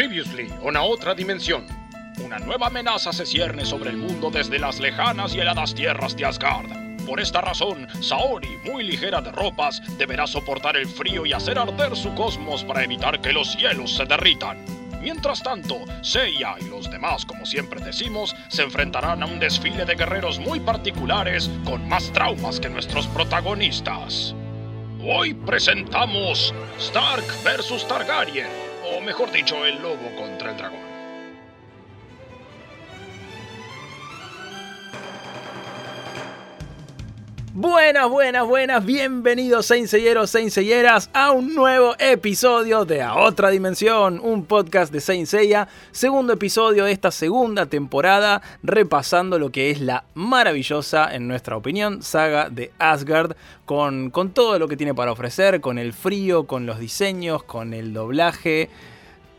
Previously, 0.00 0.50
una 0.62 0.80
otra 0.80 1.14
dimensión. 1.14 1.66
Una 2.24 2.38
nueva 2.38 2.68
amenaza 2.68 3.12
se 3.12 3.26
cierne 3.26 3.66
sobre 3.66 3.90
el 3.90 3.98
mundo 3.98 4.30
desde 4.30 4.58
las 4.58 4.80
lejanas 4.80 5.34
y 5.34 5.40
heladas 5.40 5.74
tierras 5.74 6.16
de 6.16 6.24
Asgard. 6.24 6.70
Por 7.04 7.20
esta 7.20 7.42
razón, 7.42 7.86
Saori, 8.02 8.48
muy 8.64 8.82
ligera 8.82 9.20
de 9.20 9.30
ropas, 9.30 9.82
deberá 9.98 10.26
soportar 10.26 10.78
el 10.78 10.86
frío 10.86 11.26
y 11.26 11.34
hacer 11.34 11.58
arder 11.58 11.94
su 11.94 12.14
cosmos 12.14 12.64
para 12.64 12.82
evitar 12.82 13.20
que 13.20 13.34
los 13.34 13.52
cielos 13.52 13.94
se 13.94 14.06
derritan. 14.06 14.64
Mientras 15.02 15.42
tanto, 15.42 15.76
Seiya 16.00 16.54
y 16.58 16.70
los 16.70 16.90
demás, 16.90 17.26
como 17.26 17.44
siempre 17.44 17.84
decimos, 17.84 18.34
se 18.48 18.62
enfrentarán 18.62 19.22
a 19.22 19.26
un 19.26 19.38
desfile 19.38 19.84
de 19.84 19.96
guerreros 19.96 20.38
muy 20.38 20.60
particulares 20.60 21.50
con 21.66 21.86
más 21.86 22.10
traumas 22.14 22.58
que 22.58 22.70
nuestros 22.70 23.06
protagonistas. 23.08 24.34
Hoy 25.04 25.34
presentamos 25.34 26.54
Stark 26.78 27.26
vs 27.44 27.86
Targaryen, 27.86 28.69
o 28.96 29.00
mejor 29.00 29.30
dicho, 29.30 29.64
el 29.64 29.80
lobo 29.80 30.14
contra 30.16 30.50
el 30.50 30.56
dragón. 30.56 30.89
Buenas, 37.60 38.08
buenas, 38.08 38.46
buenas, 38.46 38.86
bienvenidos 38.86 39.66
Seinselleros, 39.66 40.30
Seinselleras 40.30 41.10
a 41.12 41.30
un 41.32 41.54
nuevo 41.54 41.94
episodio 41.98 42.86
de 42.86 43.02
A 43.02 43.16
Otra 43.16 43.50
Dimensión, 43.50 44.18
un 44.18 44.46
podcast 44.46 44.90
de 44.90 45.02
Saint 45.02 45.26
Seiya, 45.26 45.68
segundo 45.90 46.32
episodio 46.32 46.86
de 46.86 46.92
esta 46.92 47.10
segunda 47.10 47.66
temporada, 47.66 48.40
repasando 48.62 49.38
lo 49.38 49.52
que 49.52 49.70
es 49.70 49.82
la 49.82 50.04
maravillosa, 50.14 51.14
en 51.14 51.28
nuestra 51.28 51.54
opinión, 51.54 52.02
saga 52.02 52.48
de 52.48 52.72
Asgard, 52.78 53.36
con, 53.66 54.08
con 54.08 54.30
todo 54.30 54.58
lo 54.58 54.66
que 54.66 54.78
tiene 54.78 54.94
para 54.94 55.12
ofrecer, 55.12 55.60
con 55.60 55.76
el 55.76 55.92
frío, 55.92 56.46
con 56.46 56.64
los 56.64 56.78
diseños, 56.78 57.42
con 57.42 57.74
el 57.74 57.92
doblaje, 57.92 58.70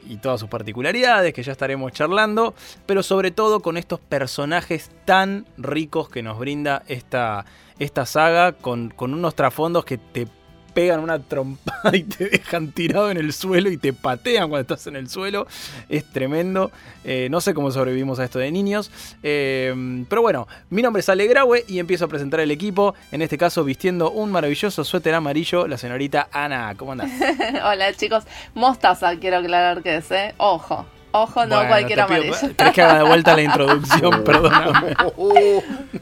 y 0.07 0.17
todas 0.17 0.40
sus 0.40 0.49
particularidades 0.49 1.34
que 1.34 1.43
ya 1.43 1.51
estaremos 1.51 1.91
charlando, 1.91 2.53
pero 2.85 3.03
sobre 3.03 3.31
todo 3.31 3.62
con 3.62 3.77
estos 3.77 3.99
personajes 3.99 4.90
tan 5.05 5.46
ricos 5.57 6.09
que 6.09 6.24
nos 6.24 6.40
brinda 6.40 6.84
esta, 6.87 7.46
esta 7.82 8.05
saga, 8.05 8.51
con, 8.54 8.93
unos 8.99 9.34
trasfondos 9.34 9.85
que 9.85 9.98
te 9.98 10.27
pegan 10.76 10.99
una 11.01 11.20
trompada 11.20 11.90
y 11.98 12.04
te 12.04 12.29
dejan 12.29 12.71
tirado 12.71 13.10
en 13.10 13.18
el 13.18 13.34
suelo 13.34 13.70
y 13.71 13.77
te 13.77 13.91
patean 13.91 14.49
cuando 14.49 14.62
estás 14.62 14.85
en 14.85 14.96
el 14.96 15.10
suelo. 15.10 15.48
Es 15.90 16.05
tremendo. 16.05 16.71
Eh, 17.04 17.27
no 17.32 17.41
sé 17.41 17.55
cómo 17.55 17.71
sobrevivimos 17.71 18.20
a 18.20 18.24
esto 18.24 18.37
de 18.37 18.52
niños. 18.52 18.91
Eh, 19.24 20.05
pero 20.07 20.21
bueno, 20.21 20.48
mi 20.70 20.84
nombre 20.84 20.99
es 20.99 21.09
Ale 21.09 21.26
Graue 21.26 21.65
y 21.68 21.79
empiezo 21.79 22.05
a 22.05 22.07
presentar 22.07 22.40
el 22.40 22.52
equipo. 22.52 22.93
En 23.12 23.24
este 23.24 23.37
caso, 23.37 23.63
vistiendo 23.63 24.12
un 24.12 24.32
maravilloso 24.32 24.84
suéter 24.84 25.15
amarillo, 25.15 25.68
la 25.68 25.79
señorita 25.79 26.29
Ana. 26.32 26.76
¿Cómo 26.77 26.91
andás? 26.91 27.09
Hola 27.65 27.93
chicos. 27.93 28.26
Mostaza, 28.54 29.18
quiero 29.18 29.37
aclarar 29.37 29.82
que 29.82 29.98
es, 29.98 30.12
¿eh? 30.12 30.35
Ojo. 30.37 30.85
Ojo, 31.13 31.45
no 31.45 31.55
Bueno, 31.55 31.70
cualquier 31.70 31.99
te 31.99 32.05
pido- 32.05 32.34
amarillo. 32.35 32.55
Que 32.73 32.81
haga 32.81 32.98
de 32.99 33.04
vuelta 33.04 33.35
la 33.35 33.41
introducción, 33.41 34.23
perdóname. 34.26 34.95
Uh, 35.18 35.62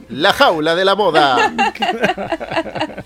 la 0.10 0.34
jaula 0.34 0.76
de 0.76 0.86
la 0.86 0.96
moda. 0.96 1.52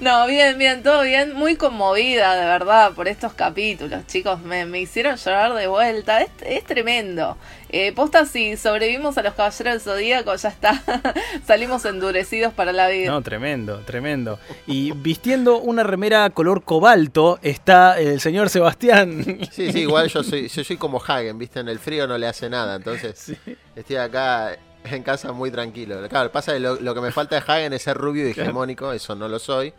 No, 0.00 0.26
bien, 0.26 0.58
bien, 0.58 0.82
todo 0.82 1.02
bien. 1.02 1.32
Muy 1.34 1.56
conmovida, 1.56 2.34
de 2.36 2.44
verdad, 2.44 2.92
por 2.92 3.08
estos 3.08 3.32
capítulos, 3.34 4.06
chicos. 4.06 4.40
Me, 4.42 4.66
me 4.66 4.80
hicieron 4.80 5.16
llorar 5.16 5.54
de 5.54 5.66
vuelta. 5.66 6.22
Es, 6.22 6.30
es 6.44 6.64
tremendo. 6.64 7.36
Eh, 7.70 7.92
posta, 7.92 8.24
si 8.26 8.56
sobrevivimos 8.56 9.16
a 9.18 9.22
los 9.22 9.34
caballeros 9.34 9.72
del 9.72 9.80
zodíaco, 9.80 10.34
ya 10.36 10.48
está. 10.48 10.82
Salimos 11.46 11.84
endurecidos 11.84 12.52
para 12.52 12.72
la 12.72 12.88
vida. 12.88 13.10
No, 13.10 13.22
tremendo, 13.22 13.78
tremendo. 13.80 14.38
Y 14.66 14.92
vistiendo 14.92 15.58
una 15.58 15.82
remera 15.82 16.30
color 16.30 16.62
cobalto 16.62 17.38
está 17.42 17.98
el 17.98 18.20
señor 18.20 18.50
Sebastián. 18.50 19.24
Sí, 19.50 19.72
sí, 19.72 19.80
igual 19.80 20.08
yo 20.08 20.22
soy, 20.22 20.48
yo 20.48 20.64
soy 20.64 20.76
como 20.76 21.02
Hagen, 21.04 21.38
¿viste? 21.38 21.60
En 21.60 21.68
el 21.68 21.78
frío 21.78 22.06
no 22.06 22.16
le 22.18 22.26
hace 22.26 22.48
nada, 22.50 22.76
entonces 22.76 23.18
Sí. 23.18 23.36
estoy 23.74 23.96
acá 23.96 24.56
en 24.84 25.02
casa 25.02 25.32
muy 25.32 25.50
tranquilo. 25.50 26.06
Claro, 26.08 26.30
pasa 26.30 26.52
que 26.52 26.60
lo, 26.60 26.76
lo 26.80 26.94
que 26.94 27.00
me 27.00 27.10
falta 27.10 27.36
de 27.36 27.42
Hagen 27.46 27.72
es 27.72 27.82
ser 27.82 27.96
rubio 27.96 28.26
y 28.28 28.30
hegemónico, 28.32 28.92
eso 28.92 29.14
no 29.14 29.28
lo 29.28 29.38
soy. 29.38 29.72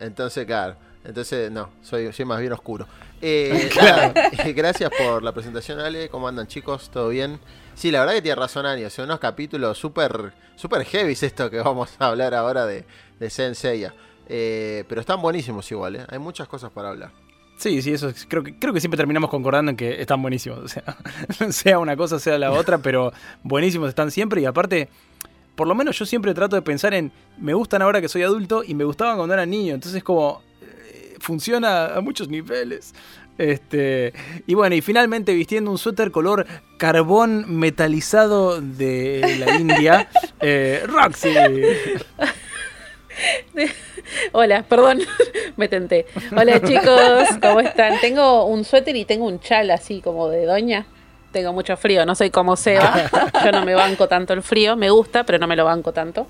Entonces, 0.00 0.44
claro, 0.46 0.76
entonces 1.04 1.50
no, 1.50 1.70
soy, 1.82 2.12
soy 2.12 2.24
más 2.24 2.40
bien 2.40 2.52
oscuro. 2.52 2.86
Eh, 3.22 3.70
nada, 3.76 4.12
eh, 4.44 4.52
gracias 4.52 4.90
por 4.98 5.22
la 5.22 5.32
presentación, 5.32 5.80
Ale. 5.80 6.08
¿Cómo 6.08 6.28
andan, 6.28 6.46
chicos? 6.46 6.90
¿Todo 6.90 7.08
bien? 7.08 7.38
Sí, 7.74 7.90
la 7.90 8.00
verdad 8.00 8.14
que 8.14 8.22
tiene 8.22 8.36
razón, 8.36 8.66
Ani. 8.66 8.88
Son 8.90 9.04
unos 9.06 9.18
capítulos 9.20 9.78
súper 9.78 10.32
super 10.56 10.84
heavy 10.84 11.12
esto 11.12 11.50
que 11.50 11.58
vamos 11.60 11.90
a 11.98 12.06
hablar 12.08 12.34
ahora 12.34 12.66
de, 12.66 12.84
de 13.18 13.30
Senseiya. 13.30 13.94
Eh, 14.28 14.84
pero 14.88 15.00
están 15.00 15.20
buenísimos 15.22 15.70
igual, 15.70 15.96
¿eh? 15.96 16.06
Hay 16.08 16.18
muchas 16.18 16.48
cosas 16.48 16.70
para 16.72 16.88
hablar. 16.88 17.10
Sí, 17.58 17.80
sí, 17.80 17.92
eso 17.92 18.08
es- 18.08 18.26
creo 18.28 18.42
que, 18.42 18.58
creo 18.58 18.74
que 18.74 18.80
siempre 18.80 18.96
terminamos 18.98 19.30
concordando 19.30 19.70
en 19.70 19.76
que 19.76 20.00
están 20.00 20.20
buenísimos. 20.20 20.58
O 20.64 20.68
sea, 20.68 20.96
sea 21.52 21.78
una 21.78 21.96
cosa, 21.96 22.18
sea 22.18 22.38
la 22.38 22.52
otra, 22.52 22.78
pero 22.78 23.12
buenísimos 23.42 23.88
están 23.88 24.10
siempre. 24.10 24.40
Y 24.42 24.46
aparte, 24.46 24.88
por 25.56 25.66
lo 25.66 25.74
menos 25.74 25.98
yo 25.98 26.06
siempre 26.06 26.34
trato 26.34 26.54
de 26.54 26.62
pensar 26.62 26.94
en, 26.94 27.10
me 27.38 27.54
gustan 27.54 27.82
ahora 27.82 28.00
que 28.00 28.08
soy 28.08 28.22
adulto 28.22 28.62
y 28.64 28.74
me 28.74 28.84
gustaban 28.84 29.16
cuando 29.16 29.34
era 29.34 29.46
niño. 29.46 29.74
Entonces 29.74 30.04
como, 30.04 30.42
eh, 30.60 31.16
funciona 31.18 31.96
a 31.96 32.00
muchos 32.00 32.28
niveles. 32.28 32.94
Este, 33.38 34.12
y 34.46 34.54
bueno, 34.54 34.76
y 34.76 34.80
finalmente 34.80 35.34
vistiendo 35.34 35.70
un 35.70 35.78
suéter 35.78 36.10
color 36.10 36.46
carbón 36.78 37.44
metalizado 37.58 38.60
de 38.60 39.36
la 39.38 39.56
India, 39.56 40.08
eh, 40.40 40.82
Roxy. 40.86 41.34
Hola, 44.32 44.62
perdón, 44.62 45.00
me 45.56 45.68
tenté. 45.68 46.06
Hola 46.36 46.62
chicos, 46.62 47.28
¿cómo 47.42 47.60
están? 47.60 48.00
Tengo 48.00 48.44
un 48.44 48.64
suéter 48.64 48.96
y 48.96 49.04
tengo 49.04 49.26
un 49.26 49.40
chal 49.40 49.70
así 49.70 50.00
como 50.00 50.28
de 50.28 50.44
doña. 50.44 50.86
Tengo 51.36 51.52
mucho 51.52 51.76
frío, 51.76 52.06
no 52.06 52.14
soy 52.14 52.30
como 52.30 52.56
Seba. 52.56 53.10
Yo 53.44 53.52
no 53.52 53.62
me 53.62 53.74
banco 53.74 54.08
tanto 54.08 54.32
el 54.32 54.42
frío, 54.42 54.74
me 54.74 54.88
gusta, 54.88 55.24
pero 55.24 55.36
no 55.36 55.46
me 55.46 55.54
lo 55.54 55.66
banco 55.66 55.92
tanto. 55.92 56.26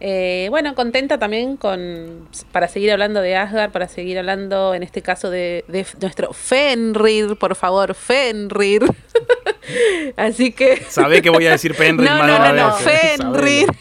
Eh, 0.00 0.48
bueno, 0.50 0.74
contenta 0.74 1.18
también 1.18 1.56
con 1.56 2.28
para 2.52 2.68
seguir 2.68 2.92
hablando 2.92 3.22
de 3.22 3.36
Asgard, 3.36 3.72
para 3.72 3.88
seguir 3.88 4.18
hablando 4.18 4.74
en 4.74 4.82
este 4.82 5.00
caso 5.00 5.30
de, 5.30 5.64
de 5.68 5.86
nuestro 6.02 6.34
Fenrir, 6.34 7.38
por 7.38 7.56
favor, 7.56 7.94
Fenrir. 7.94 8.82
Así 10.18 10.52
que 10.52 10.76
Sabé 10.90 11.22
que 11.22 11.30
voy 11.30 11.46
a 11.46 11.52
decir 11.52 11.74
Penrith 11.74 12.10
no, 12.10 12.26
no, 12.26 12.52
no, 12.52 12.72
Fenrir. 12.74 13.68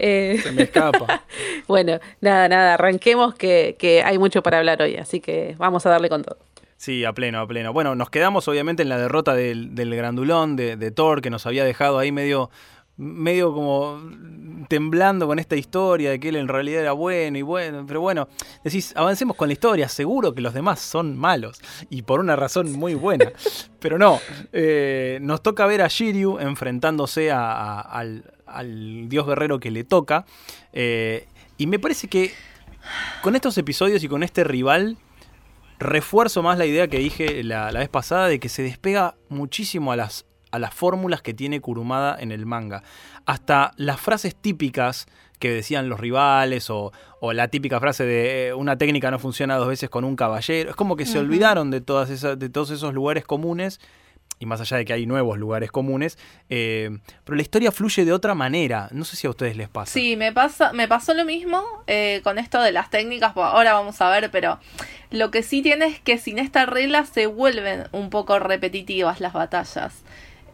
Eh, 0.00 0.38
Se 0.40 0.52
me 0.52 0.62
escapa. 0.62 1.24
Bueno, 1.66 1.98
nada, 2.20 2.48
nada, 2.48 2.74
arranquemos 2.74 3.34
que, 3.34 3.74
que 3.80 4.00
hay 4.04 4.16
mucho 4.16 4.44
para 4.44 4.58
hablar 4.58 4.80
hoy, 4.80 4.94
así 4.94 5.18
que 5.18 5.56
vamos 5.58 5.84
a 5.86 5.90
darle 5.90 6.08
con 6.08 6.22
todo. 6.22 6.38
Sí, 6.78 7.04
a 7.04 7.12
pleno, 7.12 7.40
a 7.40 7.46
pleno. 7.48 7.72
Bueno, 7.72 7.94
nos 7.96 8.08
quedamos 8.08 8.46
obviamente 8.46 8.82
en 8.84 8.88
la 8.88 8.98
derrota 8.98 9.34
del, 9.34 9.74
del 9.74 9.94
grandulón 9.96 10.54
de, 10.54 10.76
de 10.76 10.90
Thor, 10.92 11.20
que 11.20 11.28
nos 11.28 11.44
había 11.44 11.64
dejado 11.64 11.98
ahí 11.98 12.12
medio, 12.12 12.50
medio 12.96 13.52
como 13.52 14.00
temblando 14.68 15.26
con 15.26 15.40
esta 15.40 15.56
historia 15.56 16.10
de 16.10 16.20
que 16.20 16.28
él 16.28 16.36
en 16.36 16.46
realidad 16.46 16.82
era 16.82 16.92
bueno 16.92 17.36
y 17.36 17.42
bueno. 17.42 17.84
Pero 17.86 18.00
bueno, 18.00 18.28
decís, 18.62 18.92
avancemos 18.96 19.36
con 19.36 19.48
la 19.48 19.54
historia, 19.54 19.88
seguro 19.88 20.34
que 20.34 20.40
los 20.40 20.54
demás 20.54 20.78
son 20.78 21.18
malos 21.18 21.60
y 21.90 22.02
por 22.02 22.20
una 22.20 22.36
razón 22.36 22.70
muy 22.72 22.94
buena. 22.94 23.32
Pero 23.80 23.98
no, 23.98 24.20
eh, 24.52 25.18
nos 25.20 25.42
toca 25.42 25.66
ver 25.66 25.82
a 25.82 25.88
Shiryu 25.88 26.38
enfrentándose 26.38 27.32
a- 27.32 27.80
al, 27.80 28.22
al 28.46 29.08
dios 29.08 29.26
guerrero 29.26 29.58
que 29.58 29.72
le 29.72 29.82
toca. 29.82 30.24
eh, 30.72 31.26
y 31.56 31.66
me 31.66 31.80
parece 31.80 32.06
que 32.06 32.30
con 33.20 33.34
estos 33.34 33.58
episodios 33.58 34.04
y 34.04 34.08
con 34.08 34.22
este 34.22 34.44
rival 34.44 34.96
refuerzo 35.78 36.42
más 36.42 36.58
la 36.58 36.66
idea 36.66 36.88
que 36.88 36.98
dije 36.98 37.42
la, 37.44 37.70
la 37.72 37.80
vez 37.80 37.88
pasada 37.88 38.28
de 38.28 38.40
que 38.40 38.48
se 38.48 38.62
despega 38.62 39.16
muchísimo 39.28 39.92
a 39.92 39.96
las, 39.96 40.26
a 40.50 40.58
las 40.58 40.74
fórmulas 40.74 41.22
que 41.22 41.34
tiene 41.34 41.60
Kurumada 41.60 42.16
en 42.18 42.32
el 42.32 42.46
manga. 42.46 42.82
Hasta 43.26 43.72
las 43.76 44.00
frases 44.00 44.34
típicas 44.34 45.06
que 45.38 45.50
decían 45.52 45.88
los 45.88 46.00
rivales 46.00 46.68
o, 46.70 46.92
o 47.20 47.32
la 47.32 47.48
típica 47.48 47.78
frase 47.80 48.04
de 48.04 48.48
eh, 48.48 48.54
una 48.54 48.76
técnica 48.76 49.10
no 49.10 49.18
funciona 49.18 49.56
dos 49.56 49.68
veces 49.68 49.88
con 49.88 50.04
un 50.04 50.16
caballero. 50.16 50.70
Es 50.70 50.76
como 50.76 50.96
que 50.96 51.06
se 51.06 51.18
olvidaron 51.18 51.70
de, 51.70 51.80
todas 51.80 52.10
esas, 52.10 52.38
de 52.38 52.48
todos 52.48 52.70
esos 52.70 52.92
lugares 52.94 53.24
comunes. 53.24 53.80
Y 54.38 54.46
más 54.46 54.60
allá 54.60 54.76
de 54.76 54.84
que 54.84 54.92
hay 54.92 55.06
nuevos 55.06 55.38
lugares 55.38 55.70
comunes, 55.70 56.18
eh, 56.48 56.98
pero 57.24 57.36
la 57.36 57.42
historia 57.42 57.72
fluye 57.72 58.04
de 58.04 58.12
otra 58.12 58.34
manera. 58.34 58.88
No 58.92 59.04
sé 59.04 59.16
si 59.16 59.26
a 59.26 59.30
ustedes 59.30 59.56
les 59.56 59.68
pasa. 59.68 59.92
Sí, 59.92 60.16
me 60.16 60.32
pasa, 60.32 60.72
me 60.72 60.86
pasó 60.88 61.14
lo 61.14 61.24
mismo 61.24 61.62
eh, 61.86 62.20
con 62.22 62.38
esto 62.38 62.60
de 62.62 62.72
las 62.72 62.90
técnicas, 62.90 63.32
pues 63.32 63.46
ahora 63.46 63.72
vamos 63.72 64.00
a 64.00 64.10
ver, 64.10 64.30
pero 64.30 64.58
lo 65.10 65.30
que 65.30 65.42
sí 65.42 65.62
tiene 65.62 65.86
es 65.86 66.00
que 66.00 66.18
sin 66.18 66.38
esta 66.38 66.66
regla 66.66 67.04
se 67.04 67.26
vuelven 67.26 67.84
un 67.92 68.10
poco 68.10 68.38
repetitivas 68.38 69.20
las 69.20 69.32
batallas. 69.32 70.02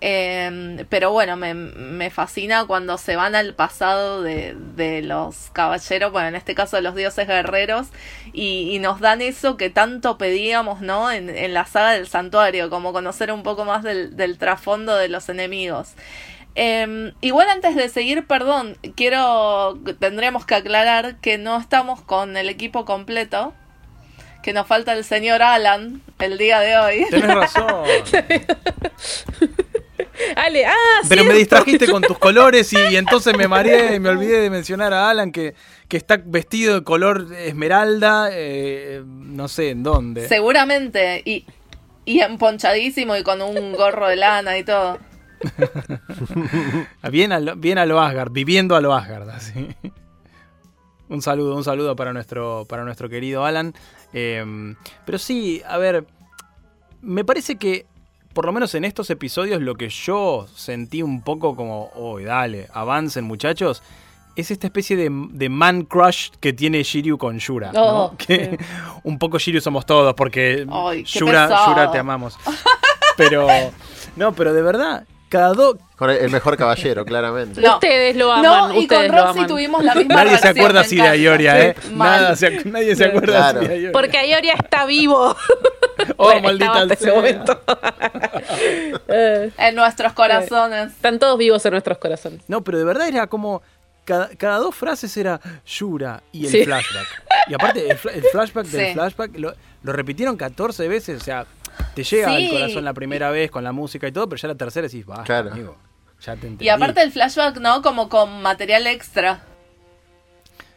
Eh, 0.07 0.85
pero 0.91 1.13
bueno, 1.13 1.35
me, 1.35 1.55
me 1.55 2.11
fascina 2.11 2.67
cuando 2.67 2.99
se 2.99 3.17
van 3.17 3.35
al 3.35 3.55
pasado 3.55 4.21
de, 4.21 4.55
de 4.77 5.01
los 5.01 5.49
caballeros, 5.55 6.13
bueno, 6.13 6.29
en 6.29 6.35
este 6.35 6.55
caso 6.55 6.77
de 6.77 6.83
los 6.83 6.95
dioses 6.95 7.27
guerreros, 7.27 7.87
y, 8.35 8.69
y 8.71 8.79
nos 8.81 9.01
dan 9.01 9.23
eso 9.23 9.57
que 9.57 9.71
tanto 9.71 10.19
pedíamos, 10.19 10.83
¿no? 10.83 11.11
En, 11.11 11.31
en 11.31 11.55
la 11.55 11.65
saga 11.65 11.93
del 11.93 12.07
santuario, 12.07 12.69
como 12.69 12.93
conocer 12.93 13.33
un 13.33 13.43
poco 13.43 13.65
más 13.65 13.83
del, 13.83 14.15
del 14.15 14.37
trasfondo 14.37 14.95
de 14.95 15.09
los 15.09 15.31
enemigos. 15.31 15.95
Eh, 16.55 17.15
igual 17.23 17.49
antes 17.49 17.75
de 17.75 17.89
seguir, 17.89 18.27
perdón, 18.27 18.77
quiero, 18.97 19.79
tendremos 20.01 20.45
que 20.45 20.55
aclarar 20.55 21.17
que 21.23 21.39
no 21.39 21.57
estamos 21.57 22.03
con 22.03 22.37
el 22.37 22.51
equipo 22.51 22.85
completo, 22.85 23.55
que 24.43 24.53
nos 24.53 24.67
falta 24.67 24.93
el 24.93 25.03
señor 25.03 25.43
Alan 25.43 26.03
el 26.19 26.37
día 26.37 26.61
de 26.61 26.77
hoy. 26.77 27.07
Tenés 27.09 27.35
razón. 27.35 27.85
Ale, 30.37 30.67
ah, 30.67 31.01
Pero 31.09 31.25
me 31.25 31.35
distrajiste 31.35 31.87
con 31.89 32.03
tus 32.03 32.19
colores 32.21 32.73
y, 32.73 32.77
y 32.77 32.97
entonces 32.97 33.37
me 33.37 33.49
mareé 33.49 33.97
y 33.97 34.01
me 34.01 34.09
olvidé 34.09 34.41
de 34.41 34.51
mencionar 34.51 34.93
a 34.93 35.11
Alan 35.11 35.33
que, 35.33 35.55
que 35.89 35.97
está 35.97 36.21
vestido 36.25 36.75
de 36.75 36.85
color 36.85 37.27
esmeralda, 37.37 38.29
eh, 38.33 39.03
no 39.05 39.49
sé 39.49 39.71
en 39.71 39.83
dónde. 39.83 40.29
Seguramente. 40.29 41.23
Y, 41.25 41.47
y 42.05 42.21
emponchadísimo 42.21 43.17
y 43.17 43.23
con 43.23 43.43
un 43.43 43.73
gorro 43.73 44.09
de 44.09 44.17
lana 44.17 44.59
y 44.59 44.65
todo. 44.65 44.99
Bien 47.11 47.33
a, 47.33 47.41
lo, 47.41 47.57
bien 47.57 47.77
a 47.77 47.85
lo 47.85 48.01
Asgard, 48.01 48.33
viviendo 48.33 48.77
a 48.77 48.81
lo 48.81 48.95
Asgard, 48.95 49.29
así. 49.29 49.69
Un 51.09 51.21
saludo, 51.21 51.55
un 51.55 51.65
saludo 51.65 51.95
para 51.97 52.15
nuestro, 52.15 52.65
para 52.67 52.85
nuestro 52.85 53.11
querido 53.11 53.45
Alan. 53.45 53.75
Eh, 54.15 54.75
pero 55.05 55.19
sí, 55.19 55.63
a 55.69 55.77
ver, 55.77 56.07
me 57.03 57.25
parece 57.25 57.57
que, 57.57 57.87
por 58.35 58.45
lo 58.47 58.53
menos 58.53 58.75
en 58.75 58.85
estos 58.85 59.09
episodios, 59.11 59.63
lo 59.63 59.77
que 59.77 59.89
yo 59.89 60.47
sentí 60.55 61.03
un 61.03 61.23
poco 61.23 61.57
como, 61.57 61.91
oh, 61.95 62.21
dale, 62.21 62.69
avancen 62.75 63.25
muchachos, 63.25 63.83
es 64.37 64.51
esta 64.51 64.67
especie 64.67 64.97
de, 64.97 65.09
de 65.11 65.49
man 65.49 65.83
crush 65.83 66.31
que 66.41 66.53
tiene 66.53 66.83
Shiryu 66.83 67.17
con 67.17 67.39
Yura. 67.39 67.71
¿no? 67.73 68.05
Oh, 68.07 68.15
que 68.19 68.59
un 69.05 69.19
poco 69.19 69.39
Shiryu 69.39 69.61
somos 69.61 69.87
todos, 69.87 70.13
porque 70.15 70.67
Ay, 70.71 71.05
Yura, 71.05 71.91
te 71.93 71.99
amamos. 71.99 72.37
Pero, 73.17 73.47
no, 74.17 74.33
pero 74.35 74.53
de 74.53 74.63
verdad, 74.63 75.07
cada 75.29 75.55
dos... 75.55 75.77
Con 75.97 76.11
el, 76.11 76.29
mejor 76.31 76.57
caballero, 76.57 77.05
claramente. 77.05 77.61
No. 77.61 77.75
Ustedes 77.75 78.17
lo 78.17 78.33
aman. 78.33 78.71
No, 78.75 78.81
y 78.81 78.89
con 78.89 79.09
Roxy 79.09 79.47
tuvimos 79.47 79.85
la 79.85 79.95
misma 79.95 80.17
Nadie 80.17 80.39
se 80.39 80.49
acuerda 80.49 80.81
así 80.81 80.97
de. 80.97 81.03
Ayoria, 81.03 81.61
¿eh? 81.67 81.77
Nada, 81.93 82.35
se- 82.35 82.65
nadie 82.65 82.97
se 82.97 83.05
acuerda 83.05 83.27
Claro. 83.37 83.59
así 83.61 83.69
de 83.69 83.75
Ayoria. 83.75 83.93
Porque 83.93 84.19
Ayoria 84.19 84.55
está 84.55 84.85
vivo. 84.87 85.37
Oh, 86.17 86.25
Bueno, 86.25 86.43
maldita 86.43 86.73
hasta 86.73 86.95
ese 86.95 87.13
momento. 87.13 87.61
En 89.09 89.75
nuestros 89.75 90.13
corazones. 90.13 90.93
están 90.93 91.19
todos 91.19 91.39
vivos 91.39 91.65
en 91.67 91.73
nuestros 91.73 91.99
corazones. 91.99 92.43
No, 92.49 92.63
pero 92.63 92.79
de 92.79 92.85
verdad 92.85 93.09
era 93.09 93.27
como. 93.27 93.63
Cada, 94.05 94.29
cada 94.37 94.59
dos 94.59 94.75
frases 94.75 95.17
era 95.17 95.41
Yura 95.67 96.23
y 96.31 96.45
el 96.45 96.53
Sí. 96.53 96.65
flashback. 96.67 97.07
Y 97.49 97.55
aparte, 97.55 97.91
el, 97.91 97.97
fla- 97.99 98.13
el 98.13 98.23
flashback 98.25 98.67
del 98.67 98.87
Sí. 98.89 98.93
flashback 98.93 99.39
lo, 99.39 99.55
lo 99.83 99.93
repitieron 99.95 100.37
14 100.37 100.89
veces. 100.89 101.23
O 101.23 101.25
sea, 101.25 101.47
te 101.95 102.05
llega 102.05 102.29
Sí. 102.37 102.45
al 102.45 102.51
corazón 102.51 102.85
la 102.85 102.93
primera 102.93 103.31
vez 103.31 103.51
con 103.51 103.65
la 103.65 103.73
música 103.73 104.07
y 104.07 104.13
todo, 104.13 104.29
pero 104.29 104.43
ya 104.43 104.49
la 104.49 104.57
tercera 104.57 104.87
decís, 104.87 105.07
basta, 105.07 105.25
Claro. 105.25 105.53
amigo. 105.53 105.79
Ya 106.21 106.33
te 106.35 106.47
entendí. 106.49 106.67
Y 106.67 106.69
aparte 106.69 107.01
el 107.03 107.13
flashback, 107.13 107.57
¿no? 107.61 107.81
Como 107.81 108.11
con 108.11 108.43
material 108.43 108.87
extra. 108.89 109.41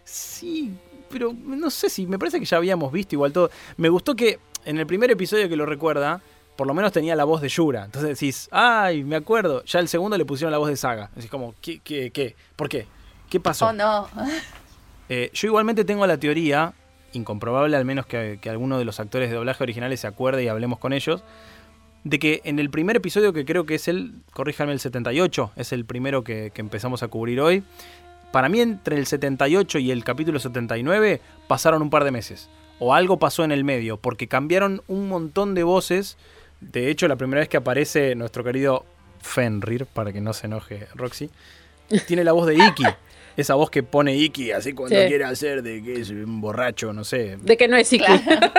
Sí, 0.05 0.73
pero 1.09 1.33
no 1.37 1.69
sé 1.69 1.89
si. 1.89 2.07
Me 2.07 2.17
parece 2.17 2.39
que 2.39 2.45
ya 2.45 2.55
habíamos 2.55 2.93
visto 2.93 3.15
igual 3.15 3.33
todo. 3.33 3.49
Me 3.75 3.89
gustó 3.89 4.15
que 4.15 4.39
en 4.67 4.77
el 4.77 4.85
primer 4.85 5.09
episodio 5.09 5.47
que 5.47 5.55
lo 5.55 5.65
recuerda, 5.65 6.21
por 6.57 6.67
lo 6.67 6.73
menos 6.73 6.91
tenía 6.91 7.15
la 7.15 7.23
voz 7.23 7.41
de 7.41 7.47
Yura. 7.47 7.85
Entonces 7.85 8.19
decís, 8.19 8.49
ay, 8.51 9.05
me 9.05 9.15
acuerdo. 9.15 9.63
Ya 9.63 9.79
el 9.79 9.87
segundo 9.87 10.17
le 10.17 10.25
pusieron 10.25 10.51
la 10.51 10.57
voz 10.57 10.67
de 10.67 10.75
Saga. 10.75 11.09
Decís, 11.15 11.31
como, 11.31 11.55
¿qué? 11.61 11.79
¿Qué? 11.79 12.11
¿Qué? 12.11 12.35
¿Por 12.57 12.67
qué? 12.67 12.85
¿Qué 13.29 13.39
pasó? 13.39 13.67
Oh, 13.67 13.73
no. 13.73 14.07
Eh, 15.09 15.31
yo 15.33 15.47
igualmente 15.47 15.85
tengo 15.85 16.05
la 16.05 16.17
teoría, 16.17 16.73
incomprobable 17.13 17.77
al 17.77 17.85
menos 17.85 18.05
que, 18.05 18.39
que 18.41 18.49
alguno 18.49 18.77
de 18.77 18.83
los 18.83 18.99
actores 18.99 19.29
de 19.29 19.37
doblaje 19.37 19.63
originales 19.63 20.01
se 20.01 20.07
acuerde 20.07 20.43
y 20.43 20.49
hablemos 20.49 20.79
con 20.79 20.91
ellos, 20.91 21.23
de 22.03 22.19
que 22.19 22.41
en 22.43 22.59
el 22.59 22.69
primer 22.69 22.97
episodio, 22.97 23.31
que 23.31 23.45
creo 23.45 23.65
que 23.65 23.75
es 23.75 23.87
el, 23.87 24.15
corríjame, 24.33 24.73
el 24.73 24.81
78, 24.81 25.51
es 25.55 25.71
el 25.71 25.85
primero 25.85 26.25
que, 26.25 26.51
que 26.53 26.59
empezamos 26.59 27.03
a 27.03 27.07
cubrir 27.07 27.39
hoy, 27.39 27.63
para 28.33 28.49
mí 28.49 28.59
entre 28.59 28.97
el 28.97 29.05
78 29.05 29.79
y 29.79 29.91
el 29.91 30.03
capítulo 30.03 30.39
79 30.39 31.21
pasaron 31.47 31.81
un 31.81 31.89
par 31.89 32.03
de 32.03 32.11
meses. 32.11 32.49
O 32.79 32.93
algo 32.93 33.17
pasó 33.17 33.43
en 33.43 33.51
el 33.51 33.63
medio, 33.63 33.97
porque 33.97 34.27
cambiaron 34.27 34.81
un 34.87 35.07
montón 35.09 35.55
de 35.55 35.63
voces. 35.63 36.17
De 36.61 36.89
hecho, 36.89 37.07
la 37.07 37.15
primera 37.15 37.39
vez 37.39 37.49
que 37.49 37.57
aparece 37.57 38.13
nuestro 38.15 38.43
querido 38.43 38.85
Fenrir, 39.21 39.85
para 39.85 40.13
que 40.13 40.21
no 40.21 40.33
se 40.33 40.47
enoje 40.47 40.87
Roxy, 40.95 41.29
tiene 42.07 42.23
la 42.23 42.31
voz 42.33 42.47
de 42.47 42.55
Iki. 42.55 42.83
Esa 43.37 43.53
voz 43.53 43.69
que 43.69 43.83
pone 43.83 44.15
Iki 44.15 44.51
así 44.51 44.73
cuando 44.73 44.99
Sí. 44.99 45.05
quiere 45.07 45.23
hacer 45.23 45.61
de 45.61 45.83
que 45.83 46.01
es 46.01 46.09
un 46.09 46.41
borracho, 46.41 46.91
no 46.91 47.03
sé. 47.03 47.37
De 47.39 47.55
que 47.55 47.67
no 47.67 47.77
es 47.77 47.91
Iki. 47.93 48.05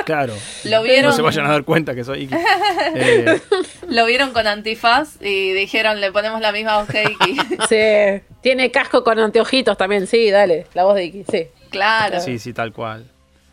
Claro. 0.04 0.34
Lo 0.64 0.82
vieron, 0.84 1.10
No 1.10 1.16
se 1.16 1.22
vayan 1.22 1.46
a 1.46 1.50
dar 1.50 1.64
cuenta 1.64 1.96
que 1.96 2.04
soy 2.04 2.24
Iki. 2.24 2.34
Eh, 2.94 3.40
lo 3.88 4.06
vieron 4.06 4.32
con 4.32 4.46
antifaz 4.46 5.20
y 5.20 5.52
dijeron, 5.52 6.00
le 6.00 6.10
ponemos 6.12 6.40
la 6.40 6.52
misma 6.52 6.78
voz 6.78 6.88
que 6.88 7.02
Iki. 7.04 7.36
Sí. 7.68 8.22
Tiene 8.40 8.70
casco 8.70 9.02
con 9.04 9.18
anteojitos 9.18 9.76
también. 9.76 10.06
Sí, 10.06 10.30
dale. 10.30 10.66
La 10.74 10.84
voz 10.84 10.94
de 10.94 11.04
Iki. 11.06 11.24
Sí. 11.30 11.46
claro. 11.70 12.20
sí, 12.20 12.38
sí, 12.38 12.52
tal 12.52 12.72
cual. 12.72 13.04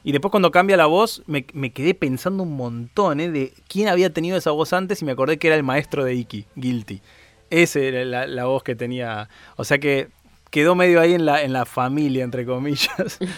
Y 0.06 0.12
después 0.12 0.30
cuando 0.30 0.52
cambia 0.52 0.78
la 0.78 0.86
voz, 0.86 1.24
me, 1.26 1.48
me 1.54 1.72
quedé 1.72 1.96
pensando 1.96 2.44
un 2.44 2.56
montón, 2.56 3.20
¿eh? 3.20 3.32
De 3.32 3.54
quién 3.68 3.88
había 3.88 4.14
tenido 4.14 4.38
esa 4.38 4.52
voz 4.52 4.72
antes 4.72 5.02
y 5.02 5.06
me 5.06 5.12
acordé 5.12 5.40
que 5.40 5.48
era 5.48 5.56
el 5.56 5.64
maestro 5.64 6.06
de 6.06 6.14
Iki, 6.14 6.46
Guilty. 6.56 7.02
Esa 7.50 7.80
era 7.80 8.06
la, 8.06 8.28
la 8.28 8.46
voz 8.46 8.62
que 8.62 8.76
tenía. 8.76 9.30
O 9.56 9.64
sea 9.64 9.80
que 9.80 10.10
quedó 10.52 10.76
medio 10.76 11.02
ahí 11.02 11.16
en 11.16 11.26
la, 11.26 11.42
en 11.42 11.54
la 11.54 11.66
familia, 11.66 12.24
entre 12.24 12.46
comillas. 12.46 13.20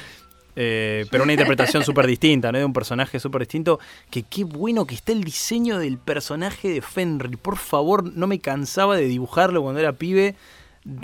Eh, 0.59 1.05
pero 1.11 1.23
una 1.23 1.33
interpretación 1.33 1.83
súper 1.83 2.07
distinta, 2.07 2.51
¿no? 2.51 2.57
De 2.57 2.65
un 2.65 2.73
personaje 2.73 3.19
súper 3.19 3.41
distinto. 3.41 3.79
Que 4.09 4.23
qué 4.23 4.43
bueno 4.43 4.87
que 4.87 4.95
está 4.95 5.11
el 5.11 5.23
diseño 5.23 5.77
del 5.77 5.99
personaje 5.99 6.71
de 6.71 6.81
Fenrir. 6.81 7.37
Por 7.37 7.57
favor, 7.57 8.03
no 8.03 8.25
me 8.25 8.39
cansaba 8.39 8.97
de 8.97 9.05
dibujarlo 9.05 9.61
cuando 9.61 9.79
era 9.79 9.93
pibe. 9.93 10.33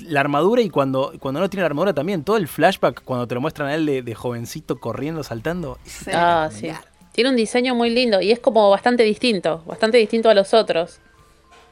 La 0.07 0.21
armadura 0.21 0.61
y 0.61 0.69
cuando, 0.69 1.13
cuando 1.19 1.39
no 1.41 1.49
tiene 1.49 1.61
la 1.61 1.67
armadura 1.67 1.93
también. 1.93 2.23
Todo 2.23 2.37
el 2.37 2.47
flashback, 2.47 3.03
cuando 3.03 3.27
te 3.27 3.35
lo 3.35 3.41
muestran 3.41 3.67
a 3.69 3.75
él 3.75 3.85
de, 3.85 4.01
de 4.01 4.15
jovencito 4.15 4.79
corriendo, 4.79 5.23
saltando. 5.23 5.77
Sí. 5.83 6.11
Ah, 6.13 6.49
sí. 6.51 6.69
Tiene 7.11 7.29
un 7.29 7.35
diseño 7.35 7.75
muy 7.75 7.89
lindo 7.89 8.21
y 8.21 8.31
es 8.31 8.39
como 8.39 8.69
bastante 8.69 9.03
distinto, 9.03 9.63
bastante 9.65 9.97
distinto 9.97 10.29
a 10.29 10.33
los 10.33 10.53
otros. 10.53 10.99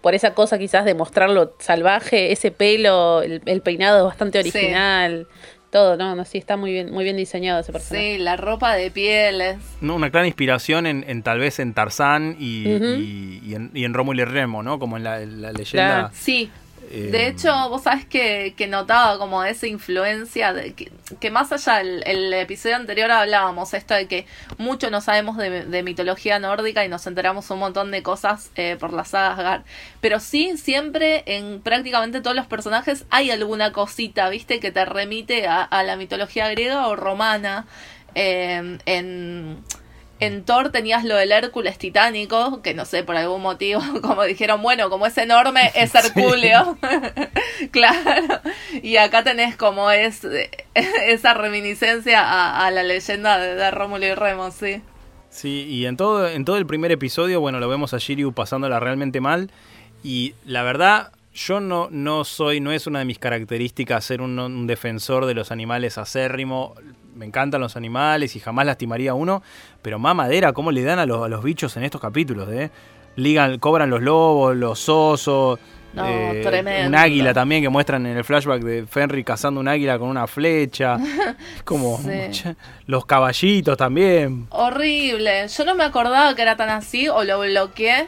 Por 0.01 0.13
esa 0.15 0.33
cosa 0.33 0.57
quizás 0.57 0.83
de 0.85 0.93
mostrarlo 0.95 1.55
salvaje, 1.59 2.31
ese 2.31 2.51
pelo, 2.51 3.21
el, 3.21 3.41
el 3.45 3.61
peinado 3.61 3.99
es 3.99 4.03
bastante 4.05 4.41
Sí. 4.43 4.49
original, 4.49 5.27
todo, 5.69 5.95
no, 5.95 6.15
no, 6.15 6.25
sí, 6.25 6.37
está 6.37 6.57
muy 6.57 6.71
bien, 6.73 6.91
muy 6.91 7.03
bien 7.05 7.15
diseñado 7.17 7.61
ese 7.61 7.71
personaje. 7.71 8.17
Sí, 8.17 8.21
la 8.21 8.35
ropa 8.35 8.73
de 8.75 8.91
pieles. 8.91 9.57
¿no? 9.79 9.95
Una 9.95 10.09
clara 10.11 10.27
inspiración 10.27 10.85
en, 10.85 11.05
en 11.07 11.23
tal 11.23 11.39
vez 11.39 11.59
en 11.59 11.73
Tarzán 11.73 12.35
y, 12.39 12.75
Ujú. 12.75 12.85
y- 12.85 13.41
y 13.45 13.55
en, 13.55 13.71
y 13.73 13.85
en 13.85 13.93
Rómulo 13.93 14.21
y 14.21 14.25
Remo, 14.25 14.63
¿no? 14.63 14.79
Como 14.79 14.97
en 14.97 15.03
la, 15.05 15.21
en 15.21 15.41
la 15.41 15.53
leyenda. 15.53 15.93
Claro. 15.99 16.09
Sí. 16.13 16.51
Eh, 16.91 17.09
De 17.11 17.27
hecho, 17.27 17.51
vos 17.69 17.83
sabés 17.83 18.05
que, 18.05 18.53
que 18.57 18.67
notaba 18.67 19.17
como 19.17 19.43
esa 19.43 19.67
influencia, 19.67 20.53
de 20.53 20.73
que, 20.73 20.91
que 21.19 21.31
más 21.31 21.51
allá, 21.51 21.81
el, 21.81 22.03
el 22.05 22.33
episodio 22.33 22.75
anterior 22.75 23.09
hablábamos 23.11 23.73
esto 23.73 23.93
de 23.93 24.07
que 24.07 24.25
mucho 24.57 24.91
no 24.91 24.99
sabemos 25.01 25.38
de, 25.38 25.65
de 25.65 25.83
mitología 25.83 26.38
nórdica 26.39 26.83
y 26.83 26.89
nos 26.89 27.07
enteramos 27.07 27.49
un 27.49 27.59
montón 27.59 27.91
de 27.91 28.03
cosas 28.03 28.51
eh, 28.55 28.75
por 28.79 28.91
la 28.93 29.05
saga 29.05 29.31
Asgard. 29.31 29.63
Pero 30.01 30.19
sí, 30.19 30.57
siempre 30.57 31.23
en 31.25 31.61
prácticamente 31.61 32.21
todos 32.21 32.35
los 32.35 32.47
personajes 32.47 33.06
hay 33.09 33.31
alguna 33.31 33.71
cosita, 33.71 34.30
¿viste? 34.30 34.59
Que 34.59 34.71
te 34.71 34.83
remite 34.85 35.47
a, 35.47 35.63
a 35.63 35.83
la 35.83 35.95
mitología 35.95 36.49
griega 36.49 36.87
o 36.87 36.95
romana. 36.95 37.66
Eh, 38.13 38.77
en, 38.85 39.63
en 40.21 40.44
Thor 40.44 40.69
tenías 40.69 41.04
lo 41.04 41.16
del 41.16 41.31
Hércules 41.31 41.80
titánico, 41.80 42.61
que 42.61 42.75
no 42.75 42.85
sé, 42.85 43.04
por 43.04 43.18
algún 43.18 43.42
motivo, 43.42 43.81
como 44.01 44.23
dijeron, 44.23 44.61
bueno, 44.61 44.90
como 44.90 45.07
es 45.07 45.18
enorme, 45.18 45.71
es 45.75 45.94
Herculeo. 45.95 46.78
claro. 47.71 48.40
Y 48.83 48.97
acá 48.97 49.23
tenés 49.23 49.57
como 49.57 49.90
es 49.90 50.21
esa 50.75 51.33
reminiscencia 51.33 52.21
a, 52.21 52.68
a 52.68 52.71
la 52.71 52.83
leyenda 52.83 53.40
de, 53.40 53.56
de 53.56 53.71
Rómulo 53.71 54.06
y 54.06 54.13
Remo, 54.13 54.51
sí. 54.51 54.81
Sí, 55.31 55.66
y 55.68 55.87
en 55.87 55.97
todo, 55.97 56.28
en 56.28 56.45
todo 56.45 56.57
el 56.57 56.68
primer 56.68 56.92
episodio, 56.92 57.42
bueno, 57.42 57.59
lo 57.59 57.68
vemos 57.68 57.95
a 57.95 57.97
Shiryu 57.97 58.33
pasándola 58.33 58.80
realmente 58.80 59.21
mal. 59.21 59.49
Y 60.04 60.35
la 60.45 60.61
verdad, 60.61 61.13
yo 61.33 61.59
no, 61.59 61.87
no 61.90 62.25
soy, 62.25 62.59
no 62.59 62.71
es 62.71 62.85
una 62.85 62.99
de 62.99 63.06
mis 63.06 63.18
características 63.18 64.06
ser 64.06 64.21
un, 64.21 64.37
un 64.37 64.68
defensor 64.68 65.25
de 65.25 65.33
los 65.33 65.51
animales 65.51 65.97
acérrimo. 65.97 66.75
Me 67.15 67.25
encantan 67.25 67.61
los 67.61 67.75
animales 67.75 68.35
y 68.35 68.39
jamás 68.39 68.65
lastimaría 68.65 69.11
a 69.11 69.13
uno. 69.13 69.41
Pero 69.81 69.99
más 69.99 70.15
madera, 70.15 70.53
¿cómo 70.53 70.71
le 70.71 70.83
dan 70.83 70.99
a 70.99 71.06
los, 71.06 71.23
a 71.23 71.27
los 71.27 71.44
bichos 71.44 71.75
en 71.77 71.83
estos 71.83 71.99
capítulos? 72.01 72.49
Eh? 72.51 72.69
Ligan, 73.15 73.59
cobran 73.59 73.89
los 73.89 74.01
lobos, 74.01 74.56
los 74.56 74.87
osos. 74.89 75.59
No, 75.94 76.06
eh, 76.07 76.39
tremendo. 76.41 76.87
Un 76.87 76.95
águila 76.95 77.33
también 77.33 77.61
que 77.61 77.68
muestran 77.68 78.06
en 78.06 78.15
el 78.15 78.23
flashback 78.23 78.61
de 78.61 78.85
Fenry 78.87 79.25
cazando 79.25 79.59
un 79.59 79.68
águila 79.68 79.99
con 79.99 80.07
una 80.07 80.25
flecha. 80.25 80.97
Como 81.65 81.97
Sí. 81.97 82.07
mucha- 82.27 82.56
los 82.87 83.06
caballitos 83.06 83.75
también. 83.77 84.47
Horrible. 84.51 85.47
Yo 85.49 85.65
no 85.65 85.75
me 85.75 85.83
acordaba 85.83 86.33
que 86.33 86.41
era 86.44 86.56
tan 86.56 86.69
así 86.69 87.09
o 87.09 87.23
lo 87.25 87.41
bloqueé. 87.41 88.07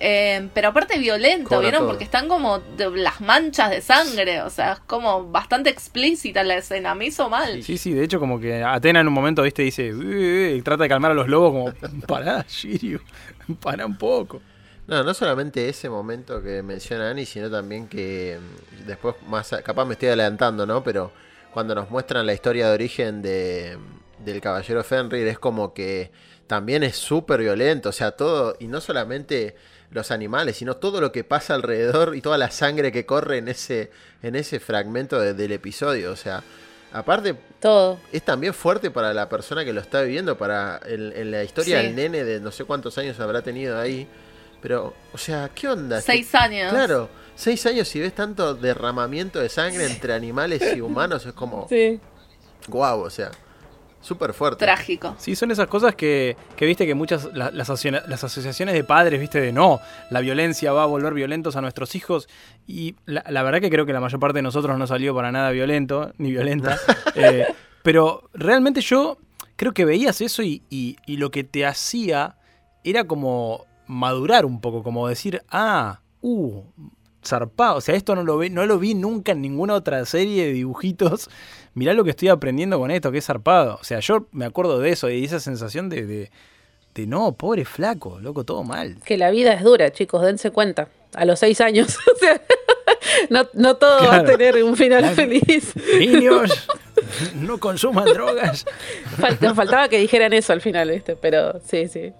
Eh, 0.00 0.48
pero 0.54 0.68
aparte 0.68 0.98
violento, 0.98 1.48
Cobra 1.48 1.60
¿vieron? 1.60 1.80
todo. 1.80 1.88
Porque 1.90 2.04
están 2.04 2.28
como 2.28 2.58
de- 2.58 2.90
las 2.96 3.20
manchas 3.20 3.70
de 3.70 3.80
sangre. 3.80 4.42
O 4.42 4.50
sea, 4.50 4.72
es 4.74 4.80
como 4.80 5.30
bastante 5.30 5.70
explícita 5.70 6.42
la 6.44 6.56
escena. 6.56 6.94
Me 6.94 7.06
hizo 7.06 7.28
mal. 7.28 7.62
Sí, 7.62 7.78
sí, 7.78 7.92
de 7.92 8.04
hecho 8.04 8.20
como 8.20 8.38
que 8.40 8.62
Atena 8.62 9.00
en 9.00 9.08
un 9.08 9.14
momento, 9.14 9.42
viste, 9.42 9.62
dice, 9.62 9.88
"Eh, 9.88 9.92
eh", 10.52 10.56
y 10.58 10.62
trata 10.62 10.82
de 10.84 10.88
calmar 10.88 11.10
a 11.12 11.14
los 11.14 11.28
lobos 11.28 11.52
como, 11.52 11.90
pará, 12.06 12.44
Shiryu, 12.48 13.00
pará 13.60 13.86
un 13.86 13.96
poco. 13.96 14.40
No, 14.86 15.02
no 15.02 15.14
solamente 15.14 15.68
ese 15.68 15.88
momento 15.88 16.42
que 16.42 16.62
menciona 16.62 17.08
Ani, 17.10 17.24
sino 17.24 17.50
también 17.50 17.88
que 17.88 18.38
mm, 18.82 18.86
después, 18.86 19.14
más 19.28 19.48
capaz 19.64 19.84
me 19.86 19.94
estoy 19.94 20.08
adelantando, 20.08 20.66
¿no? 20.66 20.84
Pero 20.84 21.10
cuando 21.52 21.74
nos 21.74 21.88
muestran 21.90 22.26
la 22.26 22.34
historia 22.34 22.68
de 22.68 22.74
origen 22.74 23.22
de, 23.22 23.78
del 24.24 24.40
caballero 24.42 24.84
Fenrir, 24.84 25.26
es 25.28 25.38
como 25.38 25.72
que 25.72 26.10
también 26.46 26.82
es 26.82 26.96
súper 26.96 27.40
violento. 27.40 27.88
O 27.88 27.92
sea, 27.92 28.10
todo, 28.10 28.56
y 28.60 28.66
no 28.66 28.80
solamente 28.82 29.56
los 29.94 30.10
animales, 30.10 30.56
sino 30.58 30.76
todo 30.76 31.00
lo 31.00 31.10
que 31.12 31.24
pasa 31.24 31.54
alrededor 31.54 32.14
y 32.16 32.20
toda 32.20 32.36
la 32.36 32.50
sangre 32.50 32.92
que 32.92 33.06
corre 33.06 33.38
en 33.38 33.48
ese, 33.48 33.90
en 34.22 34.34
ese 34.36 34.60
fragmento 34.60 35.18
de- 35.18 35.32
del 35.32 35.52
episodio. 35.52 36.10
O 36.12 36.16
sea, 36.16 36.42
aparte, 36.92 37.34
Todo. 37.60 37.98
es 38.12 38.22
también 38.22 38.52
fuerte 38.52 38.90
para 38.90 39.14
la 39.14 39.28
persona 39.28 39.64
que 39.64 39.72
lo 39.72 39.80
está 39.80 40.02
viviendo, 40.02 40.36
para 40.36 40.80
en, 40.84 41.12
en 41.16 41.30
la 41.30 41.44
historia 41.44 41.80
Sí. 41.80 41.86
del 41.86 41.96
nene 41.96 42.24
de 42.24 42.40
no 42.40 42.50
sé 42.50 42.64
cuántos 42.64 42.98
años 42.98 43.18
habrá 43.20 43.40
tenido 43.42 43.78
ahí. 43.80 44.06
Pero, 44.60 44.94
o 45.12 45.18
sea, 45.18 45.50
¿qué 45.54 45.68
onda? 45.68 46.00
Seis 46.00 46.34
años. 46.34 46.72
Claro, 46.72 47.08
seis 47.36 47.64
años 47.66 47.94
y 47.94 48.00
ves 48.00 48.14
tanto 48.14 48.54
derramamiento 48.54 49.38
de 49.38 49.48
sangre 49.48 49.86
entre 49.86 50.12
animales 50.14 50.62
y 50.76 50.80
humanos, 50.80 51.24
es 51.26 51.34
como, 51.34 51.66
Sí. 51.68 52.00
guau, 52.68 53.00
o 53.02 53.10
sea, 53.10 53.30
súper 54.04 54.34
fuerte. 54.34 54.64
Trágico. 54.64 55.14
Sí, 55.18 55.34
son 55.34 55.50
esas 55.50 55.66
cosas 55.66 55.94
que, 55.94 56.36
que 56.56 56.66
viste 56.66 56.86
que 56.86 56.94
muchas, 56.94 57.24
la- 57.34 57.50
las, 57.50 57.68
las 57.68 58.24
asociaciones 58.24 58.74
de 58.74 58.84
padres, 58.84 59.18
viste, 59.18 59.40
de 59.40 59.50
no, 59.52 59.80
la 60.10 60.20
violencia 60.20 60.72
va 60.72 60.82
a 60.82 60.86
volver 60.86 61.14
violentos 61.14 61.56
a 61.56 61.60
nuestros 61.60 61.94
hijos. 61.94 62.28
Y 62.66 62.96
la, 63.06 63.24
la 63.28 63.42
verdad 63.42 63.60
que 63.60 63.70
creo 63.70 63.86
que 63.86 63.92
la 63.92 64.00
mayor 64.00 64.20
parte 64.20 64.38
de 64.38 64.42
nosotros 64.42 64.78
no 64.78 64.86
salió 64.86 65.14
para 65.14 65.32
nada 65.32 65.50
violento, 65.50 66.12
ni 66.18 66.30
violenta. 66.30 66.78
Eh, 67.16 67.46
pero 67.82 68.28
realmente 68.34 68.80
yo 68.80 69.18
creo 69.56 69.72
que 69.72 69.84
veías 69.84 70.20
eso 70.20 70.42
y, 70.42 70.62
y- 70.68 70.96
y 71.06 71.16
lo 71.16 71.30
que 71.30 71.44
te 71.44 71.64
hacía 71.64 72.36
era 72.82 73.04
como 73.04 73.64
madurar 73.86 74.44
un 74.44 74.60
poco, 74.60 74.82
como 74.82 75.06
decir, 75.08 75.42
ah, 75.50 76.00
uh, 76.22 76.62
zarpado. 77.26 77.76
O 77.76 77.80
sea, 77.80 77.94
esto 77.94 78.14
no 78.14 78.22
lo, 78.24 78.38
vi, 78.38 78.50
no 78.50 78.66
lo 78.66 78.78
vi 78.78 78.94
nunca 78.94 79.32
en 79.32 79.40
ninguna 79.42 79.74
otra 79.74 80.04
serie 80.04 80.46
de 80.46 80.52
dibujitos. 80.52 81.28
Mirá 81.74 81.92
lo 81.94 82.04
que 82.04 82.10
estoy 82.10 82.28
aprendiendo 82.28 82.78
con 82.78 82.90
esto, 82.90 83.10
que 83.10 83.18
es 83.18 83.24
zarpado. 83.26 83.78
O 83.80 83.84
sea, 83.84 84.00
yo 84.00 84.26
me 84.32 84.44
acuerdo 84.44 84.78
de 84.78 84.90
eso 84.90 85.10
y 85.10 85.24
esa 85.24 85.40
sensación 85.40 85.88
de, 85.88 86.06
de, 86.06 86.30
de, 86.94 87.06
no, 87.06 87.32
pobre 87.32 87.64
flaco, 87.64 88.20
loco, 88.20 88.44
todo 88.44 88.62
mal. 88.62 88.96
Que 89.04 89.16
la 89.18 89.30
vida 89.30 89.52
es 89.54 89.62
dura, 89.64 89.90
chicos, 89.92 90.22
dense 90.22 90.50
cuenta. 90.50 90.88
A 91.14 91.24
los 91.24 91.38
seis 91.40 91.60
años. 91.60 91.96
o 92.14 92.18
sea, 92.18 92.40
no, 93.30 93.48
no 93.54 93.76
todo 93.76 94.06
va 94.08 94.16
a 94.16 94.24
tener 94.24 94.62
un 94.62 94.76
final 94.76 95.00
Claro. 95.00 95.14
feliz. 95.16 95.74
Niños, 95.98 96.68
no 97.34 97.58
consuman 97.58 98.04
drogas. 98.06 98.64
Fal- 99.18 99.38
nos 99.40 99.54
faltaba 99.56 99.88
que 99.88 99.98
dijeran 99.98 100.32
eso 100.32 100.52
al 100.52 100.60
final, 100.60 100.90
¿viste? 100.90 101.16
Pero 101.16 101.60
sí, 101.60 101.88
sí. 101.88 102.12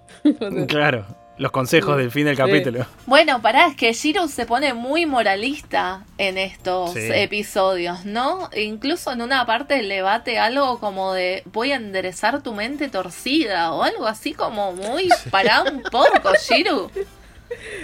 Claro, 0.67 1.05
los 1.37 1.51
consejos 1.51 1.97
del 1.97 2.11
fin 2.11 2.25
del 2.25 2.35
Sí. 2.35 2.41
capítulo. 2.41 2.85
Bueno, 3.05 3.41
pará, 3.41 3.67
es 3.67 3.75
que 3.75 3.91
Shiro 3.91 4.27
se 4.29 4.45
pone 4.45 4.73
muy 4.73 5.05
moralista 5.05 6.05
en 6.17 6.37
estos 6.37 6.93
Sí. 6.93 6.99
episodios, 7.11 8.05
¿no? 8.05 8.49
E 8.53 8.63
incluso 8.63 9.11
en 9.11 9.21
una 9.21 9.45
parte 9.45 9.83
le 9.83 10.01
bate 10.01 10.39
algo 10.39 10.79
como 10.79 11.13
de 11.13 11.43
voy 11.51 11.71
a 11.73 11.75
enderezar 11.75 12.41
tu 12.41 12.53
mente 12.53 12.87
torcida 12.87 13.73
o 13.73 13.83
algo 13.83 14.07
así 14.07 14.33
como 14.33 14.71
muy 14.73 15.09
pará 15.31 15.63
un 15.63 15.81
poco, 15.83 16.31
Shiro. 16.39 16.89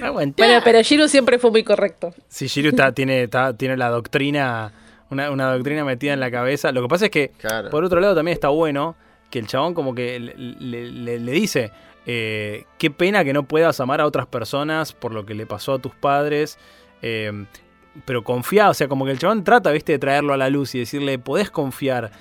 Aguantá. 0.01 0.43
Bueno, 0.45 0.61
pero 0.63 0.81
Shiru 0.81 1.07
siempre 1.07 1.37
fue 1.37 1.51
muy 1.51 1.63
correcto. 1.63 2.13
Sí, 2.27 2.47
Shiru 2.47 2.69
está, 2.69 2.91
tiene, 2.93 3.23
está- 3.23 3.55
tiene 3.55 3.77
la 3.77 3.89
doctrina, 3.89 4.71
una, 5.09 5.29
una 5.29 5.53
doctrina 5.53 5.85
metida 5.85 6.13
en 6.13 6.19
la 6.19 6.31
cabeza. 6.31 6.71
Lo 6.71 6.81
que 6.81 6.87
pasa 6.87 7.05
es 7.05 7.11
que, 7.11 7.29
Claro. 7.37 7.69
por 7.69 7.83
otro 7.83 7.99
lado, 7.99 8.15
también 8.15 8.33
está 8.33 8.49
bueno 8.49 8.95
que 9.29 9.39
el 9.39 9.47
chabón 9.47 9.73
como 9.73 9.93
que 9.95 10.19
le, 10.19 10.33
le- 10.35 10.91
le- 10.91 11.19
le 11.19 11.31
dice, 11.31 11.71
eh, 12.05 12.65
qué 12.77 12.91
pena 12.91 13.23
que 13.23 13.33
no 13.33 13.43
puedas 13.43 13.79
amar 13.79 14.01
a 14.01 14.05
otras 14.05 14.27
personas 14.27 14.93
por 14.93 15.13
lo 15.13 15.25
que 15.25 15.33
le 15.33 15.45
pasó 15.45 15.73
a 15.73 15.79
tus 15.79 15.95
padres. 15.95 16.57
eh, 17.01 17.45
pero 18.05 18.23
confía, 18.23 18.69
o 18.69 18.73
sea, 18.73 18.87
como 18.87 19.05
que 19.05 19.11
el 19.11 19.19
chabón 19.19 19.43
trata, 19.43 19.69
viste, 19.71 19.91
de 19.91 19.99
traerlo 19.99 20.33
a 20.33 20.37
la 20.37 20.49
luz 20.49 20.75
y 20.75 20.79
decirle, 20.79 21.19
podés 21.19 21.51
confiar. 21.51 22.11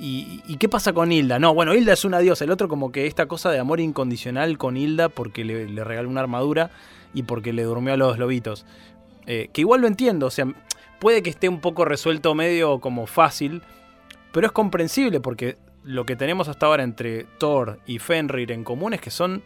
¿Y, 0.00 0.56
qué 0.58 0.68
pasa 0.68 0.92
con 0.92 1.10
Hilda? 1.10 1.38
No, 1.38 1.54
bueno, 1.54 1.74
Hilda 1.74 1.92
es 1.92 2.04
una 2.04 2.20
diosa. 2.20 2.44
El 2.44 2.52
otro 2.52 2.68
como 2.68 2.92
que 2.92 3.06
esta 3.06 3.26
cosa 3.26 3.50
de 3.50 3.58
amor 3.58 3.80
incondicional 3.80 4.56
con 4.56 4.76
Hilda 4.76 5.08
porque 5.08 5.44
le, 5.44 5.68
le 5.68 5.84
regaló 5.84 6.08
una 6.08 6.20
armadura 6.20 6.70
y 7.14 7.24
porque 7.24 7.52
le 7.52 7.64
durmió 7.64 7.94
a 7.94 7.96
los 7.96 8.18
lobitos. 8.18 8.64
Eh, 9.26 9.50
que 9.52 9.62
igual 9.62 9.80
lo 9.80 9.88
entiendo, 9.88 10.26
o 10.26 10.30
sea, 10.30 10.46
puede 11.00 11.22
que 11.22 11.30
esté 11.30 11.48
un 11.48 11.60
poco 11.60 11.84
resuelto 11.84 12.34
medio 12.34 12.78
como 12.80 13.06
fácil, 13.06 13.62
pero 14.32 14.46
es 14.46 14.52
comprensible 14.52 15.20
porque 15.20 15.56
lo 15.88 16.04
que 16.04 16.16
tenemos 16.16 16.48
hasta 16.48 16.66
ahora 16.66 16.82
entre 16.82 17.24
Thor 17.38 17.78
y 17.86 17.98
Fenrir 17.98 18.52
en 18.52 18.62
común 18.62 18.92
es 18.94 19.00
que 19.00 19.10
son 19.10 19.42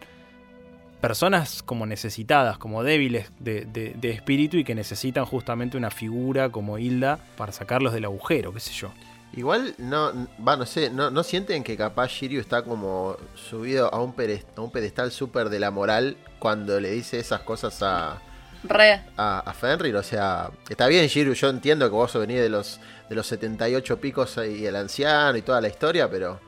personas 1.01 1.63
como 1.63 1.85
necesitadas, 1.85 2.57
como 2.57 2.83
débiles 2.83 3.31
de, 3.39 3.65
de- 3.65 3.93
de 3.95 4.09
espíritu 4.11 4.57
y 4.57 4.63
que 4.63 4.75
necesitan 4.75 5.25
justamente 5.25 5.77
una 5.77 5.89
figura 5.91 6.49
como 6.49 6.77
Hilda 6.77 7.19
para 7.37 7.51
sacarlos 7.51 7.93
del 7.93 8.05
agujero, 8.05 8.53
qué 8.53 8.59
sé 8.59 8.71
yo. 8.73 8.91
Igual, 9.35 9.73
no, 9.79 10.27
va, 10.47 10.55
no 10.55 10.65
sé, 10.65 10.89
no, 10.91 11.09
no 11.09 11.23
sienten 11.23 11.63
que 11.63 11.75
capaz 11.75 12.07
Shiryu 12.09 12.39
está 12.39 12.61
como 12.63 13.17
subido 13.35 13.93
a 13.93 14.01
un, 14.01 14.13
a 14.55 14.61
un 14.61 14.71
pedestal 14.71 15.11
súper 15.11 15.49
de 15.49 15.59
la 15.59 15.71
moral 15.71 16.17
cuando 16.39 16.79
le 16.79 16.91
dice 16.91 17.19
esas 17.19 17.41
cosas 17.41 17.81
a, 17.81 18.21
Re. 18.63 19.01
a, 19.17 19.39
a 19.39 19.53
Fenrir. 19.53 19.95
O 19.95 20.03
sea, 20.03 20.51
está 20.69 20.87
bien, 20.87 21.07
Shiryu, 21.07 21.33
yo 21.33 21.49
entiendo 21.49 21.85
que 21.89 21.95
vos 21.95 22.13
venís 22.13 22.39
de 22.41 22.49
los, 22.49 22.79
de 23.13 23.17
los 23.17 23.27
78 23.27 23.99
picos 24.01 24.37
y 24.37 24.65
el 24.65 24.75
anciano 24.75 25.37
y 25.37 25.41
toda 25.43 25.61
la 25.61 25.67
historia, 25.67 26.09
pero. 26.09 26.39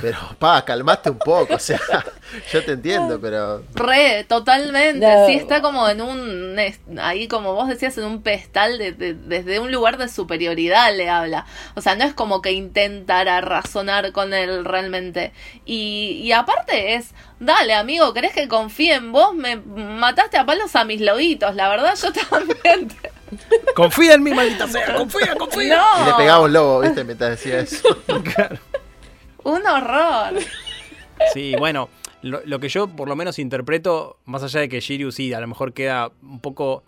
Pero, 0.00 0.16
pa, 0.38 0.64
calmaste 0.64 1.10
un 1.10 1.18
poco, 1.18 1.56
o 1.56 1.58
sea, 1.58 1.78
yo 2.52 2.64
te 2.64 2.72
entiendo, 2.72 3.20
pero. 3.20 3.62
Re, 3.74 4.24
totalmente. 4.24 5.04
No. 5.06 5.26
Sí, 5.26 5.34
está 5.34 5.60
como 5.60 5.86
en 5.90 6.00
un. 6.00 6.56
Ahí, 6.98 7.28
como 7.28 7.52
vos 7.54 7.68
decías, 7.68 7.98
en 7.98 8.04
un 8.04 8.22
pedestal 8.22 8.78
de- 8.78 8.92
de- 8.92 9.12
desde 9.12 9.58
un 9.58 9.70
lugar 9.70 9.98
de 9.98 10.08
superioridad 10.08 10.96
le 10.96 11.10
habla. 11.10 11.44
O 11.74 11.82
sea, 11.82 11.96
no 11.96 12.04
es 12.04 12.14
como 12.14 12.40
que 12.40 12.52
intentara 12.52 13.42
razonar 13.42 14.12
con 14.12 14.32
él 14.32 14.64
realmente. 14.64 15.32
Y, 15.66 16.20
y 16.24 16.32
aparte 16.32 16.94
es. 16.94 17.10
Dale, 17.40 17.74
amigo, 17.74 18.14
¿querés 18.14 18.32
que 18.32 18.48
confíe 18.48 18.94
en 18.94 19.12
vos? 19.12 19.34
Me 19.34 19.56
mataste 19.56 20.38
a 20.38 20.46
palos 20.46 20.74
a 20.76 20.84
mis 20.84 21.02
lobitos. 21.02 21.54
La 21.56 21.68
verdad, 21.68 21.94
yo 22.00 22.10
también. 22.30 22.88
te- 22.88 23.12
Confía 23.74 24.14
en 24.14 24.22
mí, 24.22 24.32
maldita 24.32 24.68
sea, 24.68 24.94
confía, 24.94 25.34
confía. 25.36 25.76
No. 25.76 26.02
Y 26.02 26.10
le 26.10 26.14
pegaba 26.16 26.40
un 26.44 26.52
lobo, 26.52 26.80
¿viste? 26.80 27.04
Mientras 27.04 27.30
decía 27.30 27.60
eso. 27.60 27.96
Claro. 28.34 28.58
Un 29.42 29.66
horror. 29.66 30.40
Sí, 31.32 31.54
bueno, 31.58 31.88
lo, 32.22 32.40
lo 32.44 32.58
que 32.60 32.68
yo 32.68 32.86
por 32.88 33.08
lo 33.08 33.16
menos 33.16 33.38
interpreto, 33.38 34.18
más 34.24 34.42
allá 34.42 34.60
de 34.60 34.68
que 34.68 34.80
Shiryu 34.80 35.10
sí, 35.12 35.32
a 35.32 35.40
lo 35.40 35.46
mejor 35.48 35.72
queda 35.72 36.10
un 36.22 36.40
poco... 36.40 36.82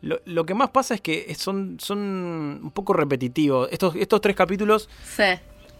Lo, 0.00 0.20
lo 0.26 0.46
que 0.46 0.54
más 0.54 0.70
pasa 0.70 0.94
es 0.94 1.00
que 1.00 1.34
son, 1.34 1.76
son 1.80 1.98
un 1.98 2.70
poco 2.72 2.92
repetitivos. 2.92 3.68
Estos, 3.72 3.96
estos 3.96 4.20
tres 4.20 4.36
capítulos 4.36 4.88
Sí. 5.04 5.24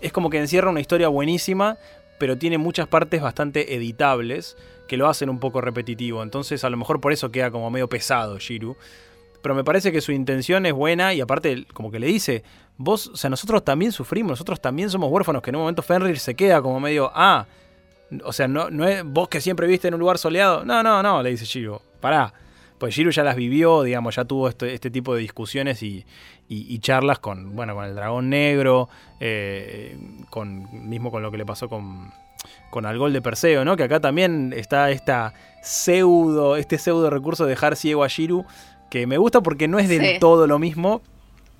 es 0.00 0.12
como 0.12 0.29
que 0.29 0.38
encierra 0.38 0.71
una 0.71 0.81
historia 0.81 1.07
buenísima, 1.09 1.77
pero 2.19 2.37
tiene 2.37 2.59
muchas 2.59 2.88
partes 2.88 3.23
bastante 3.23 3.75
editables 3.77 4.57
que 4.88 4.97
lo 4.97 5.09
hacen 5.09 5.31
un 5.31 5.38
poco 5.38 5.61
repetitivo. 5.61 6.23
Entonces 6.25 6.65
a 6.65 6.71
lo 6.71 6.77
mejor 6.77 7.00
por 7.00 7.12
eso 7.12 7.31
queda 7.31 7.50
como 7.53 7.71
medio 7.71 7.88
pesado 7.88 8.38
Shiru. 8.38 8.77
Pero 9.49 9.55
me 9.57 9.64
parece 9.64 9.90
que 9.90 10.02
su 10.02 10.12
intención 10.12 10.67
es 10.67 10.75
buena 10.75 11.14
y 11.14 11.23
aparte 11.23 11.64
como 11.73 11.90
que 11.90 11.99
le 11.99 12.07
dice, 12.07 12.45
vos, 12.76 13.07
o 13.07 13.17
sea, 13.17 13.31
nosotros 13.31 13.64
también 13.64 13.93
sufrimos, 13.93 14.28
nosotros 14.33 14.61
también 14.61 14.90
somos 14.90 15.11
huérfanos, 15.11 15.40
que 15.40 15.49
en 15.49 15.57
un 15.57 15.62
momento 15.62 15.81
Fenrir 15.81 16.19
se 16.19 16.35
queda 16.35 16.61
como 16.61 16.78
medio, 16.81 17.11
ah, 17.14 17.47
o 18.25 18.33
sea, 18.35 18.47
no, 18.47 18.69
no 18.69 18.87
es 18.87 19.02
vos 19.07 19.31
que 19.31 19.40
siempre 19.40 19.67
viste 19.67 19.88
en 19.88 19.95
un 19.95 20.00
lugar 20.00 20.19
soleado. 20.19 20.67
No, 20.67 20.83
no, 20.83 21.02
no, 21.02 21.23
le 21.23 21.31
dice 21.31 21.47
Shiru, 21.47 21.81
pará. 21.99 22.35
Pues 22.78 22.95
Shiru 22.95 23.11
ya 23.11 23.25
las 23.25 23.37
vivió, 23.37 23.85
digamos, 23.85 24.17
ya 24.17 24.26
tuvo 24.26 24.50
este, 24.50 24.75
este 24.75 24.90
tipo 24.90 25.14
de 25.14 25.23
discusiones 25.23 25.83
y, 25.83 26.05
y- 26.47 26.75
y 26.75 26.78
charlas 26.81 27.19
con, 27.19 27.57
bueno, 27.57 27.75
con 27.75 27.87
el 27.87 27.95
dragón 27.95 28.28
negro, 28.28 28.90
eh, 29.19 29.97
con, 30.28 30.90
mismo 30.90 31.11
con 31.11 31.23
lo 31.23 31.31
que 31.31 31.38
le 31.38 31.47
pasó 31.47 31.71
con, 31.71 32.12
con 32.69 32.85
Algol 32.85 33.14
de 33.14 33.23
Perseo, 33.23 33.64
¿no? 33.64 33.78
Que 33.78 33.85
acá 33.85 33.99
también 33.99 34.52
está 34.55 34.90
esta 34.90 35.33
pseudo, 35.62 36.57
este 36.57 36.76
pseudo 36.76 37.09
recurso 37.09 37.45
de 37.45 37.50
dejar 37.50 37.76
ciego 37.76 38.05
a 38.05 38.09
Shiru, 38.09 38.45
que 38.90 39.07
me 39.07 39.18
gusta 39.18 39.40
porque 39.40 39.68
no 39.68 39.78
es 39.78 39.88
del 39.88 40.00
Sí. 40.02 40.16
todo 40.18 40.47
lo 40.47 40.59
mismo, 40.59 41.02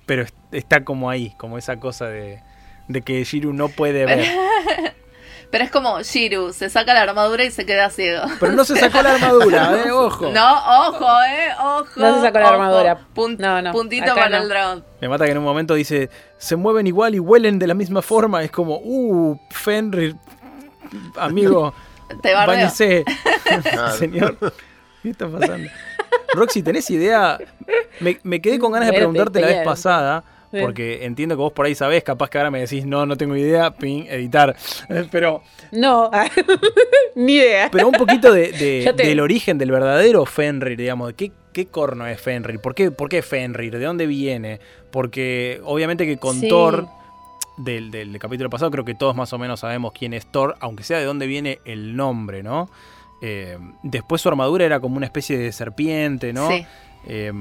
pero 0.05 0.23
es- 0.23 0.33
está 0.51 0.83
como 0.83 1.09
ahí, 1.09 1.33
como 1.37 1.57
esa 1.57 1.79
cosa 1.79 2.07
de, 2.07 2.41
de 2.87 3.01
que 3.01 3.23
Shiru 3.23 3.53
no 3.53 3.69
puede 3.69 4.05
ver. 4.05 4.25
Pero 5.51 5.63
es 5.63 5.71
como 5.71 5.99
Shiru, 6.03 6.53
se 6.53 6.69
saca 6.69 6.93
la 6.93 7.01
armadura 7.01 7.43
y 7.43 7.49
se 7.49 7.65
queda 7.65 7.89
ciego. 7.89 8.21
Pero 8.39 8.51
no 8.51 8.63
se 8.63 8.75
sacó 8.79 9.01
la 9.01 9.15
armadura, 9.15 9.81
¿eh? 9.83 9.91
Ojo. 9.91 10.29
No, 10.31 10.87
ojo, 10.89 11.07
eh, 11.27 11.49
ojo. 11.59 11.89
No 11.99 12.15
se 12.17 12.21
sacó 12.21 12.37
la 12.37 12.45
ojo. 12.45 12.53
armadura. 12.53 12.99
Pun- 13.15 13.35
No, 13.39 13.59
no, 13.59 13.71
Puntito 13.71 14.13
para 14.13 14.29
no. 14.29 14.43
el 14.43 14.49
dragón. 14.49 14.85
Me 15.01 15.09
mata 15.09 15.25
que 15.25 15.31
en 15.31 15.39
un 15.39 15.43
momento 15.43 15.73
dice, 15.73 16.11
se 16.37 16.55
mueven 16.55 16.85
igual 16.85 17.15
y 17.15 17.19
huelen 17.19 17.57
de 17.57 17.65
la 17.65 17.73
misma 17.73 18.03
forma. 18.03 18.43
Es 18.43 18.51
como, 18.51 18.75
uh, 18.77 19.39
Fenrir, 19.49 20.15
amigo, 21.17 21.73
Te 22.21 22.31
bañese. 22.33 23.03
Claro. 23.63 23.91
Señor, 23.97 24.37
¿qué 25.01 25.09
está 25.09 25.27
pasando? 25.27 25.67
Roxy, 26.33 26.61
¿tenés 26.63 26.89
idea? 26.89 27.37
Me, 27.99 28.17
me 28.23 28.41
quedé 28.41 28.59
con 28.59 28.71
ganas 28.71 28.89
de 28.89 28.93
preguntarte 28.95 29.39
la 29.41 29.47
vez 29.47 29.63
pasada, 29.63 30.23
porque 30.51 31.05
entiendo 31.05 31.35
que 31.35 31.41
vos 31.41 31.53
por 31.53 31.65
ahí 31.65 31.75
sabés, 31.75 32.03
capaz 32.03 32.29
que 32.29 32.37
ahora 32.37 32.51
me 32.51 32.59
decís, 32.59 32.85
no, 32.85 33.05
no 33.05 33.15
tengo 33.17 33.35
idea, 33.35 33.71
ping, 33.71 34.05
editar. 34.09 34.55
Pero, 35.11 35.41
No, 35.71 36.09
ni 37.15 37.33
idea. 37.35 37.69
pero 37.71 37.87
un 37.87 37.93
poquito 37.93 38.31
de, 38.31 38.51
de- 38.51 38.81
Yo 38.85 38.95
te- 38.95 39.05
del 39.07 39.19
origen 39.19 39.57
del 39.57 39.71
verdadero 39.71 40.25
Fenrir, 40.25 40.77
digamos, 40.77 41.13
¿qué, 41.13 41.31
qué 41.53 41.67
corno 41.67 42.07
es 42.07 42.19
Fenrir? 42.21 42.59
¿Por 42.59 42.73
qué, 42.75 42.91
¿Por 42.91 43.09
qué 43.09 43.21
Fenrir? 43.21 43.77
¿De 43.77 43.85
dónde 43.85 44.07
viene? 44.07 44.59
Porque 44.91 45.61
obviamente 45.63 46.05
que 46.05 46.17
con 46.17 46.39
Sí. 46.39 46.47
Thor 46.47 46.87
del, 47.57 47.91
del 47.91 48.17
capítulo 48.19 48.49
pasado, 48.49 48.71
creo 48.71 48.85
que 48.85 48.95
todos 48.95 49.15
más 49.15 49.33
o 49.33 49.37
menos 49.37 49.59
sabemos 49.59 49.91
quién 49.97 50.13
es 50.13 50.31
Thor, 50.31 50.55
aunque 50.61 50.83
sea 50.83 50.97
de 50.99 51.05
dónde 51.05 51.27
viene 51.27 51.59
el 51.65 51.95
nombre, 51.95 52.41
¿no? 52.41 52.69
Eh, 53.21 53.57
después 53.83 54.21
su 54.21 54.29
armadura 54.29 54.65
era 54.65 54.79
como 54.79 54.97
una 54.97 55.05
especie 55.05 55.37
de 55.37 55.51
serpiente, 55.51 56.31
¿no? 56.33 56.49
Sí. 56.49 56.65
Eh, 57.07 57.31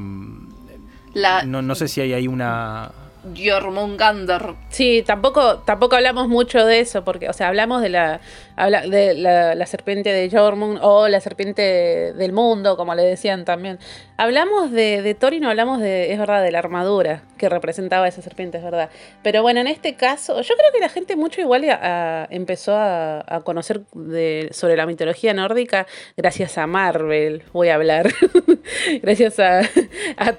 La 1.15 1.43
no, 1.45 1.63
no 1.63 1.75
sé 1.75 1.89
si 1.89 2.01
hay 2.01 2.13
ahí 2.13 2.29
una... 2.29 2.91
Jormungandr. 3.37 4.55
Sí, 4.71 5.03
tampoco, 5.07 5.59
tampoco 5.59 5.97
hablamos 5.97 6.29
mucho 6.29 6.65
de 6.65 6.81
eso, 6.81 7.05
porque, 7.05 7.29
o 7.29 7.33
sea, 7.33 7.49
hablamos 7.49 7.83
de 7.83 7.89
la, 7.91 8.21
habla- 8.57 8.87
de 8.87 9.15
la, 9.15 9.55
la 9.55 9.67
serpiente 9.67 10.11
de 10.13 10.31
Jormungand 10.31 10.81
o 10.83 11.09
la 11.09 11.21
serpiente 11.21 11.63
del 12.15 12.33
mundo, 12.33 12.77
como 12.77 12.95
le 12.95 13.03
decían 13.03 13.45
también. 13.45 13.79
Hablamos 14.21 14.73
de, 14.73 15.01
de 15.01 15.15
Thor 15.15 15.33
y 15.33 15.39
no 15.39 15.49
hablamos 15.49 15.81
de, 15.81 16.13
es 16.13 16.19
verdad, 16.19 16.43
de 16.43 16.51
la 16.51 16.59
armadura 16.59 17.23
que 17.39 17.49
representaba 17.49 18.09
esa 18.09 18.21
serpiente, 18.21 18.59
es 18.59 18.65
verdad. 18.65 18.91
Pero 19.23 19.43
bueno, 19.43 19.61
en 19.61 19.69
este 19.69 19.95
caso, 19.95 20.43
yo 20.43 20.55
creo 20.57 20.73
que 20.73 20.81
la 20.81 20.89
gente 20.89 21.15
mucho 21.15 21.41
igual 21.41 21.65
empezó 22.31 22.75
a, 22.77 23.43
conocer 23.45 23.83
sobre 24.51 24.77
la 24.77 24.87
mitología 24.87 25.33
nórdica 25.35 25.87
gracias 26.17 26.59
a 26.59 26.67
Marvel, 26.67 27.45
voy 27.53 27.69
a 27.69 27.77
hablar, 27.77 28.13
gracias 29.03 29.39
a, 29.39 29.63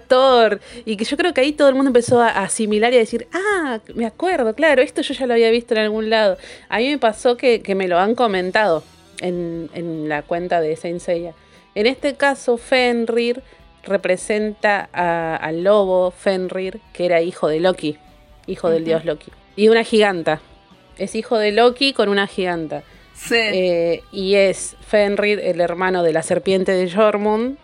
Thor, 0.10 0.60
y 0.84 0.98
que 0.98 1.06
yo 1.06 1.16
creo 1.16 1.34
que 1.34 1.40
ahí 1.40 1.54
todo 1.54 1.70
el 1.70 1.76
mundo 1.76 1.88
empezó 1.88 2.20
a 2.20 2.28
asimilar 2.28 2.92
y 2.92 2.98
a 2.98 3.00
decir, 3.00 3.30
ah, 3.32 3.80
me 3.96 4.06
acuerdo, 4.06 4.56
claro, 4.56 4.82
esto 4.82 5.02
yo 5.02 5.14
ya 5.14 5.26
lo 5.26 5.36
había 5.36 5.52
visto 5.52 5.74
en 5.74 5.80
algún 5.80 6.10
lado. 6.10 6.38
A 6.68 6.80
mí 6.80 6.90
me 6.90 6.98
pasó 6.98 7.38
que, 7.38 7.64
me 7.78 7.88
lo 7.88 7.98
han 7.98 8.14
comentado 8.14 8.84
en, 9.22 10.10
la 10.10 10.22
cuenta 10.24 10.60
de 10.60 10.76
Saint 10.76 11.00
Seiya. 11.00 11.34
En 11.76 11.86
este 11.86 12.16
caso, 12.16 12.58
Fenrir 12.58 13.42
representa 13.84 14.90
a- 14.94 15.36
al 15.36 15.64
lobo 15.64 16.12
Fenrir, 16.12 16.80
que 16.94 17.06
era 17.06 17.22
hijo 17.22 17.48
de 17.48 17.60
Loki, 17.60 17.98
hijo 18.48 18.70
del 18.70 18.86
dios 18.86 19.06
Loki, 19.06 19.32
y 19.56 19.68
una 19.70 19.84
giganta. 19.84 20.40
Es 20.98 21.16
hijo 21.16 21.38
de 21.38 21.52
Loki 21.52 21.94
con 21.94 22.10
una 22.10 22.28
giganta. 22.28 22.84
Sí. 23.14 23.36
Eh, 23.36 24.04
y 24.12 24.36
es 24.36 24.76
Fenrir, 24.88 25.40
el 25.40 25.60
hermano 25.62 26.04
de 26.04 26.14
la 26.14 26.24
serpiente 26.24 26.72
de 26.72 26.90
Jormund, 26.92 27.58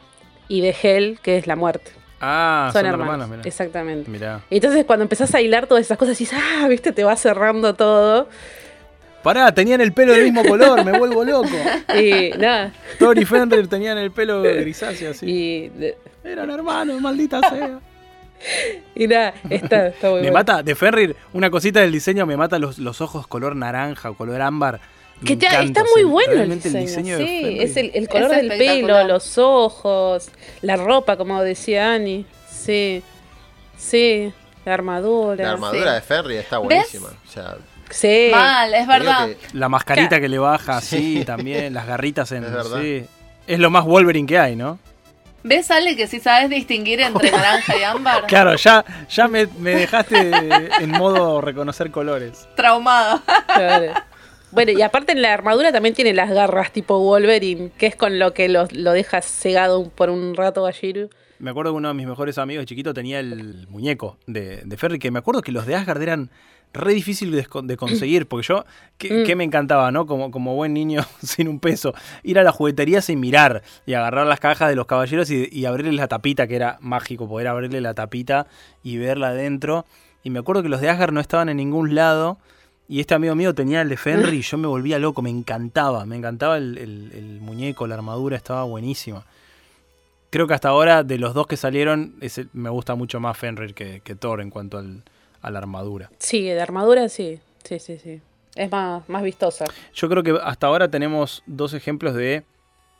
y 0.47 0.61
de 0.61 0.75
Hel, 0.81 1.19
que 1.21 1.37
es 1.37 1.47
la 1.47 1.55
muerte. 1.55 1.91
Ah, 2.21 2.69
son, 2.71 2.81
son, 2.81 2.85
hermanos. 2.91 3.13
hermanos, 3.13 3.29
mirá. 3.29 3.41
Exactamente. 3.47 4.09
Mirá. 4.11 4.41
Y 4.49 4.55
Entonces 4.55 4.85
cuando 4.85 5.03
empezás 5.03 5.33
a 5.35 5.41
hilar 5.41 5.67
todas 5.67 5.83
esas 5.85 5.97
cosas, 5.97 6.17
dices, 6.17 6.37
ah, 6.41 6.67
viste, 6.67 6.91
te 6.91 7.03
va 7.03 7.15
cerrando 7.15 7.73
todo. 7.75 8.29
Pará, 9.25 9.51
tenían 9.53 9.81
el 9.81 9.91
pelo 9.91 10.13
del 10.13 10.23
mismo 10.23 10.43
color, 10.47 10.85
me 10.85 10.97
vuelvo 10.97 11.25
loco. 11.25 11.49
Y 11.99 12.29
nada. 12.37 12.71
Thor 12.99 13.17
y 13.17 13.25
Fenrir 13.25 13.67
tenían 13.67 13.97
el 13.97 14.11
pelo 14.11 14.41
grisáceo 14.43 15.11
así. 15.11 15.25
Y, 15.25 15.69
de- 15.69 15.97
Eran 16.23 16.49
hermanos, 16.51 17.01
maldita 17.01 17.39
sea. 17.49 17.79
y 18.95 19.07
nada, 19.07 19.33
está, 19.49 19.87
está 19.87 20.07
muy 20.09 20.17
Me 20.17 20.21
bueno. 20.29 20.33
mata, 20.33 20.61
de 20.63 20.75
Fenrir, 20.75 21.15
una 21.33 21.49
cosita 21.49 21.79
del 21.81 21.91
diseño, 21.91 22.25
me 22.27 22.37
mata 22.37 22.59
los, 22.59 22.77
los 22.77 23.01
ojos 23.01 23.25
color 23.27 23.55
naranja 23.55 24.11
o 24.11 24.13
color 24.13 24.39
ámbar. 24.41 24.79
Me 25.21 25.27
Que 25.27 25.37
ya 25.37 25.47
encanta, 25.61 25.81
está 25.81 25.83
muy 25.95 26.03
o 26.03 26.05
sea, 26.05 26.11
bueno 26.33 26.53
el 26.53 26.61
diseño. 26.61 27.17
sí, 27.17 27.57
es 27.61 27.77
el, 27.77 27.91
el 27.95 28.07
color 28.07 28.31
Es 28.33 28.37
del 28.47 28.57
pelo, 28.59 29.07
los 29.07 29.37
ojos, 29.39 30.29
la 30.61 30.75
ropa, 30.75 31.17
como 31.17 31.41
decía 31.41 31.93
Ani. 31.93 32.25
Sí, 32.47 33.01
sí, 33.77 34.31
la 34.65 34.73
armadura. 34.73 35.43
La 35.45 35.51
armadura 35.53 35.89
Sí. 35.89 35.95
de 35.95 36.01
Ferry 36.01 36.35
está 36.37 36.59
¿Ves? 36.59 36.65
buenísima. 36.67 37.07
O 37.07 37.31
sea, 37.31 37.55
Sí. 37.95 38.27
Mal, 38.31 38.73
es 38.73 38.85
verdad. 38.87 39.27
que- 39.29 39.37
La 39.57 39.69
mascarita 39.69 40.19
que 40.19 40.27
le 40.27 40.37
baja, 40.37 40.81
Sí. 40.81 41.19
sí, 41.19 41.25
también, 41.25 41.73
las 41.73 41.87
garritas 41.87 42.31
en. 42.33 42.43
Es 42.43 42.51
verdad. 42.51 42.81
sí. 42.81 43.05
Es 43.47 43.59
lo 43.59 43.69
más 43.69 43.85
Wolverine 43.85 44.27
que 44.27 44.37
hay, 44.39 44.55
¿no? 44.55 44.79
¿Ves, 45.43 45.69
Ale, 45.69 45.95
que 45.95 46.07
si 46.07 46.19
sabes 46.19 46.49
distinguir 46.49 46.99
entre 47.01 47.31
naranja 47.31 47.77
y 47.77 47.83
ámbar? 47.83 48.25
Claro, 48.25 48.55
ya, 48.55 48.83
ya 49.09 49.27
me, 49.27 49.45
me 49.59 49.75
dejaste 49.75 50.31
en 50.81 50.89
modo 50.91 51.39
reconocer 51.41 51.91
colores. 51.91 52.47
Traumada. 52.55 53.21
Claro. 53.53 53.93
Bueno, 54.51 54.71
y 54.71 54.81
aparte 54.81 55.11
en 55.11 55.21
la 55.21 55.33
armadura 55.33 55.71
también 55.71 55.93
tiene 55.93 56.13
las 56.13 56.31
garras 56.31 56.71
tipo 56.71 56.99
Wolverine, 56.99 57.71
que 57.77 57.85
es 57.87 57.95
con 57.95 58.17
lo 58.19 58.33
que 58.33 58.49
lo, 58.49 58.67
lo 58.71 58.91
deja 58.93 59.21
cegado 59.21 59.89
por 59.89 60.09
un 60.09 60.35
rato 60.35 60.65
a 60.65 60.71
Shiru. 60.71 61.09
Me 61.39 61.51
acuerdo 61.51 61.71
que 61.73 61.77
uno 61.77 61.89
de 61.89 61.93
mis 61.93 62.07
mejores 62.07 62.37
amigos 62.37 62.61
de 62.63 62.65
chiquito 62.67 62.93
tenía 62.93 63.19
el 63.19 63.67
muñeco 63.69 64.17
de, 64.25 64.61
de 64.65 64.77
Ferry, 64.77 64.97
que 64.97 65.11
me 65.11 65.19
acuerdo 65.19 65.41
que 65.41 65.51
los 65.51 65.65
de 65.65 65.75
Asgard 65.75 66.01
eran 66.01 66.29
re 66.75 66.93
difíciles 66.93 67.47
de, 67.63 67.77
conseguir, 67.77 68.27
porque 68.27 68.47
yo, 68.47 68.65
que, 68.97 69.21
Mm. 69.21 69.25
que 69.25 69.35
me 69.35 69.43
encantaba, 69.43 69.91
¿no? 69.91 70.05
Como, 70.05 70.29
como 70.31 70.53
buen 70.55 70.73
niño 70.73 71.01
sin 71.23 71.47
un 71.47 71.59
peso, 71.59 71.93
ir 72.23 72.37
a 72.39 72.43
la 72.43 72.51
juguetería 72.51 73.01
sin 73.01 73.19
mirar 73.19 73.63
y 73.85 73.93
agarrar 73.93 74.27
las 74.27 74.39
cajas 74.39 74.69
de 74.69 74.75
los 74.75 74.85
caballeros 74.85 75.29
y, 75.31 75.49
y 75.51 75.65
abrirles 75.65 75.95
la 75.95 76.07
tapita, 76.07 76.47
que 76.47 76.55
era 76.55 76.77
mágico 76.81 77.27
poder 77.27 77.47
abrirle 77.47 77.81
la 77.81 77.93
tapita 77.93 78.47
y 78.83 78.97
verla 78.97 79.29
adentro. 79.29 79.85
Y 80.23 80.29
me 80.29 80.39
acuerdo 80.39 80.63
que 80.63 80.69
los 80.69 80.81
de 80.81 80.89
Asgard 80.89 81.11
no 81.13 81.19
estaban 81.19 81.49
en 81.49 81.57
ningún 81.57 81.95
lado. 81.95 82.37
Y 82.87 82.99
este 82.99 83.15
amigo 83.15 83.33
mío 83.33 83.55
tenía 83.55 83.81
el 83.81 83.89
de 83.89 83.97
Fenrir 83.97 84.33
y 84.35 84.41
yo 84.43 84.57
me 84.59 84.67
volvía 84.67 84.99
loco, 84.99 85.23
me 85.23 85.31
encantaba, 85.31 86.05
me 86.05 86.15
encantaba 86.17 86.57
el, 86.57 86.77
el- 86.77 87.11
el 87.15 87.39
muñeco, 87.41 87.87
la 87.87 87.95
armadura, 87.95 88.37
estaba 88.37 88.63
buenísima. 88.63 89.23
Creo 90.29 90.47
que 90.47 90.53
hasta 90.53 90.69
ahora, 90.69 91.03
de 91.03 91.17
los 91.17 91.33
dos 91.33 91.47
que 91.47 91.57
salieron, 91.57 92.13
ese- 92.21 92.47
me 92.53 92.69
gusta 92.69 92.93
mucho 92.95 93.19
más 93.19 93.37
Fenrir 93.37 93.73
que, 93.73 94.01
que 94.03 94.15
Thor 94.15 94.41
en 94.41 94.49
cuanto 94.49 94.77
al- 94.77 95.03
a 95.45 95.51
la 95.51 95.59
armadura. 95.59 96.09
Sí, 96.19 96.43
de 96.43 96.59
armadura 96.61 97.07
sí. 97.09 97.39
Sí, 97.63 97.79
sí, 97.79 97.97
sí. 97.97 98.21
Es 98.55 98.71
más, 98.71 99.07
más 99.09 99.23
vistosa. 99.23 99.65
Yo 99.93 100.07
creo 100.09 100.23
que 100.23 100.37
hasta 100.43 100.67
ahora 100.67 100.89
tenemos 100.89 101.43
dos 101.45 101.73
ejemplos 101.73 102.13
de 102.13 102.43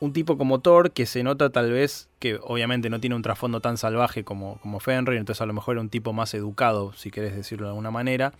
un 0.00 0.12
tipo 0.12 0.36
como 0.36 0.60
Thor 0.60 0.90
que 0.92 1.06
se 1.06 1.22
nota 1.22 1.48
tal 1.50 1.72
vez 1.72 2.08
que 2.18 2.38
obviamente 2.42 2.90
no 2.90 3.00
tiene 3.00 3.16
un 3.16 3.22
trasfondo 3.22 3.60
tan 3.60 3.78
salvaje 3.78 4.24
como, 4.24 4.58
como 4.60 4.78
Fenrir, 4.80 5.18
entonces 5.18 5.40
a 5.40 5.46
lo 5.46 5.54
mejor 5.54 5.76
era 5.76 5.80
un 5.80 5.88
tipo 5.88 6.12
más 6.12 6.34
educado, 6.34 6.92
si 6.92 7.10
querés 7.10 7.34
decirlo 7.34 7.66
de 7.66 7.70
alguna 7.70 7.90
manera. 7.90 8.32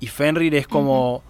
Y 0.00 0.08
Fenrir 0.08 0.54
es 0.56 0.66
como 0.68 1.22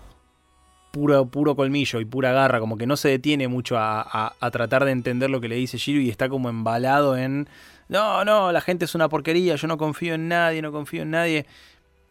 puro, 0.91 1.27
puro 1.27 1.57
colmillo 1.57 2.01
y 2.01 2.05
pura 2.05 2.33
garra, 2.33 2.61
como 2.61 2.77
que 2.79 2.87
no 2.87 2.97
se 2.97 3.09
detiene 3.09 3.49
mucho 3.49 3.77
a, 3.79 4.01
a- 4.03 4.35
a 4.41 4.51
tratar 4.51 4.85
de 4.85 4.93
entender 4.93 5.31
lo 5.31 5.41
que 5.41 5.49
le 5.49 5.57
dice 5.57 5.77
Shiro 5.79 6.01
y 6.01 6.09
está 6.11 6.29
como 6.29 6.49
embalado 6.49 7.17
en, 7.17 7.49
no, 7.89 8.25
no, 8.25 8.53
la 8.53 8.61
gente 8.61 8.85
es 8.85 8.95
una 8.95 9.09
porquería, 9.09 9.57
yo 9.57 9.67
no 9.69 9.77
confío 9.77 10.15
en 10.15 10.29
nadie, 10.29 10.63
no 10.63 10.73
confío 10.73 11.03
en 11.03 11.11
nadie. 11.11 11.47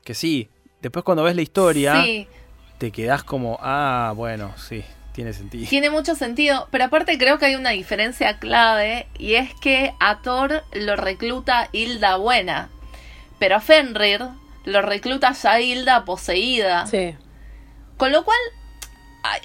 Que 0.04 0.14
sí, 0.14 0.50
después 0.82 1.04
cuando 1.06 1.24
ves 1.24 1.36
la 1.36 1.42
historia 1.42 2.04
Sí, 2.04 2.28
te 2.78 2.92
quedás 2.92 3.24
como, 3.24 3.58
ah, 3.62 4.14
bueno, 4.16 4.54
sí, 4.58 4.84
tiene 5.14 5.32
sentido. 5.34 5.68
tiene 5.70 5.90
mucho 5.90 6.16
sentido. 6.16 6.68
Pero 6.72 6.86
aparte 6.86 7.18
creo 7.18 7.38
que 7.40 7.46
hay 7.46 7.56
una 7.56 7.70
diferencia 7.72 8.40
clave 8.40 9.08
y 9.18 9.36
es 9.36 9.54
que 9.62 9.94
a 10.00 10.22
Thor 10.22 10.64
lo 10.74 10.96
recluta 10.96 11.70
Hilda 11.72 12.18
Buena. 12.18 12.70
Pero 13.40 13.56
a 13.58 13.60
Fenrir 13.62 14.22
lo 14.66 14.82
recluta 14.82 15.32
ya 15.34 15.60
Hilda 15.62 16.04
poseída. 16.06 16.86
Sí. 16.88 17.16
Con 17.98 18.12
lo 18.12 18.24
cual, 18.26 18.38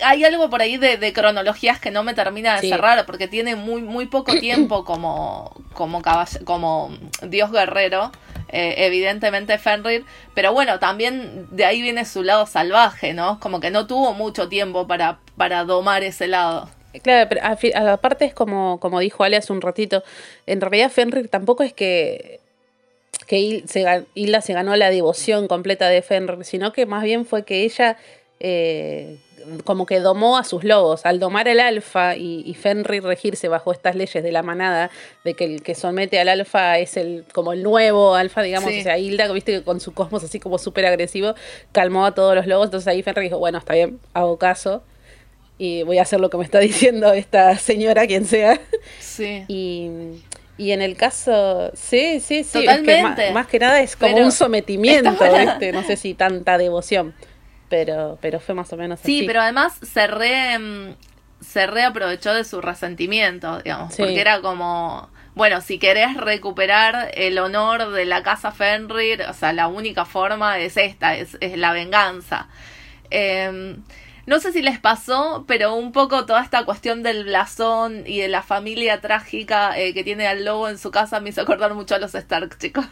hay, 0.05 0.25
algo 0.25 0.51
por 0.51 0.61
ahí 0.63 0.77
de, 0.77 0.97
de 0.97 1.13
cronologías 1.13 1.79
que 1.79 1.91
no 1.91 2.03
me 2.03 2.15
termina 2.15 2.55
de 2.57 2.63
Sí. 2.63 2.69
cerrar, 2.69 3.05
porque 3.07 3.29
tiene 3.29 3.55
muy, 3.55 3.83
muy 3.83 4.07
poco 4.07 4.33
tiempo 4.41 4.85
como, 4.85 5.53
como, 5.75 6.03
como 6.45 6.97
dios 7.23 7.53
guerrero, 7.53 8.11
eh, 8.51 8.75
evidentemente 8.79 9.59
Fenrir, 9.59 10.05
pero 10.35 10.53
bueno, 10.53 10.79
también 10.79 11.47
de 11.51 11.65
ahí 11.65 11.83
viene 11.83 12.05
su 12.05 12.23
lado 12.23 12.47
salvaje, 12.47 13.13
¿no? 13.13 13.39
Como 13.41 13.61
que 13.61 13.71
no 13.71 13.87
tuvo 13.87 14.15
mucho 14.15 14.49
tiempo 14.49 14.87
para, 14.87 15.19
para 15.37 15.65
domar 15.65 16.03
ese 16.03 16.29
lado. 16.29 16.69
Claro, 17.03 17.29
pero 17.29 17.93
aparte 17.93 18.25
es 18.25 18.35
como, 18.35 18.81
como 18.81 19.01
dijo 19.01 19.23
Ale 19.23 19.37
hace 19.37 19.53
un 19.53 19.61
ratito, 19.61 20.03
en 20.47 20.61
realidad 20.61 20.91
Fenrir 20.91 21.29
tampoco 21.29 21.63
es 21.63 21.73
que, 21.73 22.41
que 23.27 23.63
se 23.67 24.07
Hilda 24.15 24.41
se 24.41 24.55
ganó 24.55 24.75
la 24.77 24.91
devoción 24.91 25.49
completa 25.49 25.89
de 25.89 26.03
Fenrir, 26.03 26.45
sino 26.45 26.73
que 26.73 26.87
más 26.87 27.03
bien 27.03 27.27
fue 27.27 27.45
que 27.45 27.65
ella 27.65 27.99
eh, 28.41 29.19
como 29.65 29.87
que 29.87 30.01
domó 30.01 30.39
a 30.39 30.45
sus 30.45 30.65
lobos. 30.65 31.05
Al 31.05 31.19
domar 31.19 31.49
el 31.49 31.61
alfa 31.61 32.17
y, 32.17 32.43
y 32.47 32.55
Fenrir 32.55 33.03
regirse 33.03 33.49
bajo 33.49 33.73
estas 33.73 33.95
leyes 33.95 34.23
de 34.23 34.33
la 34.33 34.43
manada, 34.43 34.91
de 35.25 35.35
que 35.35 35.45
el 35.45 35.63
que 35.63 35.75
somete 35.75 36.19
al 36.21 36.29
alfa 36.29 36.79
es 36.79 36.97
el 36.97 37.25
como 37.33 37.53
el 37.53 37.63
nuevo 37.63 38.15
alfa, 38.15 38.43
digamos, 38.43 38.71
Sí. 38.71 38.81
o 38.81 38.83
sea, 38.83 38.99
Hilda, 38.99 39.31
viste 39.33 39.53
que 39.53 39.63
con 39.63 39.81
su 39.81 39.93
cosmos 39.95 40.25
así 40.25 40.39
como 40.41 40.59
súper 40.59 40.87
agresivo, 40.87 41.35
calmó 41.73 42.07
a 42.07 42.15
todos 42.15 42.35
los 42.35 42.47
lobos, 42.47 42.67
entonces 42.67 42.89
ahí 42.89 43.03
Fenrir 43.03 43.25
dijo, 43.25 43.39
bueno, 43.39 43.59
está 43.59 43.75
bien, 43.75 43.99
hago 44.15 44.39
caso 44.39 44.83
y 45.59 45.83
voy 45.83 45.99
a 45.99 46.03
hacer 46.03 46.21
lo 46.21 46.31
que 46.31 46.37
me 46.37 46.45
está 46.45 46.59
diciendo 46.61 47.13
esta 47.13 47.57
señora, 47.59 48.07
quien 48.07 48.25
sea. 48.25 48.61
Sí. 49.01 49.45
Y, 49.49 49.91
y 50.57 50.73
en 50.73 50.83
el 50.83 50.97
caso, 50.97 51.71
sí, 51.75 52.19
sí, 52.19 52.43
sí, 52.43 52.67
es 52.67 52.81
que 52.81 53.03
más, 53.33 53.47
que 53.47 53.59
nada 53.61 53.81
es 53.81 53.95
como 53.95 54.13
Pero 54.13 54.27
un 54.27 54.33
sometimiento. 54.33 55.11
¿viste? 55.13 55.71
No 55.73 55.85
sé 55.85 55.97
si 55.97 56.15
tanta 56.15 56.59
devoción, 56.59 57.15
pero, 57.69 58.19
pero 58.21 58.41
fue 58.41 58.55
más 58.55 58.73
o 58.73 58.77
menos 58.77 59.01
Sí, 59.01 59.19
así. 59.19 59.27
pero 59.27 59.41
además 59.43 59.79
se 59.83 60.07
re, 60.07 60.59
mm, 60.59 60.95
se 61.41 61.67
reaprovechó 61.67 62.35
de 62.35 62.45
su 62.45 62.61
resentimiento, 62.61 63.59
digamos, 63.63 63.95
Sí. 63.95 64.03
porque 64.03 64.21
era 64.21 64.41
como, 64.41 65.09
bueno, 65.35 65.61
si 65.61 65.79
querés 65.79 66.17
recuperar 66.17 67.11
el 67.15 67.39
honor 67.39 67.91
de 67.93 68.05
la 68.07 68.23
casa 68.23 68.51
Fenrir, 68.53 69.23
o 69.29 69.33
sea, 69.35 69.53
la 69.53 69.69
única 69.69 70.05
forma 70.05 70.59
es 70.59 70.77
esta, 70.77 71.15
es, 71.17 71.37
es 71.41 71.57
la 71.59 71.73
venganza. 71.73 72.49
Eh, 73.11 73.77
No 74.27 74.41
sé 74.41 74.53
si 74.53 74.61
les 74.61 74.79
pasó, 74.79 75.47
pero 75.49 75.73
un 75.75 75.91
poco 75.91 76.27
toda 76.27 76.43
esta 76.43 76.67
cuestión 76.67 77.03
del 77.03 77.25
blasón 77.25 78.03
y 78.07 78.21
de 78.21 78.29
la 78.29 78.43
familia 78.43 79.01
trágica 79.01 79.79
eh, 79.79 79.95
que 79.95 80.05
tiene 80.05 80.27
al 80.27 80.45
lobo 80.45 80.69
en 80.69 80.77
su 80.77 80.91
casa 80.91 81.19
me 81.21 81.31
hizo 81.31 81.41
acordar 81.41 81.73
mucho 81.73 81.95
a 81.95 81.99
los 81.99 82.15
Stark, 82.15 82.59
chicos. 82.61 82.85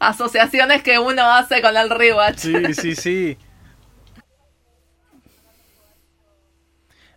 Asociaciones 0.00 0.82
que 0.82 0.98
uno 0.98 1.22
hace 1.22 1.60
con 1.62 1.76
el 1.76 1.90
rewatch. 1.90 2.38
Sí, 2.38 2.74
sí, 2.74 2.94
sí. 2.96 3.38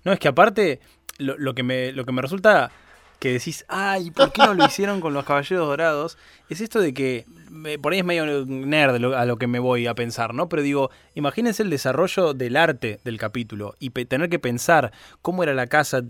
No, 0.04 0.12
es 0.14 0.20
que 0.20 0.28
aparte, 0.28 0.80
lo, 1.18 1.38
lo 1.38 1.54
que 1.54 1.64
me, 1.64 1.92
lo 1.92 2.06
que 2.06 2.12
me 2.12 2.22
resulta 2.22 2.72
que 3.20 3.34
decís, 3.34 3.66
ay, 3.68 4.10
¿por 4.10 4.32
qué 4.32 4.42
no 4.42 4.56
lo 4.56 4.64
hicieron 4.66 5.00
con 5.00 5.14
los 5.14 5.24
Caballeros 5.26 5.68
Dorados? 5.68 6.18
Es 6.50 6.60
esto 6.60 6.80
de 6.80 6.92
que, 6.92 7.26
me- 7.52 7.78
por 7.78 7.94
ahí 7.94 8.00
es 8.00 8.06
medio 8.06 8.26
nerd 8.48 9.14
a 9.14 9.26
lo 9.26 9.38
que 9.38 9.46
me 9.46 9.60
voy 9.60 9.86
a 9.86 9.94
pensar, 9.94 10.34
¿no? 10.34 10.50
Pero 10.50 10.64
digo, 10.64 10.90
imagínense 11.14 11.62
el 11.62 11.70
desarrollo 11.70 12.34
del 12.34 12.58
arte 12.58 13.00
del 13.04 13.20
capítulo 13.20 13.76
y 13.78 13.92
tener 13.92 14.28
que 14.28 14.40
pensar 14.40 14.92
cómo 15.22 15.44
era 15.44 15.54
la 15.54 15.68
casa, 15.68 16.02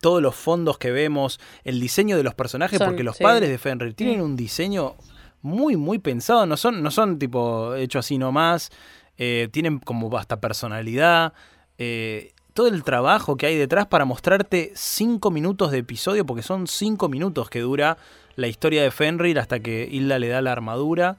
todos 0.00 0.22
los 0.22 0.34
fondos 0.34 0.78
que 0.78 0.90
vemos, 0.90 1.38
el 1.62 1.78
diseño 1.78 2.16
de 2.16 2.22
los 2.22 2.34
personajes, 2.34 2.78
Son- 2.78 2.86
porque 2.88 3.04
los 3.04 3.18
sí. 3.18 3.22
padres 3.22 3.50
de 3.50 3.58
Fenrir 3.58 3.92
tienen 3.92 4.22
un 4.22 4.34
diseño 4.34 4.94
muy, 5.42 5.76
muy 5.76 5.98
pensado, 5.98 6.46
no 6.46 6.56
son, 6.56 6.82
no 6.82 6.90
son 6.90 7.18
tipo 7.18 7.74
hecho 7.74 7.98
así 7.98 8.16
nomás, 8.16 8.70
eh, 9.18 9.48
tienen 9.52 9.78
como 9.78 10.16
hasta 10.16 10.40
personalidad. 10.40 11.34
eh, 11.76 12.32
todo 12.52 12.68
el 12.68 12.84
trabajo 12.84 13.36
que 13.36 13.46
hay 13.46 13.56
detrás 13.56 13.86
para 13.86 14.04
mostrarte 14.04 14.72
cinco 14.74 15.30
minutos 15.30 15.70
de 15.70 15.78
episodio, 15.78 16.26
porque 16.26 16.42
son 16.42 16.66
cinco 16.66 17.08
minutos 17.08 17.50
que 17.50 17.60
dura 17.60 17.96
la 18.36 18.48
historia 18.48 18.82
de 18.82 18.90
Fenrir 18.90 19.38
hasta 19.38 19.60
que 19.60 19.88
Hilda 19.90 20.18
le 20.18 20.28
da 20.28 20.42
la 20.42 20.52
armadura. 20.52 21.18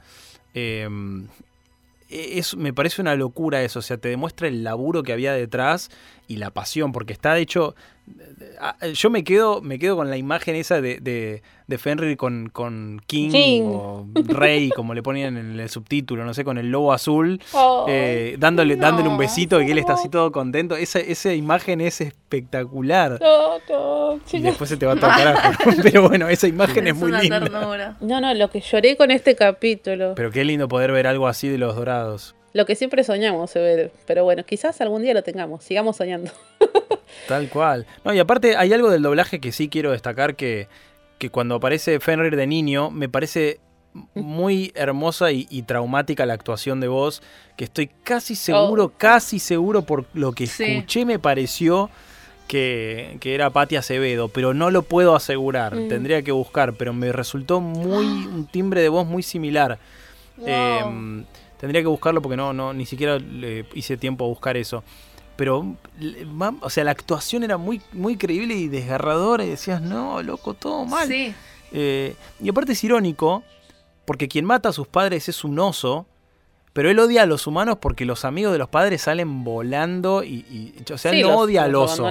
Eh, 0.54 0.88
es, 2.10 2.56
me 2.56 2.74
parece 2.74 3.02
una 3.02 3.16
locura 3.16 3.64
eso, 3.64 3.80
o 3.80 3.82
sea, 3.82 3.98
te 3.98 4.10
demuestra 4.10 4.48
el 4.48 4.64
laburo 4.64 5.04
que 5.04 5.14
había 5.14 5.34
detrás 5.34 5.90
y 6.28 6.38
la 6.38 6.52
pasión, 6.52 6.92
porque 6.92 7.14
está 7.14 7.38
hecho... 7.38 7.76
ah, 8.60 8.76
Yo 8.94 9.10
me 9.10 9.24
quedo, 9.24 9.62
me 9.62 9.80
quedo 9.80 9.96
con 9.96 10.10
la 10.10 10.18
imagen 10.18 10.56
esa 10.56 10.82
de, 10.82 11.00
de, 11.00 11.42
de 11.68 11.78
Fenrir 11.78 12.18
con, 12.18 12.50
con 12.50 13.02
King, 13.08 13.30
King. 13.32 13.62
o 13.66 14.08
Rey, 14.28 14.70
como 14.70 14.94
le 14.94 15.02
ponían 15.04 15.38
en 15.38 15.60
el 15.60 15.70
subtítulo, 15.70 16.26
no 16.26 16.34
sé, 16.34 16.44
con 16.44 16.58
el 16.58 16.70
lobo 16.72 16.94
azul, 16.94 17.42
Oh, 17.54 17.86
eh, 17.90 18.36
dándole, 18.40 18.76
dándole 18.76 19.08
un 19.08 19.16
no. 19.16 19.20
besito 19.20 19.62
y 19.62 19.66
que 19.66 19.72
él 19.72 19.78
está 19.78 19.94
así 19.94 20.10
todo 20.10 20.32
contento. 20.32 20.76
Esa, 20.76 21.00
esa 21.00 21.34
imagen 21.34 21.82
es 21.82 22.02
espectacular. 22.02 23.20
no, 23.22 23.60
no, 23.70 24.20
Y 24.32 24.40
después 24.42 24.70
se 24.70 24.78
te 24.78 24.86
va 24.86 24.94
al 24.94 25.00
carajo. 25.00 25.52
Pero 25.84 26.08
bueno, 26.08 26.28
esa 26.30 26.48
imagen 26.48 26.88
es, 26.88 26.94
Es 26.94 27.00
muy 27.00 27.10
una 27.12 27.22
linda. 27.22 27.40
ternura. 27.40 27.98
No, 28.02 28.20
no, 28.22 28.34
lo 28.34 28.50
que 28.50 28.62
lloré 28.62 28.98
con 28.98 29.12
este 29.12 29.36
capítulo. 29.36 30.14
Pero 30.16 30.32
qué 30.32 30.44
lindo 30.44 30.68
poder 30.68 30.92
ver 30.92 31.08
algo 31.08 31.28
así 31.28 31.48
de 31.48 31.58
los 31.58 31.76
dorados. 31.76 32.36
Lo 32.54 32.66
que 32.66 32.76
siempre 32.76 33.06
soñamos, 33.06 33.50
se 33.52 33.60
ve. 33.60 33.92
Pero 34.06 34.26
bueno, 34.26 34.44
quizás 34.46 34.82
algún 34.82 35.04
día 35.04 35.14
lo 35.14 35.24
tengamos. 35.24 35.64
Sigamos 35.64 35.96
soñando. 35.96 36.32
Tal 37.28 37.50
cual. 37.50 37.86
No, 38.04 38.14
y 38.14 38.20
aparte 38.20 38.56
hay 38.58 38.74
algo 38.74 38.90
del 38.90 39.02
doblaje 39.02 39.40
que 39.40 39.52
sí 39.52 39.68
quiero 39.70 39.92
destacar 39.92 40.36
que, 40.36 40.68
que 41.18 41.30
cuando 41.30 41.56
aparece 41.56 42.00
Fenrir 42.00 42.36
de 42.36 42.48
niño 42.48 42.90
me 42.92 43.10
parece 43.10 43.60
muy 44.16 44.72
hermosa 44.76 45.32
y, 45.32 45.48
y 45.50 45.64
traumática 45.64 46.26
la 46.26 46.34
actuación 46.34 46.80
de 46.80 46.88
voz, 46.88 47.22
que 47.58 47.66
estoy 47.66 47.90
casi 48.04 48.36
seguro, 48.36 48.94
casi 48.98 49.38
seguro 49.40 49.82
por 49.84 50.06
lo 50.14 50.32
que 50.32 50.48
Sí. 50.48 50.64
escuché 50.64 51.06
me 51.06 51.20
pareció 51.20 51.90
que, 52.48 53.18
que 53.22 53.34
era 53.36 53.50
Patti 53.50 53.76
Acevedo, 53.78 54.28
pero 54.30 54.54
no 54.54 54.72
lo 54.72 54.82
puedo 54.84 55.16
asegurar, 55.16 55.76
Mm. 55.76 55.88
tendría 55.90 56.22
que 56.22 56.32
buscar, 56.32 56.74
pero 56.74 56.94
me 56.94 57.12
resultó 57.12 57.60
muy 57.62 58.06
un 58.28 58.46
timbre 58.48 58.82
de 58.82 58.90
voz 58.90 59.06
muy 59.06 59.24
similar. 59.24 59.78
Wow. 60.38 60.48
Eh, 60.48 61.24
tendría 61.60 61.82
que 61.82 61.88
buscarlo 61.88 62.22
porque 62.22 62.36
no, 62.38 62.52
no, 62.54 62.74
ni 62.74 62.86
siquiera 62.86 63.20
le 63.20 63.66
hice 63.74 63.96
tiempo 63.98 64.26
a 64.26 64.28
buscar 64.28 64.58
eso. 64.58 64.84
Pero, 65.42 65.76
o 66.62 66.70
sea, 66.70 66.84
la 66.84 66.92
actuación 66.92 67.42
era 67.42 67.58
muy, 67.58 67.82
muy 67.94 68.16
creíble 68.16 68.54
y 68.54 68.68
desgarradora 68.68 69.44
y 69.44 69.50
decías, 69.50 69.82
no, 69.82 70.22
loco, 70.22 70.54
todo 70.54 70.86
mal. 70.86 71.08
Sí, 71.08 71.34
Eh, 71.72 72.14
y 72.40 72.48
aparte 72.48 72.74
es 72.74 72.84
irónico, 72.84 73.42
porque 74.06 74.28
quien 74.28 74.46
mata 74.46 74.70
a 74.70 74.72
sus 74.72 74.86
padres 74.88 75.28
es 75.30 75.44
un 75.44 75.58
oso, 75.58 76.06
pero 76.74 76.92
él 76.92 77.00
odia 77.00 77.24
a 77.24 77.26
los 77.26 77.48
humanos 77.48 77.78
porque 77.82 78.06
los 78.06 78.24
amigos 78.24 78.52
de 78.54 78.60
los 78.60 78.70
padres 78.70 79.02
salen 79.02 79.44
volando 79.44 80.24
y, 80.24 80.46
y- 80.88 80.94
o 80.94 80.98
sea, 81.00 81.12
él 81.12 81.22
no 81.24 81.30
los- 81.30 81.38
odia 81.38 81.64
al 81.64 81.74
oso. 81.74 82.08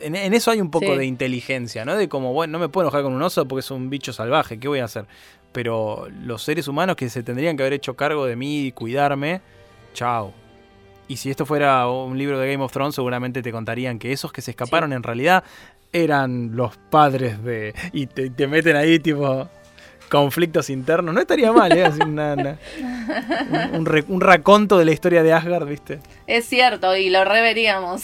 En, 0.00 0.16
en 0.16 0.34
eso 0.34 0.50
hay 0.50 0.60
un 0.60 0.72
poco 0.72 0.86
Sí. 0.86 0.96
de 0.98 1.06
inteligencia, 1.06 1.84
¿no? 1.84 1.94
De 1.96 2.08
como, 2.08 2.32
bueno, 2.32 2.54
no 2.54 2.58
me 2.58 2.68
puedo 2.68 2.88
enojar 2.88 3.04
con 3.04 3.12
un 3.12 3.22
oso 3.22 3.46
porque 3.46 3.60
es 3.60 3.70
un 3.70 3.88
bicho 3.88 4.12
salvaje, 4.12 4.58
¿qué 4.58 4.66
voy 4.66 4.80
a 4.80 4.84
hacer? 4.86 5.04
Pero 5.52 6.08
los 6.24 6.42
seres 6.42 6.66
humanos 6.66 6.96
que 6.96 7.08
se 7.08 7.22
tendrían 7.22 7.56
que 7.56 7.62
haber 7.62 7.74
hecho 7.74 7.94
cargo 7.94 8.26
de 8.26 8.34
mí 8.34 8.66
y 8.66 8.72
cuidarme, 8.72 9.42
chao. 9.94 10.32
Y 11.08 11.16
si 11.16 11.30
esto 11.30 11.46
fuera 11.46 11.88
un 11.88 12.18
libro 12.18 12.38
de 12.38 12.52
Game 12.52 12.62
of 12.62 12.72
Thrones, 12.72 12.94
seguramente 12.94 13.42
te 13.42 13.50
contarían 13.50 13.98
que 13.98 14.12
esos 14.12 14.30
que 14.30 14.42
se 14.42 14.50
escaparon 14.50 14.92
en 14.92 15.02
realidad 15.02 15.42
eran 15.92 16.54
los 16.54 16.76
padres 16.76 17.42
de... 17.42 17.74
Y 17.92 18.06
te, 18.06 18.30
te 18.30 18.46
meten 18.46 18.76
ahí 18.76 18.98
tipo 18.98 19.48
conflictos 20.08 20.70
internos. 20.70 21.14
No 21.14 21.20
estaría 21.20 21.52
mal, 21.52 21.76
¿eh? 21.76 21.84
Así 21.84 22.00
una- 22.02 22.34
una- 22.34 22.58
un, 23.72 23.76
un 23.80 23.86
re- 23.86 24.04
un 24.08 24.20
raconto 24.20 24.78
de 24.78 24.84
la 24.84 24.92
historia 24.92 25.22
de 25.22 25.32
Asgard, 25.32 25.66
¿viste? 25.66 26.00
es 26.26 26.44
cierto, 26.46 26.94
y 26.96 27.08
lo 27.10 27.24
reveríamos. 27.24 28.02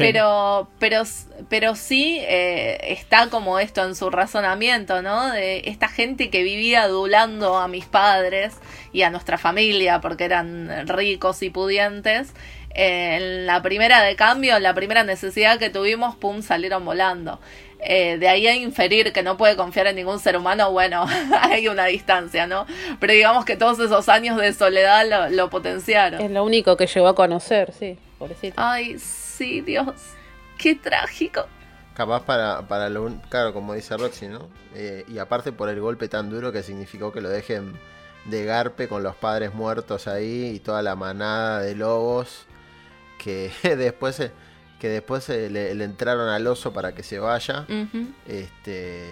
Pero, 0.00 0.68
pero, 0.78 1.02
pero 1.48 1.74
sí 1.74 2.18
eh, 2.20 2.78
está 2.88 3.28
como 3.30 3.58
esto 3.58 3.84
en 3.84 3.94
su 3.96 4.10
razonamiento, 4.10 5.02
¿no? 5.02 5.30
De 5.32 5.62
esta 5.66 5.88
gente 5.88 6.30
que 6.30 6.42
vivía 6.42 6.82
adulando 6.82 7.56
a 7.58 7.66
mis 7.68 7.84
padres 7.86 8.54
y 8.92 9.02
a 9.02 9.10
nuestra 9.10 9.38
familia 9.38 10.00
porque 10.00 10.24
eran 10.24 10.86
ricos 10.86 11.42
y 11.42 11.50
pudientes. 11.50 12.32
eh, 12.74 13.16
en 13.16 13.46
la 13.46 13.60
primera 13.62 14.02
de 14.02 14.14
cambio, 14.14 14.56
en 14.56 14.62
la 14.62 14.74
primera 14.74 15.02
necesidad 15.02 15.58
que 15.58 15.68
tuvimos, 15.70 16.14
pum, 16.16 16.42
salieron 16.42 16.84
volando. 16.84 17.40
Eh, 17.80 18.18
de 18.18 18.28
ahí 18.28 18.46
a 18.48 18.56
inferir 18.56 19.12
que 19.12 19.22
no 19.22 19.36
puede 19.36 19.54
confiar 19.56 19.86
en 19.86 19.96
ningún 19.96 20.18
ser 20.18 20.36
humano, 20.36 20.72
bueno, 20.72 21.06
hay 21.40 21.68
una 21.68 21.84
distancia, 21.86 22.46
¿no? 22.46 22.66
Pero 22.98 23.12
digamos 23.12 23.44
que 23.44 23.56
todos 23.56 23.78
esos 23.78 24.08
años 24.08 24.36
de 24.36 24.52
soledad 24.52 25.06
lo, 25.08 25.30
lo 25.36 25.48
potenciaron. 25.50 26.20
Es 26.20 26.30
lo 26.30 26.42
único 26.44 26.76
que 26.76 26.86
llegó 26.86 27.06
a 27.08 27.14
conocer, 27.14 27.72
sí. 27.72 27.96
Pobrecito. 28.18 28.54
Ay, 28.56 28.98
sí, 28.98 29.60
Dios. 29.60 29.94
Qué 30.58 30.74
trágico. 30.74 31.46
Capaz 31.94 32.22
para, 32.24 32.62
para 32.66 32.88
lo 32.88 33.04
un- 33.04 33.20
claro, 33.28 33.52
como 33.54 33.74
dice 33.74 33.96
Roxy, 33.96 34.26
¿no? 34.26 34.48
Eh, 34.74 35.04
y 35.08 35.18
aparte 35.18 35.52
por 35.52 35.68
el 35.68 35.80
golpe 35.80 36.08
tan 36.08 36.30
duro 36.30 36.50
que 36.52 36.62
significó 36.64 37.12
que 37.12 37.20
lo 37.20 37.28
dejen 37.28 37.74
de 38.24 38.44
garpe 38.44 38.88
con 38.88 39.02
los 39.04 39.14
padres 39.14 39.54
muertos 39.54 40.08
ahí 40.08 40.52
y 40.54 40.58
toda 40.58 40.82
la 40.82 40.96
manada 40.96 41.60
de 41.60 41.74
lobos 41.76 42.46
que 43.22 43.52
después 43.62 44.16
se- 44.16 44.32
que 44.78 44.88
después 44.88 45.28
le, 45.28 45.74
le 45.74 45.84
entraron 45.84 46.28
al 46.28 46.46
oso 46.46 46.72
para 46.72 46.94
que 46.94 47.02
se 47.02 47.18
vaya. 47.18 47.66
Este, 48.26 49.06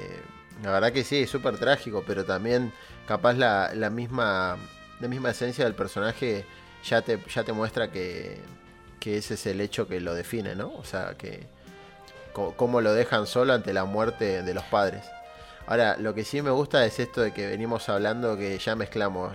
la 0.63 0.71
verdad 0.71 0.93
que 0.93 1.05
sí, 1.05 1.23
es 1.23 1.31
súper 1.31 1.59
trágico, 1.59 2.05
pero 2.07 2.25
también 2.25 2.73
capaz 3.07 3.35
la, 3.35 3.73
la 3.75 3.91
misma 3.91 4.57
la 5.01 5.09
misma 5.09 5.31
esencia 5.31 5.65
del 5.65 5.75
personaje 5.75 6.45
ya 6.85 7.03
te, 7.03 7.19
ya 7.33 7.45
te 7.45 7.53
muestra 7.53 7.91
que, 7.91 8.39
que 9.01 9.19
ese 9.19 9.35
es 9.35 9.47
el 9.47 9.61
hecho 9.61 9.89
que 9.89 10.01
lo 10.01 10.15
define, 10.15 10.55
¿no? 10.55 10.73
O 10.75 10.85
sea, 10.85 11.15
que 11.19 11.47
cómo 12.33 12.81
lo 12.83 12.93
dejan 12.93 13.27
solo 13.27 13.55
ante 13.55 13.73
la 13.73 13.85
muerte 13.85 14.43
de 14.43 14.55
los 14.55 14.65
padres. 14.65 15.05
Ahora, 15.67 15.97
lo 15.99 16.15
que 16.15 16.23
sí 16.23 16.43
me 16.43 16.51
gusta 16.51 16.85
es 16.85 17.01
esto 17.01 17.23
de 17.23 17.33
que 17.33 17.47
venimos 17.47 17.89
hablando 17.89 18.37
que 18.37 18.59
ya 18.59 18.77
mezclamos 18.77 19.33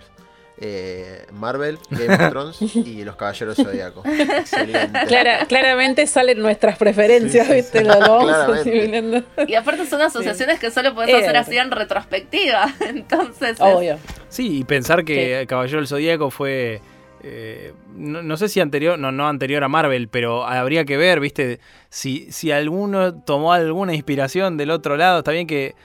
eh, 0.57 1.25
Marvel, 1.31 1.79
Game 1.89 2.13
of 2.13 2.29
Thrones 2.29 2.61
y 2.75 3.03
los 3.03 3.15
Caballeros 3.15 3.57
Zodíaco. 3.57 4.03
Excelente. 4.05 4.99
Clara- 5.07 5.45
claramente 5.47 6.05
salen 6.07 6.39
nuestras 6.39 6.77
preferencias, 6.77 7.47
Sí, 7.47 7.51
sí, 7.53 7.57
¿viste? 7.57 7.79
sí. 7.79 7.85
Lo 7.85 7.99
vamos. 7.99 8.65
Y 9.47 9.55
aparte 9.55 9.85
son 9.87 10.01
asociaciones 10.01 10.59
que 10.59 10.69
solo 10.71 10.93
puedes 10.93 11.13
Eh, 11.13 11.17
hacer 11.17 11.35
así 11.37 11.57
en 11.57 11.71
retrospectiva. 11.71 12.73
Entonces, 12.87 13.51
es- 13.51 13.61
Obvio. 13.61 13.97
Sí, 14.29 14.59
y 14.59 14.63
pensar 14.63 15.03
que 15.03 15.45
Caballero 15.47 15.77
del 15.79 15.87
Zodíaco 15.87 16.29
fue. 16.31 16.81
eh, 17.23 17.73
no, 17.95 18.21
no 18.23 18.37
sé 18.37 18.47
si 18.49 18.59
anterior, 18.59 18.97
no, 18.97 19.11
no 19.11 19.27
anterior 19.27 19.63
a 19.63 19.67
Marvel, 19.67 20.07
pero 20.09 20.45
habría 20.45 20.85
que 20.85 20.97
ver, 20.97 21.19
¿viste? 21.19 21.59
Si, 21.89 22.31
si 22.31 22.51
alguno 22.51 23.13
tomó 23.13 23.53
alguna 23.53 23.93
inspiración 23.93 24.57
del 24.57 24.71
otro 24.71 24.97
lado, 24.97 25.19
está 25.19 25.31
bien 25.31 25.45
que 25.47 25.75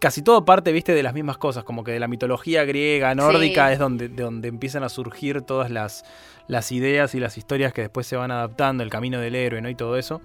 casi 0.00 0.22
todo 0.22 0.44
parte, 0.44 0.72
¿viste? 0.72 0.92
De 0.94 1.02
las 1.02 1.14
mismas 1.14 1.38
cosas, 1.38 1.64
como 1.64 1.84
que 1.84 1.92
de 1.92 2.00
la 2.00 2.08
mitología 2.08 2.64
griega, 2.64 3.14
nórdica, 3.14 3.68
Sí. 3.68 3.72
es 3.74 3.78
donde, 3.78 4.08
de 4.08 4.22
donde 4.22 4.48
empiezan 4.48 4.82
a 4.84 4.88
surgir 4.88 5.42
todas 5.42 5.70
las, 5.70 6.04
las 6.48 6.72
ideas 6.72 7.14
y 7.14 7.20
las 7.20 7.38
historias 7.38 7.72
que 7.72 7.82
después 7.82 8.06
se 8.06 8.16
van 8.16 8.30
adaptando, 8.30 8.82
el 8.82 8.90
camino 8.90 9.18
del 9.20 9.34
héroe, 9.34 9.60
¿no? 9.62 9.68
Y 9.68 9.74
todo 9.74 9.96
eso. 9.96 10.20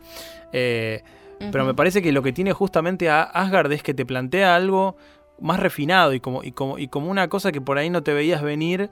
Eh, 0.51 1.03
pero 1.51 1.63
me 1.65 1.73
parece 1.73 2.01
que 2.01 2.12
lo 2.12 2.21
que 2.21 2.34
tiene 2.34 2.51
justamente 2.51 3.10
a 3.10 3.21
Asgard 3.23 3.71
es 3.71 3.82
que 3.84 3.93
te 3.93 4.05
plantea 4.05 4.55
algo 4.55 4.97
más 5.39 5.60
refinado 5.60 6.13
y 6.13 6.19
como, 6.19 6.43
y 6.43 6.51
como, 6.51 6.77
y 6.77 6.89
como 6.89 7.10
una 7.10 7.29
cosa 7.29 7.51
que 7.53 7.62
por 7.62 7.77
ahí 7.77 7.89
no 7.89 8.03
te 8.03 8.13
veías 8.13 8.41
venir. 8.41 8.89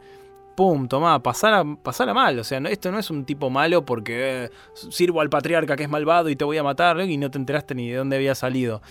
Pum, 0.55 0.87
tomá, 0.87 1.21
pasala, 1.21 1.63
pasala 1.83 2.13
mal. 2.13 2.39
O 2.39 2.43
sea, 2.43 2.59
no- 2.59 2.69
esto 2.69 2.89
no 2.91 2.97
es 2.99 3.09
un 3.11 3.25
tipo 3.25 3.49
malo 3.49 3.85
porque 3.85 4.45
eh, 4.45 4.49
sirvo 4.73 5.21
al 5.21 5.29
patriarca 5.29 5.75
que 5.75 5.83
es 5.83 5.89
malvado 5.89 6.29
y 6.29 6.35
te 6.35 6.45
voy 6.45 6.57
a 6.57 6.63
matar 6.63 6.99
¿eh? 7.01 7.05
y 7.05 7.17
no 7.17 7.29
te 7.29 7.37
enteraste 7.37 7.75
ni 7.75 7.89
de 7.89 7.97
dónde 7.97 8.15
había 8.15 8.33
salido. 8.33 8.81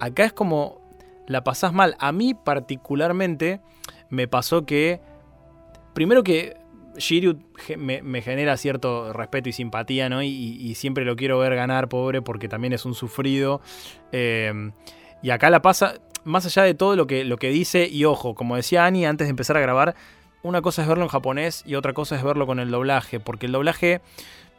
Acá 0.00 0.24
es 0.24 0.32
como 0.34 0.80
la 1.26 1.44
pasás 1.44 1.72
mal. 1.72 1.96
A 1.98 2.12
mí 2.12 2.34
particularmente 2.34 3.60
me 4.10 4.28
pasó 4.28 4.64
que, 4.64 5.00
primero 5.94 6.22
que 6.22 6.56
Shiryu 6.96 7.38
me, 7.76 8.22
genera 8.22 8.56
cierto 8.56 9.12
respeto 9.12 9.48
y 9.48 9.52
simpatía, 9.52 10.08
¿no? 10.08 10.22
Y, 10.22 10.28
y 10.28 10.74
siempre 10.74 11.04
lo 11.04 11.16
quiero 11.16 11.38
ver 11.38 11.54
ganar, 11.54 11.88
pobre, 11.88 12.22
porque 12.22 12.48
también 12.48 12.72
es 12.72 12.84
un 12.84 12.94
sufrido. 12.94 13.60
Eh, 14.12 14.70
y 15.24 15.30
acá 15.30 15.48
la 15.48 15.62
pasa, 15.62 15.94
más 16.24 16.44
allá 16.44 16.64
de 16.64 16.74
todo 16.74 16.96
lo 16.96 17.06
que, 17.06 17.24
lo 17.24 17.38
que 17.38 17.48
dice, 17.48 17.88
y 17.88 18.04
ojo, 18.04 18.34
como 18.34 18.56
decía 18.56 18.84
Ani 18.84 19.06
antes 19.06 19.26
de 19.26 19.30
empezar 19.30 19.56
a 19.56 19.60
grabar, 19.60 19.94
una 20.42 20.60
cosa 20.60 20.82
es 20.82 20.88
verlo 20.88 21.04
en 21.04 21.08
japonés 21.08 21.62
y 21.66 21.76
otra 21.76 21.94
cosa 21.94 22.16
es 22.16 22.22
verlo 22.22 22.46
con 22.46 22.60
el 22.60 22.70
doblaje, 22.70 23.20
porque 23.20 23.46
el 23.46 23.52
doblaje 23.52 24.02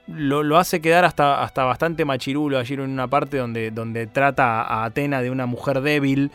lo, 0.08 0.44
lo 0.44 0.58
hace 0.58 0.82
quedar 0.82 1.06
hasta, 1.06 1.42
hasta 1.44 1.64
bastante 1.64 2.06
machirulo 2.06 2.58
a 2.60 2.64
Shiryu 2.64 2.84
en 2.86 2.92
una 2.92 3.08
parte 3.08 3.38
donde, 3.38 3.72
donde 3.72 4.08
trata 4.08 4.62
a 4.62 4.86
Atena 4.86 5.22
de 5.22 5.30
una 5.32 5.46
mujer 5.46 5.82
débil. 5.82 6.32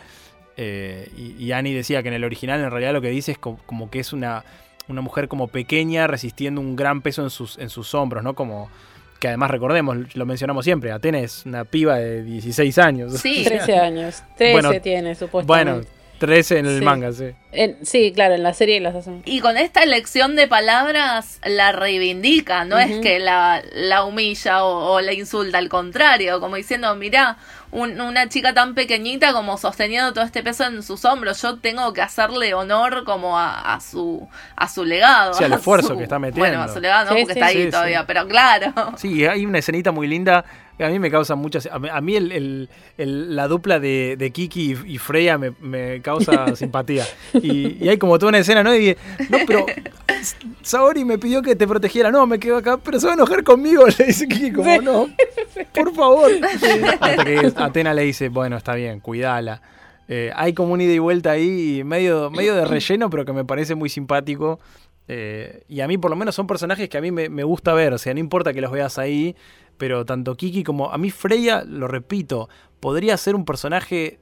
eh, 0.56 1.08
y, 1.16 1.42
y 1.44 1.52
Ani 1.52 1.72
decía 1.72 2.02
que 2.02 2.08
en 2.08 2.14
el 2.14 2.24
original 2.24 2.60
en 2.60 2.70
realidad 2.70 2.92
lo 2.92 3.00
que 3.00 3.10
dice 3.10 3.32
es 3.32 3.38
co- 3.38 3.58
como, 3.66 3.88
que 3.90 4.00
es 4.00 4.12
una, 4.12 4.44
una 4.88 5.00
mujer 5.00 5.28
como 5.28 5.46
pequeña 5.48 6.06
resistiendo 6.06 6.60
un 6.60 6.74
gran 6.76 7.00
peso 7.02 7.22
en 7.22 7.30
sus, 7.30 7.58
en 7.58 7.68
sus 7.70 7.94
hombros, 7.94 8.22
¿no? 8.24 8.34
Como 8.34 8.68
que 9.20 9.28
además 9.28 9.50
recordemos, 9.50 10.16
lo 10.16 10.26
mencionamos 10.26 10.64
siempre, 10.64 10.90
Atena 10.92 11.18
es 11.20 11.44
una 11.46 11.64
piba 11.64 11.96
de 11.96 12.22
16 12.24 12.78
años. 12.78 13.12
Sí. 13.20 13.44
13 13.44 13.78
años. 13.78 14.22
13 14.38 14.52
Bueno, 14.52 14.80
tiene, 14.80 15.14
supuestamente. 15.14 15.72
Bueno, 15.72 15.86
13 16.20 16.58
en 16.58 16.66
el 16.66 16.78
Sí. 16.78 16.84
manga, 16.84 17.10
sí. 17.12 17.30
En- 17.50 17.84
sí, 17.84 18.12
claro, 18.14 18.34
en 18.34 18.44
la 18.44 18.54
serie 18.54 18.78
las 18.78 18.94
hacen. 18.94 19.22
Y 19.24 19.40
con 19.40 19.56
esta 19.56 19.82
elección 19.82 20.36
de 20.36 20.46
palabras 20.46 21.40
la 21.44 21.72
reivindica, 21.72 22.64
no 22.64 22.78
es 22.78 22.90
Ujú. 22.92 23.00
que 23.00 23.18
la, 23.18 23.60
la 23.74 24.04
humilla 24.04 24.62
o, 24.64 24.92
o 24.92 25.00
la 25.00 25.12
insulta, 25.12 25.58
al 25.58 25.68
contrario, 25.68 26.38
como 26.38 26.54
diciendo, 26.56 26.94
mirá, 26.94 27.38
un- 27.72 28.00
una 28.00 28.28
chica 28.28 28.52
tan 28.54 28.74
pequeñita 28.74 29.32
como 29.32 29.56
sosteniendo 29.58 30.12
todo 30.12 30.24
este 30.24 30.42
peso 30.42 30.64
en 30.64 30.82
sus 30.82 31.04
hombros, 31.04 31.40
yo 31.42 31.58
tengo 31.58 31.92
que 31.92 32.02
hacerle 32.02 32.52
honor 32.54 33.04
como 33.04 33.36
a, 33.38 33.74
a 33.74 33.80
su 33.80 34.28
a 34.56 34.68
su 34.68 34.84
legado. 34.84 35.34
Sí, 35.34 35.42
al 35.44 35.52
esfuerzo 35.54 35.88
su- 35.88 35.96
que 35.96 36.04
está 36.04 36.18
Bueno, 36.18 36.36
metiendo. 36.36 36.62
a 36.62 36.68
su 36.68 36.80
legado 36.80 37.06
no, 37.10 37.16
Sí, 37.16 37.22
porque 37.22 37.34
sí, 37.34 37.38
está 37.40 37.46
ahí 37.46 37.56
sí, 37.56 37.62
sí. 37.64 37.70
todavía, 37.70 38.06
pero 38.06 38.28
claro. 38.28 38.72
Sí, 38.96 39.24
hay 39.26 39.46
una 39.46 39.58
escenita 39.58 39.90
muy 39.92 40.06
linda 40.06 40.44
a 40.84 40.88
mí 40.88 40.98
me 40.98 41.10
causa 41.10 41.34
muchas... 41.34 41.66
A 41.70 42.00
mí, 42.00 42.16
el, 42.16 42.32
el- 42.32 42.68
el- 42.98 43.36
la 43.36 43.48
dupla 43.48 43.78
de, 43.80 44.16
de 44.18 44.30
Kiki 44.30 44.72
y, 44.86 44.94
y 44.94 44.98
Freya 44.98 45.38
me, 45.38 45.52
me 45.60 46.00
causa 46.02 46.54
simpatía. 46.56 47.04
Y, 47.34 47.84
y 47.84 47.88
hay 47.88 47.98
como 47.98 48.18
toda 48.18 48.30
una 48.30 48.38
escena, 48.38 48.62
¿no? 48.62 48.74
Y 48.76 48.96
no, 49.28 49.38
pero 49.46 49.66
Saori 50.62 51.04
me 51.04 51.18
pidió 51.18 51.42
que 51.42 51.56
te 51.56 51.66
protegiera. 51.66 52.10
No, 52.10 52.26
me 52.26 52.38
quedo 52.38 52.56
acá, 52.56 52.76
pero 52.78 52.98
se 53.00 53.06
va 53.06 53.12
a 53.12 53.14
enojar 53.16 53.42
conmigo. 53.44 53.84
Le 53.98 54.06
dice 54.06 54.28
Kiki, 54.28 54.52
como, 54.52 54.70
Sí. 54.72 54.78
no, 54.82 55.08
por 55.74 55.94
favor. 55.94 56.30
Hasta 57.00 57.24
que 57.24 57.52
Atena 57.56 57.94
le 57.94 58.02
dice, 58.02 58.28
bueno, 58.28 58.56
está 58.56 58.74
bien, 58.74 59.00
cuidala. 59.00 59.62
Eh, 60.08 60.32
hay 60.34 60.52
como 60.54 60.72
un 60.72 60.80
ida 60.80 60.92
y 60.92 60.98
vuelta 60.98 61.30
ahí, 61.30 61.82
medio, 61.84 62.30
medio 62.30 62.54
de 62.54 62.64
relleno, 62.64 63.08
pero 63.10 63.24
que 63.24 63.32
me 63.32 63.44
parece 63.44 63.74
muy 63.74 63.88
simpático. 63.88 64.58
Eh, 65.08 65.62
y 65.68 65.80
a 65.80 65.88
mí 65.88 65.98
por 65.98 66.10
lo 66.10 66.16
menos 66.16 66.34
son 66.34 66.46
personajes 66.46 66.88
que 66.88 66.98
a 66.98 67.00
mí 67.00 67.10
me, 67.10 67.28
me 67.28 67.42
gusta 67.44 67.72
ver, 67.74 67.92
o 67.92 67.98
sea, 67.98 68.12
no 68.14 68.20
importa 68.20 68.52
que 68.52 68.60
los 68.60 68.70
veas 68.70 68.98
ahí, 68.98 69.34
pero 69.80 70.04
tanto 70.04 70.36
Kiki 70.36 70.62
como 70.62 70.92
a 70.92 70.98
mí 70.98 71.10
Freya, 71.10 71.64
lo 71.64 71.88
repito, 71.88 72.50
podría 72.80 73.16
ser 73.16 73.34
un 73.34 73.46
personaje 73.46 74.20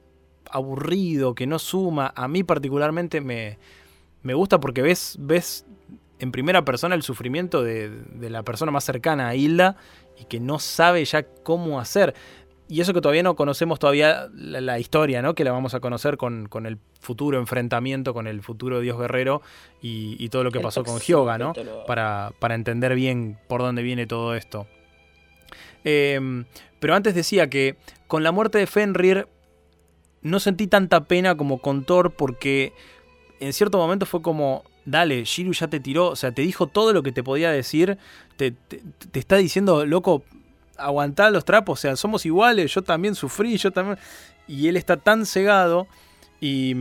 aburrido, 0.49 1.35
que 1.35 1.47
no 1.47 1.59
suma, 1.59 2.13
a 2.15 2.29
mí 2.29 2.43
particularmente 2.43 3.19
me, 3.19 3.57
me 4.23 4.33
gusta 4.33 4.61
porque 4.61 4.81
ves, 4.81 5.17
ves 5.19 5.65
en 6.19 6.31
primera 6.31 6.63
persona 6.63 6.95
el 6.95 7.03
sufrimiento 7.03 7.61
de, 7.61 7.89
de 7.89 8.29
la 8.29 8.43
persona 8.43 8.71
más 8.71 8.85
cercana 8.85 9.27
a 9.27 9.35
Hilda 9.35 9.75
y 10.17 10.23
que 10.23 10.39
no 10.39 10.59
sabe 10.59 11.03
ya 11.03 11.23
cómo 11.23 11.81
hacer. 11.81 12.15
Y 12.69 12.79
eso 12.79 12.93
que 12.93 13.01
todavía 13.01 13.23
no 13.23 13.35
conocemos 13.35 13.79
todavía 13.79 14.29
la, 14.33 14.61
la 14.61 14.79
historia, 14.79 15.21
¿no? 15.21 15.35
Que 15.35 15.43
la 15.43 15.51
vamos 15.51 15.73
a 15.73 15.81
conocer 15.81 16.15
con, 16.15 16.47
con 16.47 16.65
el 16.65 16.77
futuro 17.01 17.37
enfrentamiento 17.37 18.13
con 18.13 18.27
el 18.27 18.41
futuro 18.43 18.79
dios 18.79 18.97
guerrero 18.97 19.41
y, 19.81 20.15
y 20.23 20.29
todo 20.29 20.45
lo 20.45 20.51
que 20.51 20.59
El 20.59 20.63
pasó 20.63 20.85
con 20.85 20.99
Hyoga, 20.99 21.37
¿no? 21.37 21.51
Para, 21.85 22.31
para 22.39 22.55
entender 22.55 22.95
bien 22.95 23.37
por 23.49 23.61
dónde 23.61 23.81
viene 23.81 24.07
todo 24.07 24.35
esto. 24.35 24.65
Eh, 25.83 26.43
pero 26.79 26.95
antes 26.95 27.15
decía 27.15 27.49
que 27.49 27.77
con 28.07 28.23
la 28.23 28.31
muerte 28.31 28.57
de 28.57 28.67
Fenrir 28.67 29.27
no 30.21 30.39
sentí 30.39 30.67
tanta 30.67 31.05
pena 31.05 31.35
como 31.35 31.59
con 31.59 31.85
Thor 31.85 32.13
porque 32.15 32.73
en 33.39 33.53
cierto 33.53 33.77
momento 33.77 34.05
fue 34.05 34.21
como, 34.21 34.63
dale, 34.85 35.23
Shiru 35.23 35.53
ya 35.53 35.67
te 35.67 35.79
tiró, 35.79 36.09
o 36.09 36.15
sea, 36.15 36.31
te 36.31 36.41
dijo 36.41 36.67
todo 36.67 36.93
lo 36.93 37.03
que 37.03 37.11
te 37.11 37.23
podía 37.23 37.51
decir, 37.51 37.97
te, 38.35 38.55
está 39.13 39.37
diciendo, 39.37 39.85
loco, 39.85 40.23
aguantá 40.77 41.29
los 41.29 41.45
trapos, 41.45 41.79
o 41.79 41.81
sea, 41.81 41.95
somos 41.95 42.25
iguales, 42.25 42.73
yo 42.73 42.81
también 42.81 43.15
sufrí, 43.15 43.57
yo 43.57 43.71
también... 43.71 43.97
Y 44.47 44.67
él 44.67 44.77
está 44.77 44.97
tan 44.97 45.25
cegado 45.25 45.87
y... 46.41 46.75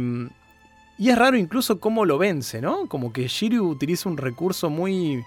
Y 1.00 1.10
es 1.10 1.18
raro 1.18 1.36
incluso 1.36 1.78
cómo 1.78 2.04
lo 2.04 2.18
vence, 2.18 2.60
¿no? 2.60 2.88
Como 2.88 3.12
que 3.12 3.28
Shiryu 3.28 3.68
utiliza 3.68 4.08
un 4.08 4.16
recurso 4.16 4.68
muy... 4.68 5.22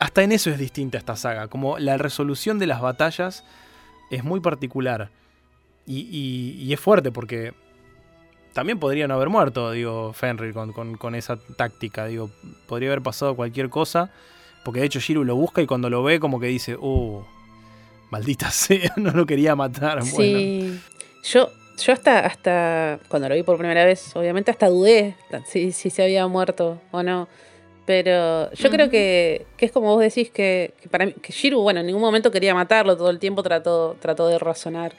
Hasta 0.00 0.22
en 0.22 0.32
eso 0.32 0.50
es 0.50 0.58
distinta 0.58 0.98
esta 0.98 1.14
saga, 1.14 1.46
como 1.48 1.78
la 1.78 1.96
resolución 1.98 2.58
de 2.58 2.66
las 2.66 2.80
batallas 2.80 3.44
es 4.10 4.24
muy 4.24 4.40
particular. 4.40 5.10
Y, 5.86 6.00
y- 6.10 6.62
y 6.62 6.72
es 6.72 6.80
fuerte 6.80 7.10
porque 7.12 7.52
también 8.52 8.78
podría 8.80 9.06
no 9.06 9.14
haber 9.14 9.28
muerto, 9.28 9.70
digo, 9.70 10.12
Fenrir 10.12 10.52
con, 10.52 10.72
con- 10.72 10.96
con 10.96 11.14
esa 11.14 11.36
táctica. 11.56 12.06
Digo, 12.06 12.30
podría 12.66 12.88
haber 12.90 13.02
pasado 13.02 13.36
cualquier 13.36 13.68
cosa. 13.70 14.10
Porque 14.64 14.80
de 14.80 14.86
hecho 14.86 15.00
Shiru 15.00 15.24
lo 15.24 15.36
busca 15.36 15.62
y 15.62 15.66
cuando 15.66 15.88
lo 15.88 16.02
ve 16.02 16.18
como 16.20 16.38
que 16.40 16.46
dice, 16.48 16.76
uh, 16.76 17.22
maldita 18.10 18.50
sea, 18.50 18.92
no 18.96 19.10
lo 19.12 19.24
quería 19.26 19.54
matar. 19.54 20.00
Bueno, 20.00 20.10
Sí. 20.10 20.80
Yo, 21.24 21.50
yo 21.78 21.92
hasta, 21.92 22.20
hasta 22.26 22.98
cuando 23.08 23.28
lo 23.28 23.34
vi 23.34 23.42
por 23.42 23.56
primera 23.58 23.84
vez, 23.84 24.14
obviamente 24.16 24.50
hasta 24.50 24.68
dudé 24.68 25.16
si, 25.46 25.72
si 25.72 25.90
se 25.90 26.02
había 26.02 26.26
muerto 26.26 26.80
o 26.90 27.02
no. 27.02 27.28
Pero 27.90 28.52
yo 28.52 28.70
creo 28.70 28.88
que, 28.88 29.46
que 29.56 29.66
es 29.66 29.72
como 29.72 29.96
vos 29.96 30.00
decís 30.00 30.30
que, 30.30 30.74
que 30.80 30.88
para 30.88 31.06
mí, 31.06 31.12
que 31.20 31.32
Shiru, 31.32 31.60
bueno, 31.60 31.80
en 31.80 31.86
ningún 31.86 32.00
momento 32.00 32.30
quería 32.30 32.54
matarlo, 32.54 32.96
todo 32.96 33.10
el 33.10 33.18
tiempo 33.18 33.42
trató, 33.42 33.96
trató 33.98 34.28
de 34.28 34.38
razonar. 34.38 34.94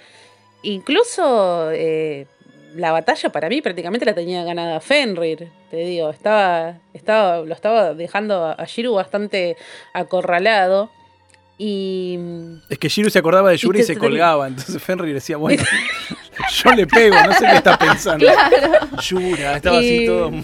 Incluso 0.62 1.72
eh, 1.72 2.28
la 2.76 2.92
batalla 2.92 3.30
para 3.30 3.48
mí 3.48 3.62
prácticamente 3.62 4.06
la 4.06 4.14
tenía 4.14 4.44
ganada 4.44 4.82
Fenrir, 4.82 5.48
te 5.70 5.78
digo, 5.78 6.10
estaba, 6.10 6.80
estaba, 6.94 7.38
lo 7.46 7.54
estaba 7.54 7.94
dejando 7.94 8.44
a, 8.44 8.66
Shiru 8.66 8.96
bastante 8.96 9.56
acorralado. 9.94 10.92
Y 11.58 12.20
es 12.70 12.78
que 12.78 12.90
Shiru 12.90 13.10
se 13.10 13.20
acordaba 13.20 13.52
de 13.52 13.56
Yuri 13.56 13.80
y, 13.80 13.84
se 13.84 13.94
te- 13.94 14.00
colgaba. 14.02 14.50
Entonces 14.50 14.84
Fenrir 14.84 15.14
decía, 15.14 15.38
bueno, 15.38 15.64
yo 16.62 16.72
le 16.74 16.86
pego, 16.88 17.16
no 17.26 17.32
sé 17.36 17.46
qué 17.46 17.56
está 17.56 17.80
pensando. 17.80 18.26
Yura, 19.02 19.56
estaba 19.56 19.78
así 19.78 20.06
todo. 20.06 20.32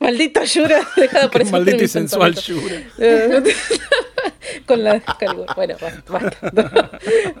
Maldito 0.00 0.42
Yura, 0.44 0.80
deja 0.96 1.02
de 1.02 1.08
Qué 1.20 1.26
aparecer 1.26 1.52
maldito 1.52 1.84
y 1.84 1.88
sensual. 1.88 2.34
Yura. 2.34 2.82
Con 4.66 4.82
la. 4.84 5.02
Bueno, 5.56 5.76
basta, 5.80 6.02
basta. 6.12 6.90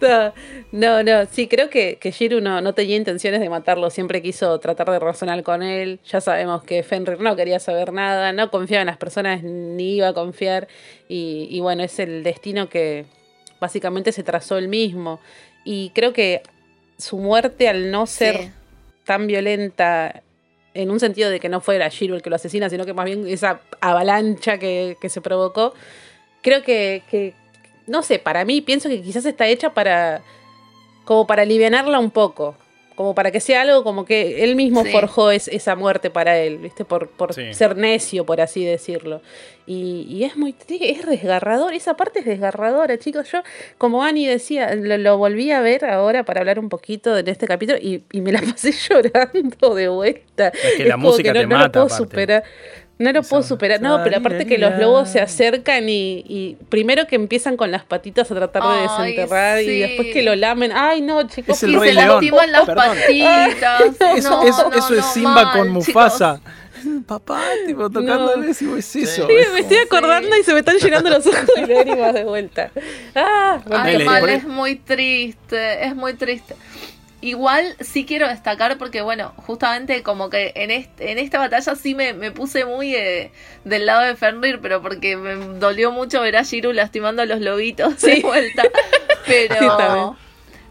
No, 0.00 0.32
no, 0.72 1.02
no, 1.02 1.26
sí, 1.30 1.48
creo 1.48 1.68
que, 1.70 1.96
que 2.00 2.10
Shiru 2.10 2.40
no, 2.40 2.60
no 2.60 2.74
tenía 2.74 2.96
intenciones 2.96 3.40
de 3.40 3.48
matarlo, 3.48 3.90
siempre 3.90 4.22
quiso 4.22 4.58
tratar 4.60 4.90
de 4.90 4.98
razonar 4.98 5.42
con 5.42 5.62
él. 5.62 6.00
Ya 6.06 6.20
sabemos 6.20 6.62
que 6.62 6.82
Fenrir 6.82 7.20
no 7.20 7.36
quería 7.36 7.58
saber 7.58 7.92
nada, 7.92 8.32
no 8.32 8.50
confiaba 8.50 8.82
en 8.82 8.86
las 8.86 8.96
personas 8.96 9.42
ni 9.42 9.96
iba 9.96 10.08
a 10.08 10.12
confiar. 10.14 10.68
Y, 11.08 11.48
y 11.50 11.60
bueno, 11.60 11.82
es 11.82 11.98
el 11.98 12.22
destino 12.22 12.68
que 12.68 13.06
básicamente 13.60 14.12
se 14.12 14.22
trazó 14.22 14.58
él 14.58 14.68
mismo. 14.68 15.20
Y 15.64 15.90
creo 15.94 16.12
que 16.12 16.42
su 16.98 17.18
muerte 17.18 17.68
al 17.68 17.90
no 17.90 18.06
ser 18.06 18.36
Sí. 18.36 18.50
tan 19.04 19.26
violenta 19.26 20.22
en 20.74 20.90
un 20.90 21.00
sentido 21.00 21.30
de 21.30 21.40
que 21.40 21.48
no 21.48 21.60
fuera 21.60 21.88
Shiro 21.88 22.14
el 22.14 22.22
que 22.22 22.30
lo 22.30 22.36
asesina, 22.36 22.70
sino 22.70 22.86
que 22.86 22.94
más 22.94 23.04
bien 23.04 23.26
esa 23.26 23.60
avalancha 23.80 24.58
que, 24.58 24.96
que 25.00 25.08
se 25.08 25.20
provocó, 25.20 25.74
creo 26.42 26.62
que, 26.62 27.02
que, 27.10 27.34
no 27.86 28.02
sé, 28.02 28.18
para 28.18 28.44
mí 28.44 28.60
pienso 28.60 28.88
que 28.88 29.02
quizás 29.02 29.24
está 29.24 29.46
hecha 29.46 29.74
para, 29.74 30.22
como 31.04 31.26
para 31.26 31.42
alivianarla 31.42 31.98
un 31.98 32.10
poco, 32.10 32.56
como 33.00 33.14
para 33.14 33.30
que 33.30 33.40
sea 33.40 33.62
algo 33.62 33.82
como 33.82 34.04
que 34.04 34.44
él 34.44 34.56
mismo 34.56 34.84
Sí. 34.84 34.92
forjó 34.92 35.30
es- 35.30 35.48
esa 35.48 35.74
muerte 35.74 36.10
para 36.10 36.36
él, 36.36 36.58
¿viste? 36.58 36.84
Por, 36.84 37.08
por 37.08 37.32
Sí. 37.32 37.54
ser 37.54 37.74
necio, 37.78 38.26
por 38.26 38.42
así 38.42 38.62
decirlo. 38.62 39.22
Y, 39.66 40.06
y 40.06 40.24
es 40.24 40.36
muy, 40.36 40.54
es 40.68 41.06
desgarrador, 41.06 41.72
esa 41.72 41.94
parte 41.96 42.18
es 42.18 42.26
desgarradora, 42.26 42.98
chicos. 42.98 43.32
Yo, 43.32 43.38
como 43.78 44.04
Ani 44.04 44.26
decía, 44.26 44.74
lo, 44.74 44.98
lo 44.98 45.16
volví 45.16 45.50
a 45.50 45.62
ver 45.62 45.86
ahora 45.86 46.24
para 46.24 46.40
hablar 46.40 46.58
un 46.58 46.68
poquito 46.68 47.14
de 47.22 47.30
este 47.30 47.46
capítulo 47.46 47.78
y, 47.80 48.04
y 48.12 48.20
me 48.20 48.32
la 48.32 48.42
pasé 48.42 48.70
llorando 48.90 49.74
de 49.74 49.88
vuelta. 49.88 50.48
Es 50.48 50.74
que 50.76 50.84
la 50.84 50.98
música 50.98 51.32
no, 51.32 51.40
te 51.40 51.46
no 51.46 51.56
mata, 51.56 51.66
lo 51.66 51.72
puedo 51.72 51.84
aparte. 51.86 52.04
superar. 52.04 52.44
No 53.00 53.10
lo 53.12 53.22
puedo 53.22 53.42
superar. 53.42 53.80
No, 53.80 54.02
pero 54.04 54.18
aparte 54.18 54.46
que 54.46 54.58
los 54.58 54.78
lobos 54.78 55.08
se 55.08 55.20
acercan 55.20 55.88
y, 55.88 56.22
y 56.28 56.56
primero 56.68 57.06
que 57.06 57.16
empiezan 57.16 57.56
con 57.56 57.70
las 57.70 57.82
patitas 57.82 58.30
a 58.30 58.34
tratar 58.34 58.62
de 58.62 58.68
Ay, 58.68 59.12
desenterrar 59.14 59.62
y 59.62 59.78
después 59.80 60.08
que 60.12 60.22
lo 60.22 60.36
lamen. 60.36 60.70
Ay, 60.74 61.00
no, 61.00 61.26
chicos. 61.26 61.56
Es 61.56 61.62
el 61.62 61.70
y 61.70 61.76
Rey 61.78 61.88
se 61.88 61.94
León. 61.94 62.08
lastiman 62.08 62.52
las 62.52 62.66
Perdón. 62.66 62.84
patitas. 62.88 63.82
Eso, 64.18 64.30
No, 64.30 64.42
eso, 64.46 64.68
no, 64.68 64.76
eso 64.76 64.94
es 64.94 65.00
no, 65.00 65.12
Simba 65.14 65.34
mal, 65.34 65.44
con 65.46 65.68
chicos. 65.68 65.88
Mufasa. 65.88 66.40
Papá, 67.06 67.40
tipo, 67.66 67.88
tocándole, 67.88 68.48
y 68.48 68.50
es 68.50 68.62
eso. 68.96 69.26
Sí, 69.26 69.32
me 69.54 69.60
estoy 69.60 69.78
acordando 69.78 70.36
y 70.36 70.42
se 70.42 70.52
me 70.52 70.58
están 70.60 70.76
llenando 70.76 71.08
los 71.10 71.26
ojos 71.26 71.46
de 71.56 71.66
lágrimas 71.74 72.14
de 72.14 72.24
vuelta. 72.24 72.70
Ah, 73.14 73.60
bueno, 73.66 73.82
Ay, 73.84 74.04
mal, 74.04 74.28
es 74.28 74.44
muy 74.44 74.76
triste, 74.76 75.86
es 75.86 75.94
muy 75.96 76.14
triste. 76.14 76.54
Igual 77.22 77.76
sí 77.80 78.06
quiero 78.06 78.28
destacar 78.28 78.78
porque, 78.78 79.02
bueno, 79.02 79.34
justamente 79.36 80.02
como 80.02 80.30
que 80.30 80.52
en, 80.54 80.70
este, 80.70 81.12
en 81.12 81.18
esta 81.18 81.38
batalla 81.38 81.74
sí 81.74 81.94
me, 81.94 82.14
me 82.14 82.30
puse 82.30 82.64
muy 82.64 82.94
eh, 82.94 83.30
del 83.64 83.84
lado 83.84 84.02
de 84.02 84.16
Fenrir, 84.16 84.60
pero 84.62 84.80
porque 84.80 85.16
me 85.16 85.34
dolió 85.58 85.92
mucho 85.92 86.22
ver 86.22 86.36
a 86.36 86.42
Shiru 86.42 86.72
lastimando 86.72 87.20
a 87.20 87.26
los 87.26 87.40
lobitos 87.40 88.00
de 88.00 88.20
vuelta. 88.20 88.62
Pero, 89.26 90.16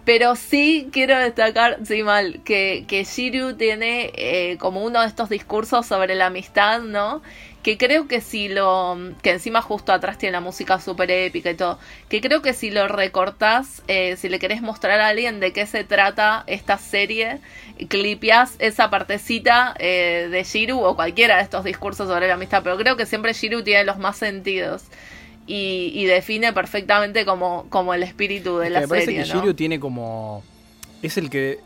pero 0.03 0.35
sí 0.35 0.89
quiero 0.91 1.17
destacar, 1.17 1.77
sí 1.85 2.03
mal, 2.03 2.41
que, 2.43 2.83
que 2.87 3.03
Shiru 3.05 3.53
tiene 3.53 4.11
eh, 4.15 4.57
como 4.59 4.83
uno 4.83 5.01
de 5.01 5.07
estos 5.07 5.29
discursos 5.29 5.85
sobre 5.85 6.15
la 6.15 6.25
amistad, 6.25 6.81
¿no? 6.81 7.21
Que 7.63 7.77
creo 7.77 8.07
que 8.07 8.21
si 8.21 8.47
lo, 8.47 8.97
que 9.21 9.31
encima 9.31 9.61
justo 9.61 9.91
atrás 9.91 10.17
tiene 10.17 10.33
la 10.33 10.39
música 10.39 10.79
súper 10.79 11.11
épica 11.11 11.51
y 11.51 11.55
todo, 11.55 11.77
que 12.07 12.21
creo 12.21 12.41
que 12.41 12.53
si 12.53 12.71
lo 12.71 12.87
recortás, 12.87 13.83
eh, 13.87 14.15
si 14.17 14.29
le 14.29 14.39
querés 14.39 14.61
mostrar 14.61 14.99
a 15.01 15.07
alguien 15.07 15.39
de 15.39 15.51
qué 15.51 15.65
se 15.65 15.83
trata 15.83 16.43
esta 16.47 16.77
serie, 16.77 17.39
clipeás 17.89 18.55
esa 18.59 18.89
partecita 18.89 19.75
eh, 19.79 20.29
de 20.31 20.43
Shiru 20.43 20.79
o 20.79 20.95
cualquiera 20.95 21.37
de 21.37 21.43
estos 21.43 21.65
discursos 21.65 22.07
sobre 22.07 22.27
la 22.27 22.35
amistad, 22.35 22.63
pero 22.63 22.77
creo 22.77 22.95
que 22.95 23.05
siempre 23.05 23.33
Shiru 23.33 23.63
tiene 23.63 23.83
los 23.83 23.97
más 23.97 24.17
sentidos. 24.17 24.83
Y, 25.51 26.05
define 26.05 26.53
perfectamente 26.53 27.25
como, 27.25 27.65
como 27.69 27.95
el 27.95 28.03
espíritu 28.03 28.59
de 28.59 28.69
la 28.69 28.81
me 28.81 28.87
serie. 28.87 29.05
Parece 29.05 29.15
que 29.15 29.39
Shiru 29.39 29.55
tiene 29.55 29.79
como. 29.79 30.43
Es 31.01 31.17
el 31.17 31.31
que 31.31 31.57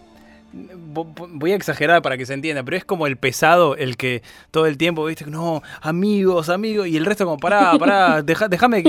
voy 0.53 1.51
a 1.51 1.55
exagerar 1.55 2.01
para 2.01 2.17
que 2.17 2.25
se 2.25 2.33
entienda, 2.33 2.63
pero 2.63 2.77
es 2.77 2.85
como 2.85 3.07
el 3.07 3.17
pesado, 3.17 3.75
el 3.75 3.97
que 3.97 4.21
todo 4.51 4.67
el 4.67 4.77
tiempo, 4.77 5.05
viste, 5.05 5.25
no, 5.25 5.63
amigos, 5.81 6.49
amigos, 6.49 6.87
y 6.87 6.97
el 6.97 7.05
resto 7.05 7.25
como, 7.25 7.37
pará, 7.37 7.77
pará, 7.79 8.21
déjame, 8.21 8.83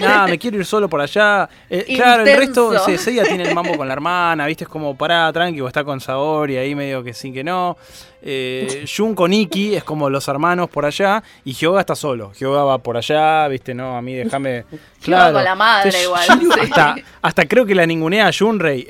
nada, 0.00 0.26
me 0.26 0.38
quiero 0.38 0.56
ir 0.56 0.64
solo 0.64 0.88
por 0.88 1.00
allá. 1.00 1.48
Eh, 1.68 1.84
claro, 1.94 2.24
el 2.24 2.36
resto, 2.36 2.78
se, 2.78 3.14
ya 3.14 3.24
tiene 3.24 3.44
el 3.44 3.54
mambo 3.54 3.76
con 3.76 3.86
la 3.86 3.92
hermana, 3.92 4.46
viste, 4.46 4.64
es 4.64 4.70
como, 4.70 4.96
pará, 4.96 5.32
tranqui, 5.32 5.60
o 5.60 5.68
está 5.68 5.84
con 5.84 6.00
Saori 6.00 6.56
ahí 6.56 6.74
medio 6.74 7.02
que 7.02 7.12
sí 7.12 7.32
que 7.32 7.44
no. 7.44 7.76
Eh, 8.22 8.84
Jun 8.86 9.14
con 9.14 9.32
Iki 9.32 9.76
es 9.76 9.84
como 9.84 10.10
los 10.10 10.28
hermanos 10.28 10.68
por 10.68 10.84
allá 10.84 11.22
y 11.44 11.54
Hyoga 11.54 11.80
está 11.80 11.94
solo. 11.94 12.32
Hyoga 12.38 12.64
va 12.64 12.78
por 12.78 12.96
allá, 12.96 13.48
viste, 13.48 13.74
no, 13.74 13.96
a 13.96 14.02
mí 14.02 14.14
déjame. 14.14 14.64
Claro. 15.00 15.32
con 15.32 15.44
la 15.44 15.54
madre 15.54 16.02
igual. 16.02 16.28
hasta, 16.60 16.96
hasta, 17.22 17.48
creo 17.48 17.64
que 17.64 17.74
la 17.74 17.86
ningunea 17.86 18.26
a 18.26 18.32
Junrei 18.38 18.86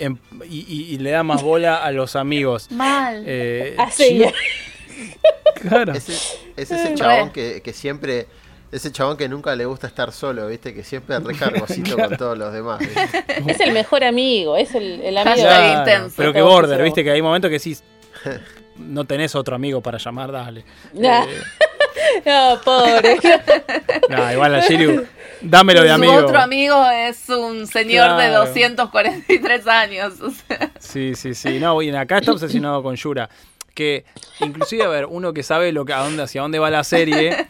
y, 0.48 0.94
y, 0.94 0.98
le 0.98 1.12
da 1.12 1.22
más 1.22 1.40
bola 1.40 1.84
a 1.84 1.92
los 1.92 2.16
amigos. 2.16 2.68
Mal. 2.72 3.22
Eh, 3.24 3.76
Así. 3.78 4.24
claro. 5.54 5.92
Es, 5.92 6.08
es 6.56 6.70
ese 6.72 6.94
chabón 6.96 7.30
que, 7.30 7.62
que 7.62 7.72
siempre 7.72 8.26
ese 8.72 8.90
chabón 8.90 9.16
que 9.16 9.28
nunca 9.28 9.54
le 9.54 9.66
gusta 9.66 9.86
estar 9.86 10.10
solo, 10.10 10.48
¿viste? 10.48 10.74
Que 10.74 10.82
siempre 10.82 11.18
recargocito 11.20 11.96
con 11.96 12.16
todos 12.16 12.36
los 12.36 12.52
demás. 12.52 12.80
Es 13.46 13.60
el 13.60 13.72
mejor 13.72 14.02
amigo, 14.02 14.56
es 14.56 14.74
el, 14.74 15.00
el 15.02 15.16
amigo 15.16 15.48
intenso. 15.78 16.14
Pero 16.16 16.32
que 16.32 16.42
border, 16.42 16.82
¿viste? 16.82 17.04
Que 17.04 17.12
hay 17.12 17.22
momentos 17.22 17.50
que 17.50 17.60
sí 17.60 17.76
no 18.80 19.04
tenés 19.04 19.34
otro 19.34 19.54
amigo 19.54 19.80
para 19.80 19.98
llamar, 19.98 20.32
dale. 20.32 20.64
Eh, 20.94 21.42
no, 22.26 22.60
pobre. 22.64 23.18
no, 24.08 24.32
igual 24.32 24.54
a 24.54 24.60
Shiryu, 24.60 25.06
dámelo 25.40 25.82
de 25.82 25.90
amigo. 25.90 26.18
Su 26.18 26.26
otro 26.26 26.38
amigo 26.38 26.84
es 26.90 27.28
un 27.28 27.66
señor 27.66 28.16
de 28.16 28.28
243 28.28 29.66
años. 29.66 30.14
Sí, 30.78 31.14
sí, 31.14 31.34
sí. 31.34 31.58
No, 31.60 31.80
y 31.82 31.90
acá 31.90 32.18
está 32.18 32.32
obsesionado 32.32 32.82
con 32.82 32.96
Yura. 32.96 33.28
Que 33.74 34.04
inclusive, 34.40 34.82
a 34.82 34.88
ver, 34.88 35.06
uno 35.06 35.32
que 35.32 35.42
sabe 35.42 35.72
lo 35.72 35.84
que, 35.84 35.92
a 35.92 35.98
dónde, 35.98 36.22
hacia 36.24 36.42
dónde 36.42 36.58
va 36.58 36.70
la 36.70 36.82
serie, 36.84 37.46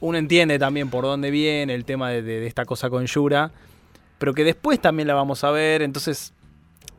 uno 0.00 0.18
entiende 0.18 0.58
también 0.58 0.90
por 0.90 1.04
dónde 1.04 1.30
viene 1.30 1.74
el 1.74 1.84
tema 1.84 2.10
de, 2.10 2.22
de 2.22 2.46
esta 2.46 2.66
cosa 2.66 2.90
con 2.90 3.06
Yura, 3.06 3.50
pero 4.18 4.34
que 4.34 4.44
después 4.44 4.80
también 4.80 5.08
la 5.08 5.14
vamos 5.14 5.42
a 5.44 5.50
ver, 5.50 5.82
entonces, 5.82 6.34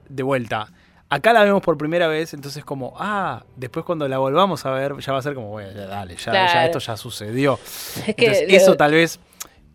de 0.09 0.23
vuelta 0.23 0.69
Acá 1.13 1.31
la 1.31 1.43
vemos 1.43 1.61
por 1.61 1.77
primera 1.77 2.07
vez, 2.07 2.33
entonces 2.33 2.65
como, 2.65 2.95
ah, 2.97 3.43
después 3.55 3.85
cuando 3.85 4.07
la 4.07 4.17
volvamos 4.17 4.65
a 4.65 4.71
ver, 4.71 4.97
ya 4.97 5.13
va 5.13 5.19
a 5.19 5.21
ser 5.21 5.35
como, 5.35 5.49
bueno, 5.49 5.71
ya 5.71 5.85
dale, 5.85 6.15
ya, 6.15 6.65
esto 6.65 6.79
ya 6.79 6.97
sucedió. 6.97 7.59
entonces, 8.07 8.45
eso 8.47 8.75
tal 8.75 8.93
vez, 8.93 9.19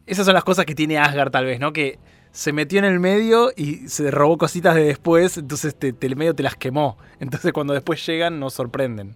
esas 0.05 0.27
son 0.27 0.35
las 0.35 0.43
cosas 0.43 0.67
que 0.67 0.75
tiene 0.75 0.99
Asgard 0.99 1.31
tal 1.31 1.45
vez, 1.45 1.61
¿no? 1.61 1.73
Que 1.73 2.01
se 2.33 2.53
metió 2.53 2.81
en 2.81 2.87
el 2.87 2.99
medio 2.99 3.53
y 3.57 3.89
se 3.89 4.11
robó 4.11 4.37
cositas 4.37 4.75
de 4.75 4.83
después, 4.83 5.39
entonces 5.39 5.77
te, 5.77 5.95
el 6.01 6.17
medio 6.17 6.35
te 6.35 6.43
las 6.43 6.57
quemó. 6.57 6.99
Entonces 7.21 7.53
cuando 7.53 7.73
después 7.73 8.05
llegan 8.05 8.41
nos 8.41 8.55
sorprenden. 8.55 9.15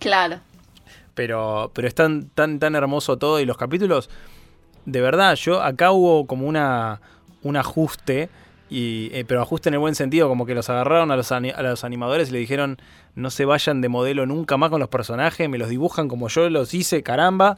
Claro. 0.00 0.40
Pero, 1.14 1.70
pero 1.72 1.86
es 1.86 1.94
tan, 1.94 2.30
tan, 2.30 2.58
tan 2.58 2.74
hermoso 2.74 3.16
todo 3.16 3.38
y 3.38 3.44
los 3.44 3.56
capítulos, 3.56 4.10
de 4.86 5.00
verdad, 5.00 5.36
yo 5.36 5.62
acá 5.62 5.92
hubo 5.92 6.26
como 6.26 6.48
una, 6.48 7.00
un 7.44 7.56
ajuste 7.56 8.28
y, 8.70 9.10
eh, 9.12 9.24
pero 9.26 9.42
ajuste 9.42 9.68
en 9.68 9.74
el 9.74 9.80
buen 9.80 9.94
sentido, 9.94 10.28
como 10.28 10.46
que 10.46 10.54
los 10.54 10.70
agarraron 10.70 11.10
a 11.10 11.16
los, 11.16 11.30
a 11.32 11.40
los 11.40 11.84
animadores 11.84 12.30
y 12.30 12.32
le 12.32 12.38
dijeron 12.38 12.78
no 13.14 13.30
se 13.30 13.44
vayan 13.44 13.80
de 13.80 13.88
modelo 13.88 14.26
nunca 14.26 14.56
más 14.56 14.70
con 14.70 14.80
los 14.80 14.88
personajes, 14.88 15.48
me 15.48 15.58
los 15.58 15.68
dibujan 15.68 16.08
como 16.08 16.28
yo 16.28 16.48
los 16.50 16.74
hice, 16.74 17.02
caramba. 17.02 17.56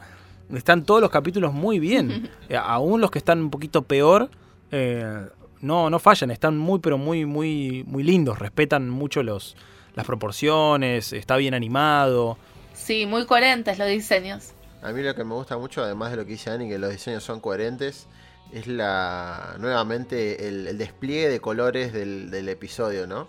Están 0.54 0.84
todos 0.84 1.00
los 1.00 1.10
capítulos 1.10 1.52
muy 1.52 1.78
bien. 1.78 2.30
Eh, 2.48 2.56
aún 2.56 3.00
los 3.00 3.10
que 3.10 3.18
están 3.18 3.40
un 3.40 3.50
poquito 3.50 3.82
peor, 3.82 4.30
eh, 4.70 5.26
no, 5.60 5.90
no 5.90 5.98
fallan, 5.98 6.30
están 6.30 6.56
muy, 6.56 6.78
pero 6.78 6.96
muy, 6.96 7.26
muy, 7.26 7.82
muy 7.88 8.04
lindos. 8.04 8.38
Respetan 8.38 8.88
mucho 8.88 9.24
los, 9.24 9.56
las 9.96 10.06
proporciones, 10.06 11.12
está 11.12 11.36
bien 11.36 11.54
animado. 11.54 12.38
Sí, 12.72 13.04
muy 13.04 13.26
coherentes 13.26 13.78
los 13.78 13.88
diseños. 13.88 14.52
A 14.80 14.92
mí 14.92 15.02
lo 15.02 15.16
que 15.16 15.24
me 15.24 15.34
gusta 15.34 15.58
mucho, 15.58 15.82
además 15.82 16.12
de 16.12 16.18
lo 16.18 16.24
que 16.24 16.32
dice 16.32 16.50
Ani, 16.50 16.68
que 16.68 16.78
los 16.78 16.92
diseños 16.92 17.24
son 17.24 17.40
coherentes, 17.40 18.06
es 18.52 18.66
la 18.66 19.56
nuevamente 19.58 20.48
el, 20.48 20.78
despliegue 20.78 21.28
de 21.28 21.40
colores 21.40 21.92
del, 21.92 22.48
episodio, 22.48 23.06
¿no? 23.06 23.28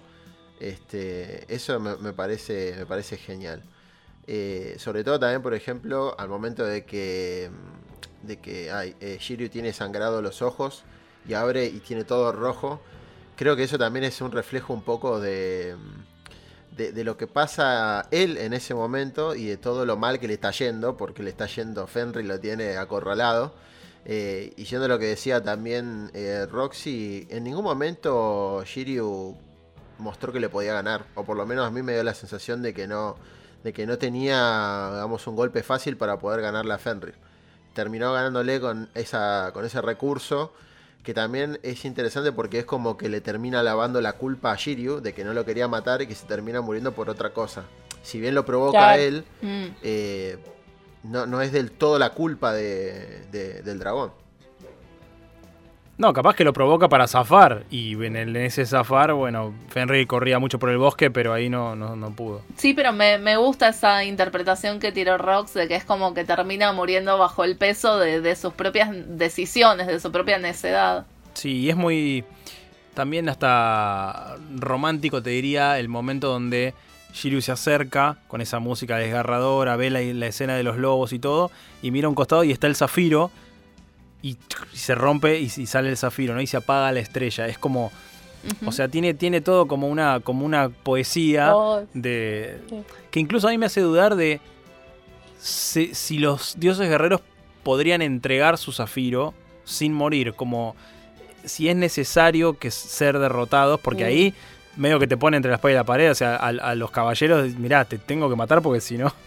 Este, 0.59 1.45
eso 1.53 1.79
me, 1.79 2.13
parece, 2.13 2.75
me 2.77 2.85
parece 2.85 3.17
genial. 3.17 3.63
Eh, 4.27 4.75
sobre 4.79 5.03
todo 5.03 5.19
también, 5.19 5.41
por 5.41 5.53
ejemplo, 5.53 6.15
al 6.17 6.29
momento 6.29 6.65
de 6.65 6.85
que, 6.85 7.49
de 8.23 8.37
que 8.39 8.71
ay, 8.71 8.95
eh, 8.99 9.49
tiene 9.51 9.73
sangrado 9.73 10.21
los 10.21 10.41
ojos 10.41 10.83
y 11.27 11.33
abre 11.33 11.65
y 11.65 11.79
tiene 11.79 12.03
todo 12.03 12.31
rojo. 12.31 12.81
Creo 13.35 13.55
que 13.55 13.63
eso 13.63 13.77
también 13.77 14.05
es 14.05 14.19
un 14.21 14.31
reflejo 14.31 14.73
un 14.73 14.81
poco 14.81 15.19
de, 15.19 15.75
de, 16.75 16.91
de, 16.91 17.03
lo 17.03 17.17
que 17.17 17.27
pasa 17.27 18.07
él 18.11 18.37
en 18.37 18.53
ese 18.53 18.73
momento 18.73 19.35
y 19.35 19.45
de 19.45 19.57
todo 19.57 19.85
lo 19.85 19.95
mal 19.95 20.19
que 20.19 20.27
le 20.27 20.33
está 20.33 20.51
yendo, 20.51 20.97
porque 20.97 21.21
le 21.21 21.29
está 21.29 21.45
yendo 21.45 21.85
Fenry, 21.85 22.23
lo 22.23 22.39
tiene 22.39 22.77
acorralado. 22.77 23.53
Eh, 24.09 24.53
y 24.55 24.63
yendo 24.63 24.85
a 24.85 24.87
lo 24.87 24.97
que 24.97 25.05
decía 25.05 25.43
también 25.43 26.09
eh, 26.13 26.47
Roxy, 26.49 27.27
en 27.29 27.43
ningún 27.43 27.65
momento 27.65 28.63
Shiryu 28.63 29.35
mostró 29.97 30.31
que 30.31 30.39
le 30.39 30.47
podía 30.47 30.73
ganar. 30.73 31.05
O 31.15 31.25
por 31.25 31.35
lo 31.35 31.45
menos 31.45 31.67
a 31.67 31.71
mí 31.71 31.81
me 31.81 31.91
dio 31.91 32.03
la 32.03 32.13
sensación 32.13 32.61
de 32.61 32.73
que 32.73 32.87
no, 32.87 33.17
de 33.65 33.73
que 33.73 33.85
no 33.85 33.97
tenía 33.97 34.91
digamos, 34.93 35.27
un 35.27 35.35
golpe 35.35 35.61
fácil 35.61 35.97
para 35.97 36.17
poder 36.19 36.39
ganarle 36.39 36.73
a 36.73 36.77
Fenrir. 36.77 37.15
Terminó 37.73 38.13
ganándole 38.13 38.61
con, 38.61 38.89
esa, 38.95 39.51
con 39.53 39.65
ese 39.65 39.81
recurso. 39.81 40.53
Que 41.03 41.13
también 41.13 41.59
es 41.63 41.85
interesante 41.85 42.31
porque 42.31 42.59
es 42.59 42.65
como 42.65 42.97
que 42.97 43.07
le 43.07 43.21
termina 43.21 43.61
lavando 43.61 44.01
la 44.01 44.13
culpa 44.13 44.51
a 44.51 44.55
Shiryu 44.55 45.01
de 45.01 45.13
que 45.13 45.23
no 45.25 45.33
lo 45.33 45.45
quería 45.45 45.67
matar 45.67 46.01
y 46.01 46.07
que 46.07 46.15
se 46.15 46.25
termina 46.27 46.61
muriendo 46.61 46.93
por 46.93 47.09
otra 47.09 47.33
cosa. 47.33 47.63
Si 48.03 48.21
bien 48.21 48.35
lo 48.35 48.45
provoca 48.45 48.97
él, 48.97 49.25
mm. 49.41 49.65
eh, 49.83 50.37
no, 51.03 51.25
no 51.25 51.41
es 51.41 51.51
del 51.51 51.71
todo 51.71 51.99
la 51.99 52.11
culpa 52.11 52.53
de, 52.53 53.25
del 53.31 53.79
dragón. 53.79 54.11
No, 55.97 56.13
capaz 56.13 56.35
que 56.35 56.43
lo 56.43 56.53
provoca 56.53 56.89
para 56.89 57.07
zafar. 57.07 57.65
Y 57.71 57.93
en, 58.05 58.35
ese 58.35 58.65
zafar, 58.67 59.13
bueno, 59.13 59.53
Fenrir 59.69 60.05
corría 60.05 60.37
mucho 60.37 60.59
por 60.59 60.69
el 60.69 60.77
bosque, 60.77 61.09
pero 61.09 61.33
ahí 61.33 61.49
no, 61.49 61.75
no, 61.75 62.11
pudo. 62.11 62.43
Sí, 62.55 62.75
pero 62.75 62.93
me, 62.93 63.37
gusta 63.37 63.69
esa 63.69 64.03
interpretación 64.03 64.79
que 64.79 64.91
tiró 64.91 65.17
Rox 65.17 65.55
de 65.55 65.67
que 65.67 65.75
es 65.75 65.83
como 65.83 66.13
que 66.13 66.23
termina 66.23 66.71
muriendo 66.71 67.17
bajo 67.17 67.43
el 67.43 67.57
peso 67.57 67.97
de, 67.97 68.21
de 68.21 68.35
sus 68.35 68.53
propias 68.53 68.89
decisiones, 68.91 69.87
de 69.87 69.99
su 69.99 70.11
propia 70.11 70.37
necedad. 70.37 71.07
Sí, 71.33 71.61
y 71.61 71.69
es 71.69 71.75
muy. 71.75 72.23
También 72.93 73.29
hasta 73.29 74.37
romántico, 74.55 75.21
te 75.21 75.31
diría, 75.31 75.79
el 75.79 75.87
momento 75.87 76.29
donde 76.29 76.73
Shiryu 77.13 77.41
se 77.41 77.51
acerca 77.51 78.17
con 78.27 78.41
esa 78.41 78.59
música 78.59 78.97
desgarradora, 78.97 79.75
ve 79.75 79.89
la, 79.89 80.27
escena 80.27 80.55
de 80.55 80.63
los 80.63 80.77
lobos 80.77 81.13
y 81.13 81.19
todo, 81.19 81.51
y 81.81 81.91
mira 81.91 82.07
a 82.07 82.09
un 82.09 82.15
costado 82.15 82.43
y 82.43 82.51
está 82.51 82.67
el 82.67 82.75
zafiro, 82.75 83.31
y, 84.21 84.37
se 84.73 84.95
rompe 84.95 85.39
y, 85.39 85.49
sale 85.49 85.89
el 85.89 85.97
zafiro, 85.97 86.33
¿no? 86.33 86.41
Y 86.41 86.47
se 86.47 86.57
apaga 86.57 86.91
la 86.91 86.99
estrella. 86.99 87.47
Es 87.47 87.57
como. 87.57 87.91
O 88.65 88.71
sea, 88.71 88.87
tiene, 88.87 89.13
tiene 89.13 89.41
todo 89.41 89.67
como 89.67 89.87
una, 89.87 90.19
como 90.21 90.45
una 90.45 90.69
poesía 90.69 91.55
oh, 91.55 91.85
de. 91.93 92.59
Que 93.11 93.19
incluso 93.19 93.47
a 93.47 93.51
mí 93.51 93.57
me 93.57 93.65
hace 93.65 93.81
dudar 93.81 94.15
de 94.15 94.39
si, 95.39 96.17
los 96.17 96.55
dioses 96.57 96.87
guerreros 96.87 97.21
podrían 97.63 98.01
entregar 98.01 98.57
su 98.57 98.71
zafiro 98.71 99.33
sin 99.65 99.93
morir. 99.93 100.33
Como 100.33 100.75
si 101.45 101.69
es 101.69 101.75
necesario 101.75 102.57
que 102.57 102.71
ser 102.71 103.19
derrotados. 103.19 103.79
Porque 103.79 104.03
ahí 104.03 104.33
medio 104.77 104.99
que 104.99 105.07
te 105.07 105.17
pone 105.17 105.37
entre 105.37 105.49
la 105.49 105.55
espalda 105.55 105.73
y 105.73 105.75
la 105.75 105.83
pared, 105.83 106.11
o 106.11 106.15
sea, 106.15 106.35
a, 106.35 106.75
los 106.75 106.91
caballeros, 106.91 107.55
mirá, 107.55 107.85
te 107.85 107.97
tengo 107.97 108.29
que 108.29 108.35
matar 108.35 108.61
porque 108.61 108.81
si 108.81 108.97
no... 108.97 109.13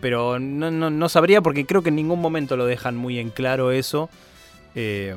Pero 0.00 0.38
no, 0.38 0.70
no, 0.70 1.08
sabría 1.08 1.40
porque 1.40 1.66
creo 1.66 1.82
que 1.82 1.88
en 1.88 1.96
ningún 1.96 2.20
momento 2.20 2.56
lo 2.56 2.66
dejan 2.66 2.96
muy 2.96 3.18
en 3.18 3.30
claro 3.30 3.72
eso. 3.72 4.08
Eh, 4.76 5.16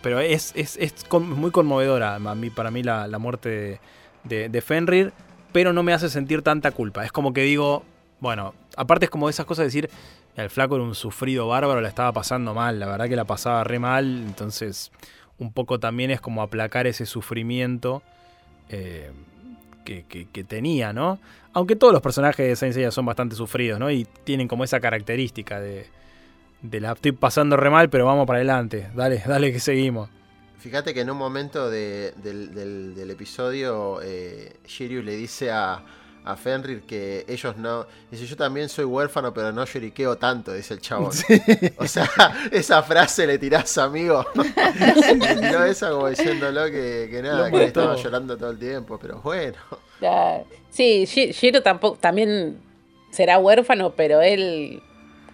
pero 0.00 0.20
es, 0.20 0.52
es, 0.54 0.78
muy 1.10 1.50
conmovedora 1.50 2.20
para 2.54 2.70
mí 2.70 2.82
la, 2.84 3.18
muerte 3.18 3.80
de, 4.22 4.48
de 4.48 4.60
Fenrir, 4.60 5.12
pero 5.50 5.72
no 5.72 5.82
me 5.82 5.92
hace 5.92 6.08
sentir 6.08 6.42
tanta 6.42 6.70
culpa. 6.70 7.04
Es 7.04 7.10
como 7.10 7.32
que 7.32 7.42
digo, 7.42 7.82
bueno, 8.20 8.54
aparte 8.76 9.06
es 9.06 9.10
como 9.10 9.28
esas 9.28 9.46
cosas 9.46 9.62
de 9.62 9.66
decir, 9.66 9.90
el 10.36 10.50
flaco 10.50 10.76
era 10.76 10.84
un 10.84 10.94
sufrido 10.94 11.48
bárbaro, 11.48 11.80
la 11.80 11.88
estaba 11.88 12.12
pasando 12.12 12.54
mal, 12.54 12.78
la 12.78 12.86
verdad 12.86 13.08
que 13.08 13.16
la 13.16 13.24
pasaba 13.24 13.64
re 13.64 13.78
mal, 13.78 14.22
entonces 14.26 14.92
un 15.38 15.52
poco 15.52 15.80
también 15.80 16.10
es 16.10 16.20
como 16.20 16.42
aplacar 16.42 16.86
ese 16.86 17.06
sufrimiento 17.06 18.02
eh, 18.68 19.10
que, 19.84 20.44
tenía, 20.44 20.92
¿no? 20.92 21.18
Aunque 21.52 21.76
todos 21.76 21.92
los 21.92 22.02
personajes 22.02 22.46
de 22.48 22.56
Saint 22.56 22.90
son 22.90 23.06
bastante 23.06 23.36
sufridos, 23.36 23.78
¿no? 23.78 23.90
Y 23.90 24.06
tienen 24.24 24.48
como 24.48 24.64
esa 24.64 24.80
característica 24.80 25.60
de, 25.60 25.86
de 26.62 26.80
la 26.80 26.92
estoy 26.92 27.12
pasando 27.12 27.56
re 27.56 27.70
mal, 27.70 27.90
pero 27.90 28.06
vamos 28.06 28.26
para 28.26 28.38
adelante, 28.38 28.88
dale, 28.94 29.22
dale 29.26 29.52
que 29.52 29.60
seguimos. 29.60 30.08
Fíjate 30.58 30.94
que 30.94 31.02
en 31.02 31.10
un 31.10 31.18
momento 31.18 31.68
de- 31.70 32.12
del, 32.22 32.54
del- 32.54 32.94
del 32.94 33.10
episodio, 33.10 34.00
eh, 34.02 34.54
Shiryu 34.66 35.02
le 35.02 35.14
dice 35.16 35.50
a, 35.50 35.84
a 36.24 36.36
Fenrir 36.36 36.82
que 36.82 37.24
ellos 37.28 37.56
no. 37.56 37.86
Dice: 38.10 38.26
Yo 38.26 38.36
también 38.36 38.68
soy 38.68 38.84
huérfano, 38.84 39.32
pero 39.34 39.52
no 39.52 39.64
lloriqueo 39.64 40.16
tanto, 40.16 40.52
dice 40.52 40.74
el 40.74 40.80
chabón. 40.80 41.10
O 41.78 41.86
sea, 41.86 42.08
esa 42.50 42.82
frase 42.82 43.26
le 43.26 43.38
tirás, 43.38 43.76
amigo. 43.78 44.24
tiró 45.40 45.64
esa 45.64 45.90
como 45.90 46.08
diciéndolo 46.08 46.66
que, 46.66 47.08
que 47.10 47.20
nada, 47.22 47.50
que 47.50 47.64
estaba 47.64 47.96
llorando 47.96 48.36
todo 48.36 48.50
el 48.50 48.58
tiempo, 48.58 48.98
pero 48.98 49.20
bueno. 49.22 49.56
Sí, 50.70 51.04
Shi- 51.06 51.32
Shiro 51.32 51.62
tampoco, 51.62 51.96
también 51.98 52.58
será 53.10 53.38
huérfano, 53.38 53.92
pero 53.94 54.20
él 54.20 54.82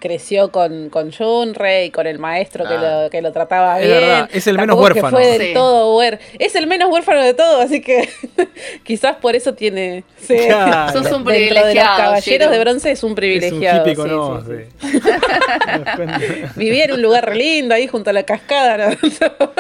creció 0.00 0.50
con, 0.50 0.88
con 0.90 1.12
Junrei, 1.12 1.90
con 1.90 2.06
el 2.06 2.18
maestro 2.18 2.66
que, 2.66 2.74
lo, 2.76 3.10
que 3.10 3.22
lo 3.22 3.30
trataba 3.32 3.80
Es 3.80 3.86
bien. 3.86 4.00
verdad, 4.00 4.30
es 4.32 4.46
el 4.46 4.56
menos 4.56 4.74
Tampoco 4.76 4.88
que 4.94 5.00
huérfano. 5.00 5.16
fue 5.16 5.26
del 5.38 5.48
Sí. 5.48 5.54
todo 5.54 5.98
huer- 5.98 6.18
Es 6.38 6.54
el 6.56 6.66
menos 6.66 6.90
huérfano 6.90 7.22
de 7.22 7.34
todo, 7.34 7.60
así 7.60 7.80
que 7.80 8.08
quizás 8.84 9.16
por 9.16 9.36
eso 9.36 9.54
tiene. 9.54 10.04
sí. 10.18 10.36
Claro. 10.46 10.92
Sos 10.92 11.12
un 11.12 11.24
Dentro 11.24 11.32
de 11.32 11.40
los 11.40 11.48
privilegiado. 11.48 11.96
caballeros 11.98 12.50
de 12.50 12.58
bronce 12.58 12.90
es 12.90 13.02
un 13.04 13.10
Es 13.10 13.12
un 13.12 13.14
privilegiado. 13.14 13.80
hippie 13.80 13.94
sí, 13.94 14.00
con 14.00 14.10
ojos, 14.12 14.44
sí, 14.46 14.52
sí. 14.80 14.88
sí. 14.90 15.00
Nos 15.00 15.96
cuenta. 15.96 16.18
Vivía 16.56 16.84
en 16.86 16.92
un 16.92 17.02
lugar 17.02 17.26
re 17.26 17.36
lindo 17.36 17.74
ahí 17.74 17.86
junto 17.86 18.10
a 18.10 18.12
la 18.12 18.22
cascada. 18.24 18.76
¿no? 18.90 18.96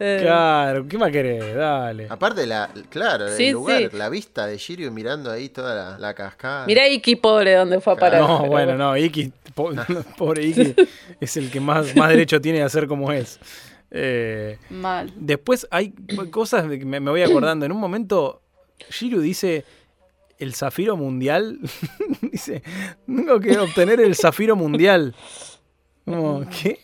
Eh, 0.00 0.18
Claro, 0.22 0.86
¿qué 0.88 0.98
más 0.98 1.10
querés? 1.10 1.56
Dale. 1.56 2.06
Aparte, 2.10 2.46
la, 2.46 2.68
claro, 2.90 3.28
Sí, 3.34 3.46
el 3.46 3.52
lugar, 3.54 3.78
sí. 3.78 3.88
la 3.96 4.08
vista 4.10 4.46
de 4.46 4.56
Shiryu 4.58 4.90
mirando 4.92 5.30
ahí 5.30 5.48
toda 5.48 5.74
la, 5.74 5.98
la 5.98 6.14
cascada. 6.14 6.66
Mirá 6.66 6.86
Iki 6.86 7.16
pobre 7.16 7.54
donde 7.54 7.80
fue 7.80 7.94
a 7.94 7.96
parar. 7.96 8.20
No, 8.20 8.38
pero 8.38 8.50
bueno, 8.50 8.74
no, 8.76 8.96
Iki, 8.96 9.27
po- 9.54 9.72
pobre 10.16 10.44
Iki, 10.46 10.74
es 11.20 11.36
el 11.36 11.50
que 11.50 11.60
más, 11.60 11.94
más 11.96 12.08
derecho 12.10 12.40
tiene 12.40 12.58
de 12.58 12.64
hacer 12.64 12.86
como 12.86 13.12
es. 13.12 13.38
Eh, 13.90 14.58
Mal. 14.70 15.12
después 15.16 15.66
hay 15.70 15.92
cosas 16.30 16.68
de 16.68 16.78
que 16.78 16.84
me, 16.84 17.00
me 17.00 17.10
voy 17.10 17.22
acordando. 17.22 17.64
En 17.66 17.72
un 17.72 17.80
momento, 17.80 18.42
Shiru 18.90 19.20
dice 19.20 19.64
el 20.38 20.54
zafiro 20.54 20.96
mundial. 20.96 21.58
dice, 22.22 22.62
tengo 23.06 23.40
que 23.40 23.58
obtener 23.58 24.00
el 24.00 24.14
zafiro 24.14 24.54
mundial. 24.56 25.14
Como, 26.04 26.44
¿qué? 26.48 26.80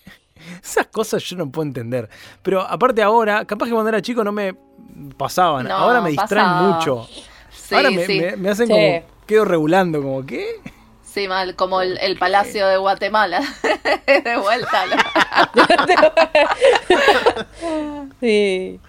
Esas 0.63 0.87
cosas 0.89 1.23
yo 1.25 1.37
no 1.37 1.51
puedo 1.51 1.67
entender. 1.67 2.09
Pero 2.43 2.61
aparte 2.61 3.03
ahora, 3.03 3.45
capaz 3.45 3.67
que 3.67 3.73
cuando 3.73 3.89
era 3.89 4.03
chico 4.03 4.23
no 4.25 4.33
me 4.33 4.55
pasaban. 5.17 5.67
No, 5.67 5.75
ahora 5.75 6.01
me 6.01 6.11
distraen 6.11 6.47
pasaba. 6.47 6.77
mucho. 6.77 7.09
Sí, 7.51 7.75
ahora 7.75 7.91
me, 7.91 8.05
sí. 8.07 8.21
me- 8.21 8.37
me 8.37 8.49
hacen 8.51 8.67
Sí. 8.67 8.73
como, 8.73 9.03
quedo 9.27 9.45
regulando, 9.47 10.03
como, 10.03 10.25
¿qué? 10.27 10.47
Sí, 11.15 11.29
mal. 11.29 11.55
Como 11.55 11.81
el, 11.81 11.97
el 11.99 12.19
Palacio 12.19 12.67
de 12.67 12.77
Guatemala. 12.77 13.41
de 14.07 14.37
vuelta. 14.37 14.87
¿no? 14.87 14.97
Sí. 18.21 18.81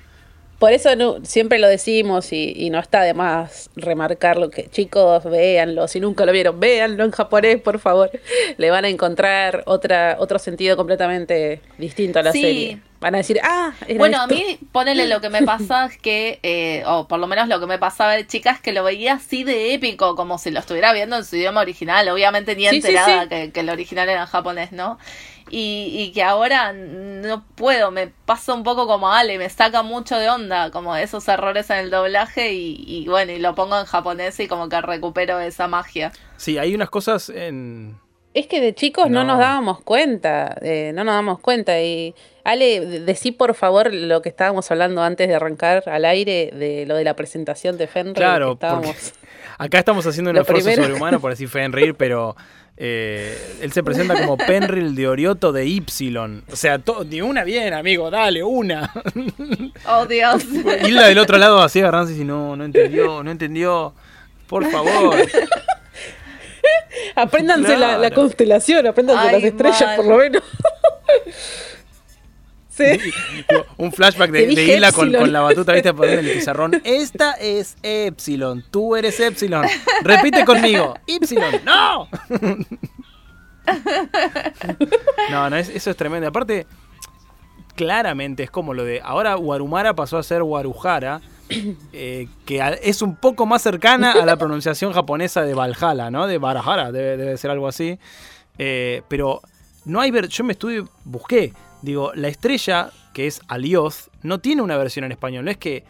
Por 0.60 0.72
eso 0.72 0.96
no- 0.96 1.18
siempre 1.24 1.60
lo 1.60 1.68
decimos 1.68 2.32
y, 2.32 2.54
y 2.56 2.70
no 2.70 2.80
está 2.80 3.02
de 3.02 3.14
más 3.14 3.70
remarcarlo 3.76 4.50
que 4.50 4.70
chicos, 4.70 5.24
véanlo, 5.26 5.88
si 5.90 6.00
nunca 6.00 6.26
lo 6.26 6.32
vieron, 6.32 6.60
véanlo 6.60 7.04
en 7.04 7.12
japonés, 7.12 7.60
por 7.62 7.78
favor. 7.80 8.10
Le 8.58 8.70
van 8.72 8.86
a 8.86 8.90
encontrar 8.90 9.64
otra, 9.66 10.16
otro 10.20 10.40
sentido 10.40 10.78
completamente 10.78 11.62
distinto 11.78 12.20
a 12.20 12.24
la 12.24 12.32
Sí. 12.32 12.42
serie. 12.42 12.80
Van 13.02 13.14
a 13.14 13.18
decir, 13.20 13.40
ah, 13.44 13.74
era 13.88 14.00
Bueno, 14.00 14.18
a 14.18 14.24
esto". 14.24 14.34
mí, 14.34 14.58
ponele 14.72 15.08
lo 15.08 15.20
que 15.20 15.30
me 15.30 15.42
pasa 15.46 15.86
es 15.86 15.98
que, 15.98 16.40
eh, 16.42 16.84
o 16.88 17.08
por 17.08 17.20
lo 17.20 17.28
menos 17.28 17.50
lo 17.50 17.60
que 17.60 17.68
me 17.68 17.78
pasaba 17.78 18.14
de 18.14 18.26
chicas, 18.26 18.62
que 18.62 18.72
lo 18.72 18.84
veía 18.84 19.16
así 19.16 19.44
de 19.44 19.74
épico, 19.74 20.16
como 20.16 20.38
si 20.38 20.50
lo 20.52 20.60
estuviera 20.62 20.94
viendo 20.94 21.18
en 21.18 21.26
su 21.26 21.36
idioma 21.36 21.60
original. 21.62 22.08
Obviamente 22.08 22.56
ni 22.56 22.68
sí, 22.70 22.78
enterada 22.78 23.24
sí. 23.24 23.30
Que, 23.30 23.52
que 23.52 23.60
el 23.60 23.70
original 23.70 24.08
era 24.10 24.22
en 24.22 24.28
japonés, 24.28 24.72
¿no? 24.72 24.98
Y, 25.52 25.92
y 25.96 26.12
que 26.12 26.24
ahora 26.24 26.74
no 26.74 27.46
puedo, 27.56 27.92
me 27.92 28.08
pasa 28.08 28.54
un 28.54 28.64
poco 28.64 28.88
como 28.88 29.12
Ale, 29.12 29.38
me 29.38 29.48
saca 29.50 29.84
mucho 29.84 30.18
de 30.18 30.28
onda, 30.30 30.72
como 30.72 30.96
esos 30.96 31.28
errores 31.28 31.70
en 31.70 31.78
el 31.78 31.92
doblaje 31.92 32.54
y, 32.54 32.84
y 32.88 33.08
bueno, 33.08 33.32
y 33.32 33.40
lo 33.40 33.54
pongo 33.54 33.80
en 33.80 33.86
japonés 33.86 34.40
y 34.40 34.48
como 34.48 34.70
que 34.70 34.82
recupero 34.82 35.40
esa 35.40 35.68
magia. 35.68 36.12
Sí, 36.38 36.58
hay 36.58 36.74
unas 36.74 36.90
cosas 36.90 37.30
en... 37.30 37.98
Es 38.34 38.48
que 38.48 38.60
de 38.60 38.74
chicos 38.76 39.10
no, 39.10 39.24
No. 39.24 39.34
nos 39.34 39.40
dábamos 39.40 39.82
cuenta, 39.82 40.58
eh, 40.62 40.92
no 40.94 41.04
nos 41.06 41.14
damos 41.16 41.40
cuenta. 41.40 41.80
Y 41.80 42.14
Ale, 42.44 42.82
de- 42.86 43.00
decí 43.02 43.32
por 43.32 43.54
favor 43.56 43.94
lo 43.94 44.22
que 44.22 44.28
estábamos 44.30 44.70
hablando 44.72 45.02
antes 45.04 45.28
de 45.30 45.36
arrancar 45.36 45.84
al 45.88 46.04
aire 46.04 46.50
de 46.54 46.86
lo 46.86 46.96
de 46.96 47.06
la 47.06 47.16
presentación 47.16 47.78
de 47.78 47.88
Fenrir. 47.88 48.16
Claro, 48.16 48.48
que 48.48 48.54
estábamos... 48.66 48.88
porque 48.88 49.28
acá 49.58 49.78
estamos 49.80 50.06
haciendo 50.06 50.32
un 50.32 50.36
Lo 50.36 50.42
esfuerzo 50.42 50.66
primero- 50.66 50.84
sobrehumano 50.84 51.20
por 51.22 51.30
decir 51.32 51.48
Fenrir, 51.48 51.96
pero 51.96 52.36
eh, 52.78 53.58
él 53.62 53.72
se 53.72 53.84
presenta 53.84 54.16
como 54.16 54.38
Penril 54.38 54.96
de 54.96 55.08
Orioto 55.08 55.52
de 55.52 55.66
Y. 55.66 55.84
O 56.52 56.56
sea, 56.56 56.80
ni 57.10 57.22
una 57.22 57.44
bien, 57.44 57.74
amigo, 57.74 58.10
dale, 58.10 58.44
una. 58.44 58.92
Oh, 59.88 60.06
Dios. 60.06 60.44
Hilda 60.86 61.08
del 61.08 61.20
otro 61.20 61.38
lado 61.38 61.62
así 61.62 61.80
agarrándose 61.80 62.20
y 62.20 62.24
no, 62.24 62.56
no 62.56 62.64
entendió, 62.64 63.24
no 63.24 63.30
entendió. 63.30 63.94
Por 64.48 64.70
favor. 64.72 65.16
Apréndanse 67.16 67.78
la, 67.78 68.10
constelación, 68.12 68.88
apréndanse 68.88 69.28
Ay, 69.28 69.34
las 69.34 69.44
estrellas 69.44 69.82
mal. 69.82 69.96
por 69.96 70.06
lo 70.06 70.18
menos. 70.18 70.44
Sí. 72.76 73.12
Un 73.78 73.92
flashback 73.92 74.32
de, 74.32 74.48
de 74.48 74.64
Hilda 74.76 74.92
con, 74.92 75.12
la 75.32 75.42
batuta, 75.42 75.74
viste, 75.74 75.90
en 76.04 76.20
el 76.20 76.32
pizarrón. 76.32 76.82
Esta 76.84 77.32
es 77.34 77.78
Epsilon, 77.84 78.64
tú 78.72 78.96
eres 78.96 79.20
Epsilon. 79.20 79.66
Repite 80.04 80.44
conmigo, 80.46 80.96
Epsilon, 81.08 81.62
no. 81.64 82.08
No, 85.32 85.50
no, 85.50 85.58
es- 85.58 85.70
eso 85.70 85.90
es 85.90 85.98
tremendo. 85.98 86.28
Aparte, 86.28 86.68
claramente 87.76 88.44
es 88.44 88.52
como 88.52 88.74
lo 88.74 88.84
de. 88.84 89.02
Ahora 89.04 89.38
Warumara 89.38 89.96
pasó 89.96 90.18
a 90.18 90.24
ser 90.24 90.44
Waruhara, 90.44 91.22
eh, 91.50 92.28
que 92.46 92.62
es 92.84 93.02
un 93.02 93.16
poco 93.16 93.46
más 93.46 93.62
cercana 93.62 94.12
a 94.14 94.26
la 94.26 94.38
pronunciación 94.38 94.94
japonesa 94.94 95.42
de 95.42 95.54
Valhalla, 95.54 96.12
¿no? 96.12 96.28
De 96.28 96.38
Barahara, 96.38 96.92
debe, 96.92 97.18
debe 97.18 97.38
ser 97.38 97.52
algo 97.52 97.68
así. 97.68 97.98
Eh, 98.58 99.02
pero 99.08 99.42
no 99.86 100.00
hay 100.00 100.12
ver. 100.12 100.28
Yo 100.28 100.44
me 100.44 100.54
estuve, 100.54 100.86
busqué. 101.04 101.54
Digo, 101.82 102.12
la 102.16 102.28
estrella, 102.28 102.92
que 103.14 103.28
es 103.28 103.42
Alioth, 103.48 104.10
no 104.24 104.40
tiene 104.40 104.62
una 104.62 104.78
versión 104.78 105.06
en 105.06 105.12
español. 105.12 105.46
No 105.46 105.52
es 105.52 105.58
que 105.58 105.84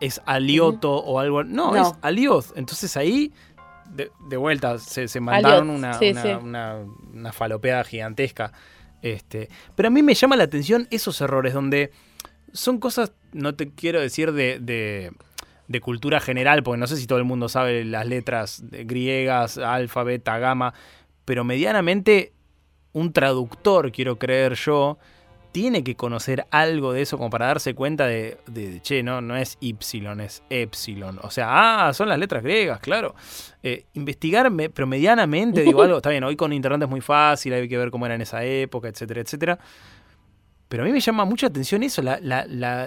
es 0.00 0.20
Alioto 0.26 0.92
o 0.96 1.18
algo. 1.20 1.44
No, 1.44 1.72
No. 1.74 1.82
es 1.82 1.94
Alioth. 2.02 2.56
Entonces 2.56 2.96
ahí. 2.96 3.32
De, 3.90 4.12
de 4.28 4.36
vuelta, 4.36 4.78
se, 4.78 5.08
se 5.08 5.18
mandaron 5.18 5.68
una, 5.68 5.94
sí, 5.94 6.10
una, 6.12 6.22
sí. 6.22 6.28
una, 6.28 6.76
una 7.12 7.32
falopeada 7.32 7.82
gigantesca. 7.82 8.52
Este, 9.02 9.48
pero 9.74 9.88
a 9.88 9.90
mí 9.90 10.00
me 10.02 10.14
llama 10.14 10.36
la 10.36 10.44
atención 10.44 10.86
esos 10.92 11.20
errores 11.20 11.54
donde 11.54 11.90
son 12.52 12.78
cosas, 12.78 13.12
no 13.32 13.56
te 13.56 13.70
quiero 13.70 14.00
decir 14.00 14.30
de, 14.30 14.60
de, 14.60 15.10
de 15.66 15.80
cultura 15.80 16.20
general, 16.20 16.62
porque 16.62 16.78
no 16.78 16.86
sé 16.86 16.98
si 16.98 17.08
todo 17.08 17.18
el 17.18 17.24
mundo 17.24 17.48
sabe 17.48 17.84
las 17.84 18.06
letras 18.06 18.62
griegas, 18.70 19.58
alfa, 19.58 20.04
beta, 20.04 20.38
gamma, 20.38 20.72
pero 21.24 21.42
medianamente 21.42 22.32
un 22.92 23.12
traductor, 23.12 23.92
quiero 23.92 24.18
creer 24.18 24.54
yo, 24.54 24.98
tiene 25.52 25.82
que 25.82 25.96
conocer 25.96 26.46
algo 26.50 26.92
de 26.92 27.02
eso 27.02 27.18
como 27.18 27.30
para 27.30 27.46
darse 27.46 27.74
cuenta 27.74 28.06
de, 28.06 28.38
de, 28.46 28.80
che, 28.82 29.02
no, 29.02 29.20
no 29.20 29.36
es 29.36 29.58
Y, 29.60 29.76
es 30.20 30.42
Epsilon. 30.48 31.18
O 31.22 31.30
sea, 31.30 31.88
ah, 31.88 31.92
son 31.92 32.08
las 32.08 32.18
letras 32.18 32.42
griegas, 32.42 32.80
claro. 32.80 33.14
Eh, 33.62 33.86
investigarme, 33.94 34.70
pero 34.70 34.86
medianamente, 34.86 35.62
digo 35.62 35.82
algo, 35.82 35.96
está 35.96 36.10
bien, 36.10 36.24
hoy 36.24 36.36
con 36.36 36.52
internet 36.52 36.82
es 36.82 36.88
muy 36.88 37.00
fácil, 37.00 37.52
hay 37.52 37.68
que 37.68 37.78
ver 37.78 37.90
cómo 37.90 38.06
era 38.06 38.14
en 38.14 38.22
esa 38.22 38.44
época, 38.44 38.88
etcétera, 38.88 39.20
etcétera. 39.20 39.58
Pero 40.68 40.84
a 40.84 40.86
mí 40.86 40.92
me 40.92 41.00
llama 41.00 41.24
mucha 41.24 41.48
atención 41.48 41.82
eso, 41.82 42.00
la, 42.00 42.20
la, 42.20 42.46
la, 42.46 42.86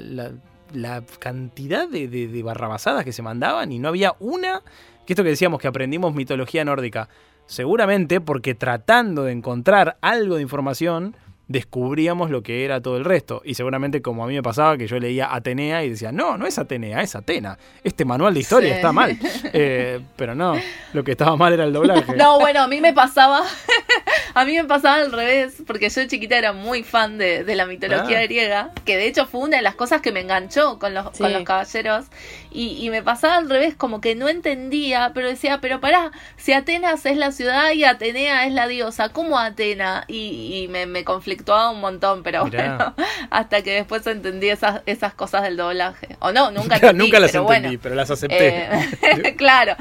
la, 0.72 1.04
cantidad 1.20 1.88
de, 1.88 2.08
de, 2.08 2.28
de 2.30 2.44
barrabasadas 2.44 3.04
que 3.04 3.12
se 3.12 3.22
mandaban 3.22 3.74
y 3.74 3.80
no 3.80 3.90
había 3.90 4.16
una, 4.20 4.62
que 5.06 5.12
esto 5.12 5.24
que 5.24 5.30
decíamos 5.30 5.60
que 5.60 5.68
aprendimos 5.68 6.14
mitología 6.14 6.64
nórdica, 6.64 7.10
seguramente 7.54 8.20
porque 8.20 8.56
tratando 8.56 9.24
de 9.24 9.32
encontrar 9.32 9.98
algo 10.02 10.36
de 10.38 10.42
información, 10.42 11.16
descubríamos 11.48 12.32
lo 12.32 12.42
que 12.42 12.66
era 12.66 12.82
todo 12.82 12.98
el 12.98 13.06
resto. 13.06 13.42
Y 13.46 13.54
seguramente 13.56 14.02
como 14.02 14.24
a 14.24 14.28
mí 14.28 14.34
me 14.34 14.42
pasaba 14.42 14.78
que 14.78 14.88
yo 14.88 14.98
leía 14.98 15.34
Atenea 15.36 15.84
y 15.84 15.90
decía, 15.90 16.12
no, 16.12 16.38
no 16.38 16.48
es 16.48 16.58
Atenea, 16.58 17.02
es 17.02 17.16
Atena. 17.16 17.58
Este 17.84 18.06
manual 18.06 18.34
de 18.34 18.40
historia 18.40 18.70
Sí. 18.70 18.76
está 18.76 18.92
mal. 18.92 19.18
Eh, 19.56 20.00
pero 20.16 20.34
no, 20.34 20.56
lo 20.94 21.04
que 21.04 21.12
estaba 21.12 21.36
mal 21.36 21.54
era 21.54 21.66
el 21.66 21.74
doblaje. 21.74 22.14
No, 22.18 22.40
bueno, 22.40 22.62
a 22.64 22.68
mí 22.68 22.82
me 22.82 22.94
pasaba, 22.94 23.42
A 24.36 24.46
mí 24.46 24.54
me 24.56 24.64
pasaba 24.64 24.96
al 24.96 25.12
revés, 25.12 25.62
porque 25.68 25.90
yo 25.90 26.02
de 26.02 26.08
chiquita 26.08 26.36
era 26.36 26.54
muy 26.54 26.82
fan 26.82 27.20
de, 27.20 27.44
de 27.44 27.56
la 27.56 27.68
mitología 27.68 28.18
Ah. 28.20 28.24
griega, 28.24 28.72
que 28.84 28.98
de 28.98 29.06
hecho 29.06 29.28
fue 29.28 29.42
una 29.42 29.58
de 29.58 29.64
las 29.64 29.76
cosas 29.76 30.02
que 30.02 30.12
me 30.12 30.22
enganchó 30.22 30.80
con 30.80 30.96
los, 30.96 31.12
con 31.12 31.32
los 31.32 31.44
caballeros, 31.44 32.06
y, 32.54 32.86
y 32.86 32.90
me 32.90 33.04
pasaba 33.04 33.38
al 33.38 33.50
revés, 33.50 33.76
como 33.76 34.00
que 34.02 34.16
no 34.16 34.30
entendía, 34.30 35.12
pero 35.14 35.28
decía, 35.28 35.60
pero 35.62 35.80
pará, 35.82 36.12
si 36.38 36.54
Atenas 36.54 37.06
es 37.06 37.18
la 37.18 37.32
ciudad 37.32 37.72
y 37.72 37.84
Atenea 37.84 38.46
es 38.46 38.54
la 38.54 38.68
diosa, 38.68 39.10
¿cómo 39.10 39.40
Atena? 39.40 40.06
Y, 40.08 40.62
y 40.64 40.68
me, 40.70 40.86
me 40.86 41.04
conflictuaba 41.04 41.72
un 41.72 41.82
montón, 41.82 42.24
pero 42.24 42.46
Mirá. 42.46 42.78
bueno, 42.78 42.96
hasta 43.32 43.62
que 43.64 43.72
después 43.74 44.06
entendí 44.08 44.50
esas, 44.50 44.82
esas 44.86 45.14
cosas 45.14 45.44
del 45.44 45.58
doblaje. 45.58 46.16
O 46.20 46.32
no, 46.32 46.52
nunca 46.52 46.78
entendí, 46.78 46.94
nunca 46.94 47.20
las 47.20 47.32
pero 47.32 47.42
entendí, 47.42 47.78
bueno. 47.78 47.80
pero 47.82 47.96
las 47.96 48.12
acepté. 48.12 48.70
Eh, 49.02 49.36
claro, 49.38 49.76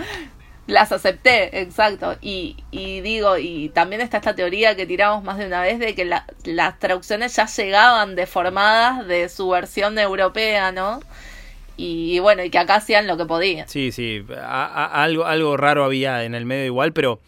las 0.67 0.93
acepté, 0.93 1.61
exacto. 1.61 2.17
Y, 2.21 2.57
y 2.71 3.01
digo, 3.01 3.37
y 3.39 3.71
también 3.71 4.01
está 4.01 4.19
esta 4.19 4.35
teoría 4.35 4.77
que 4.77 4.87
tiramos 4.87 5.23
más 5.25 5.39
de 5.39 5.47
una 5.47 5.61
vez 5.63 5.79
de 5.79 5.95
que 5.95 6.05
la- 6.05 6.27
las 6.45 6.79
traducciones 6.79 7.35
ya 7.37 7.47
llegaban 7.47 8.15
deformadas 8.15 9.07
de 9.07 9.29
su 9.29 9.49
versión 9.49 9.99
europea, 9.99 10.73
¿no? 10.73 11.01
Y, 11.77 12.19
bueno, 12.21 12.45
y 12.45 12.51
que 12.51 12.59
acá 12.59 12.77
hacían 12.77 13.07
lo 13.07 13.17
que 13.17 13.25
podían. 13.27 13.69
Sí, 13.69 13.93
sí, 13.93 14.25
a- 14.37 14.67
a- 14.67 15.03
algo, 15.05 15.25
algo 15.25 15.57
raro 15.57 15.85
había 15.85 16.25
en 16.25 16.35
el 16.35 16.45
medio 16.45 16.67
igual, 16.67 16.93
pero 16.93 17.21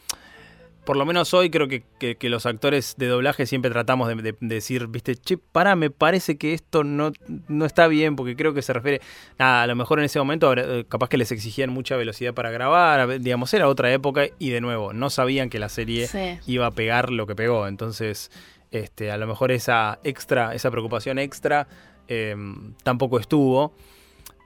por 0.84 0.98
lo 0.98 1.06
menos 1.06 1.32
hoy 1.32 1.48
creo 1.48 1.66
que, 1.66 1.82
que- 1.98 2.16
que 2.16 2.28
los 2.28 2.44
actores 2.44 2.96
de 2.98 3.06
doblaje 3.06 3.46
siempre 3.46 3.70
tratamos 3.70 4.06
de, 4.06 4.16
de- 4.16 4.36
de 4.38 4.54
decir, 4.54 4.86
viste, 4.88 5.16
che, 5.16 5.38
pará, 5.38 5.76
me 5.76 5.88
parece 5.88 6.36
que 6.36 6.52
esto 6.52 6.84
no, 6.84 7.10
no 7.48 7.64
está 7.64 7.88
bien, 7.88 8.16
porque 8.16 8.36
creo 8.36 8.52
que 8.52 8.60
se 8.60 8.74
refiere, 8.74 9.00
nada, 9.38 9.62
a 9.62 9.66
lo 9.66 9.74
mejor 9.76 9.98
en 9.98 10.04
ese 10.04 10.18
momento 10.18 10.52
eh, 10.52 10.84
capaz 10.86 11.08
que 11.08 11.16
les 11.16 11.32
exigían 11.32 11.70
mucha 11.70 11.96
velocidad 11.96 12.34
para 12.34 12.50
grabar, 12.50 13.18
digamos, 13.20 13.54
era 13.54 13.66
otra 13.66 13.90
época 13.94 14.26
y 14.38 14.50
de 14.50 14.60
nuevo, 14.60 14.92
no 14.92 15.08
sabían 15.08 15.48
que 15.48 15.58
la 15.58 15.70
serie 15.70 16.06
Sí. 16.06 16.38
iba 16.46 16.66
a 16.66 16.70
pegar 16.70 17.10
lo 17.10 17.26
que 17.26 17.34
pegó, 17.34 17.66
entonces, 17.66 18.30
este, 18.70 19.10
a 19.10 19.16
lo 19.16 19.26
mejor 19.26 19.52
esa 19.52 20.00
extra, 20.04 20.54
esa 20.54 20.70
preocupación 20.70 21.18
extra 21.18 21.66
eh, 22.08 22.36
tampoco 22.82 23.18
estuvo. 23.18 23.72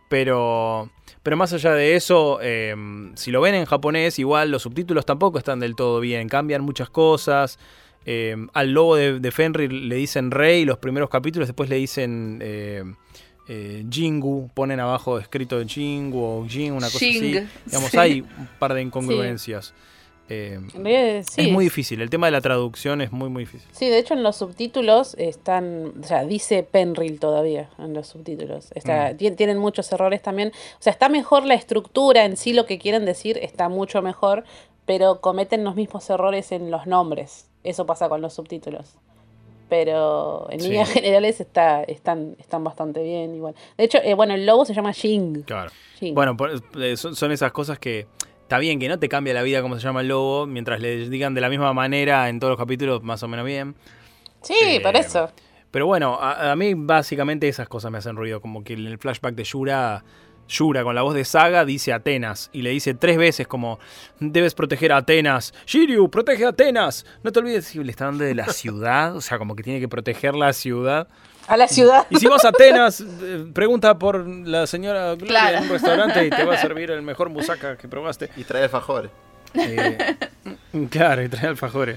Pero, 0.08 0.90
pero 1.22 1.36
más 1.36 1.52
allá 1.52 1.74
de 1.74 1.96
eso, 1.96 2.38
eh, 2.42 2.74
si 3.14 3.30
lo 3.30 3.40
ven 3.40 3.54
en 3.54 3.66
japonés, 3.66 4.18
igual 4.18 4.50
los 4.50 4.62
subtítulos 4.62 5.04
tampoco 5.06 5.38
están 5.38 5.60
del 5.60 5.76
todo 5.76 6.00
bien. 6.00 6.28
Cambian 6.28 6.62
muchas 6.62 6.90
cosas. 6.90 7.58
Eh, 8.06 8.34
al 8.54 8.72
lobo 8.72 8.96
de, 8.96 9.20
de 9.20 9.30
Fenrir 9.30 9.70
le 9.70 9.96
dicen 9.96 10.30
rey 10.30 10.64
los 10.64 10.78
primeros 10.78 11.10
capítulos, 11.10 11.46
después 11.46 11.68
le 11.68 11.76
dicen 11.76 12.38
eh, 12.40 12.82
eh, 13.48 13.84
Jingu, 13.90 14.50
ponen 14.54 14.80
abajo 14.80 15.18
escrito 15.18 15.62
Jingu 15.66 16.22
o 16.22 16.46
Jin, 16.48 16.72
una 16.72 16.86
cosa 16.86 16.96
así. 16.98 17.20
Jing, 17.20 17.46
Digamos, 17.66 17.90
sí. 17.90 17.98
hay 17.98 18.20
un 18.20 18.48
par 18.58 18.74
de 18.74 18.82
incongruencias. 18.82 19.74
Eh, 20.30 20.58
En 20.74 20.84
realidad, 20.84 21.24
sí, 21.30 21.40
es 21.42 21.52
muy 21.52 21.64
difícil, 21.64 22.00
el 22.02 22.10
tema 22.10 22.26
de 22.26 22.32
la 22.32 22.40
traducción 22.40 23.00
es 23.00 23.12
muy, 23.12 23.28
muy 23.30 23.44
difícil. 23.44 23.68
Sí, 23.72 23.88
de 23.88 23.98
hecho 23.98 24.14
en 24.14 24.22
los 24.22 24.36
subtítulos 24.36 25.14
están, 25.18 25.94
o 26.02 26.06
sea, 26.06 26.24
dice 26.24 26.62
Penril 26.62 27.18
todavía 27.18 27.70
en 27.78 27.94
los 27.94 28.08
subtítulos. 28.08 28.70
Está, 28.74 29.12
Mm. 29.12 29.16
tien- 29.16 29.36
Tienen 29.36 29.58
muchos 29.58 29.90
errores 29.92 30.20
también. 30.22 30.48
O 30.48 30.82
sea, 30.82 30.92
está 30.92 31.08
mejor 31.08 31.44
la 31.44 31.54
estructura 31.54 32.24
en 32.24 32.36
sí, 32.36 32.52
lo 32.52 32.66
que 32.66 32.78
quieren 32.78 33.04
decir 33.06 33.38
está 33.42 33.68
mucho 33.68 34.02
mejor, 34.02 34.44
pero 34.84 35.20
cometen 35.20 35.64
los 35.64 35.74
mismos 35.76 36.08
errores 36.10 36.52
en 36.52 36.70
los 36.70 36.86
nombres. 36.86 37.48
Eso 37.64 37.86
pasa 37.86 38.08
con 38.08 38.20
los 38.20 38.34
subtítulos. 38.34 38.94
Pero 39.68 40.46
en 40.50 40.60
Sí. 40.60 40.68
líneas 40.68 40.88
generales 40.90 41.40
está, 41.40 41.82
están, 41.84 42.36
están 42.38 42.64
bastante 42.64 43.02
bien 43.02 43.34
igual. 43.34 43.54
De 43.76 43.84
hecho, 43.84 43.98
eh, 44.02 44.14
bueno, 44.14 44.34
el 44.34 44.46
lobo 44.46 44.64
se 44.64 44.72
llama 44.74 44.92
Jing. 44.92 45.42
Claro. 45.42 45.70
Jing. 45.98 46.14
Bueno, 46.14 46.36
por- 46.36 46.50
eh, 46.82 46.96
son, 46.96 47.14
son 47.14 47.32
esas 47.32 47.52
cosas 47.52 47.78
que 47.78 48.06
está 48.48 48.58
bien 48.58 48.80
que 48.80 48.88
no 48.88 48.98
te 48.98 49.10
cambia 49.10 49.34
la 49.34 49.42
vida 49.42 49.60
como 49.60 49.74
se 49.74 49.82
llama 49.82 50.00
el 50.00 50.08
lobo, 50.08 50.46
mientras 50.46 50.80
le 50.80 51.10
digan 51.10 51.34
de 51.34 51.42
la 51.42 51.50
misma 51.50 51.74
manera 51.74 52.30
en 52.30 52.40
todos 52.40 52.52
los 52.52 52.58
capítulos, 52.58 53.02
más 53.02 53.22
o 53.22 53.28
menos 53.28 53.44
bien. 53.44 53.74
sí, 54.40 54.54
eh, 54.64 54.80
por 54.80 54.96
eso. 54.96 55.30
Pero 55.70 55.84
bueno, 55.84 56.18
a, 56.18 56.52
a 56.52 56.56
mí 56.56 56.72
básicamente 56.74 57.46
esas 57.46 57.68
cosas 57.68 57.92
me 57.92 57.98
hacen 57.98 58.16
ruido, 58.16 58.40
como 58.40 58.64
que 58.64 58.72
en 58.72 58.86
el 58.86 58.96
flashback 58.96 59.34
de 59.34 59.44
Yura, 59.44 60.02
Yura 60.48 60.82
con 60.82 60.94
la 60.94 61.02
voz 61.02 61.14
de 61.14 61.26
Saga 61.26 61.66
dice 61.66 61.92
Atenas 61.92 62.48
y 62.54 62.62
le 62.62 62.70
dice 62.70 62.94
tres 62.94 63.18
veces 63.18 63.46
como 63.46 63.80
debes 64.18 64.54
proteger 64.54 64.92
a 64.92 64.96
Atenas, 64.96 65.52
Shiryu, 65.66 66.10
protege 66.10 66.46
a 66.46 66.48
Atenas, 66.48 67.04
no 67.22 67.30
te 67.32 67.40
olvides 67.40 67.66
si 67.66 67.84
le 67.84 67.90
está 67.90 68.06
hablando 68.06 68.24
de 68.24 68.34
la 68.34 68.46
ciudad, 68.54 69.14
o 69.14 69.20
sea, 69.20 69.36
como 69.36 69.56
que 69.56 69.62
tiene 69.62 69.78
que 69.78 69.88
proteger 69.88 70.34
la 70.34 70.54
ciudad. 70.54 71.08
A 71.48 71.56
la 71.56 71.66
ciudad. 71.66 72.06
Y 72.10 72.16
si 72.16 72.26
vas 72.26 72.44
a 72.44 72.48
Atenas, 72.48 73.00
eh, 73.00 73.46
pregunta 73.52 73.98
por 73.98 74.26
la 74.26 74.66
señora 74.66 75.14
Gloria 75.14 75.26
Claro. 75.28 75.56
en 75.58 75.62
un 75.64 75.68
restaurante 75.70 76.26
y 76.26 76.30
te 76.30 76.44
va 76.44 76.54
a 76.54 76.58
servir 76.58 76.90
el 76.90 77.02
mejor 77.02 77.30
musaca 77.30 77.76
que 77.76 77.88
probaste. 77.88 78.30
Y 78.36 78.44
trae 78.44 78.64
alfajores. 78.64 79.10
Eh, 79.54 80.16
claro, 80.90 81.22
y 81.22 81.28
trae 81.28 81.46
alfajores. 81.48 81.96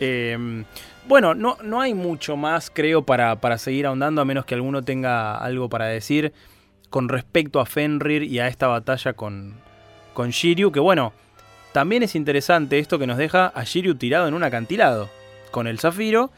Eh, 0.00 0.64
bueno, 1.06 1.34
no, 1.34 1.56
no 1.62 1.80
hay 1.80 1.94
mucho 1.94 2.36
más, 2.36 2.70
creo, 2.70 3.02
para, 3.02 3.36
para 3.36 3.58
seguir 3.58 3.86
ahondando, 3.86 4.20
a 4.22 4.24
menos 4.24 4.44
que 4.44 4.54
alguno 4.54 4.82
tenga 4.82 5.36
algo 5.36 5.68
para 5.68 5.86
decir 5.86 6.32
con 6.90 7.08
respecto 7.08 7.60
a 7.60 7.66
Fenrir 7.66 8.22
y 8.22 8.38
a 8.40 8.48
esta 8.48 8.66
batalla 8.68 9.12
con, 9.12 9.54
con 10.14 10.30
Shiryu, 10.30 10.72
que 10.72 10.80
bueno, 10.80 11.12
también 11.72 12.02
es 12.02 12.14
interesante 12.14 12.78
esto 12.78 12.98
que 12.98 13.06
nos 13.06 13.18
deja 13.18 13.46
a 13.54 13.64
Shiryu 13.64 13.94
tirado 13.96 14.26
en 14.28 14.34
un 14.34 14.42
acantilado 14.44 15.10
con 15.50 15.66
el 15.66 15.78
zafiro, 15.78 16.30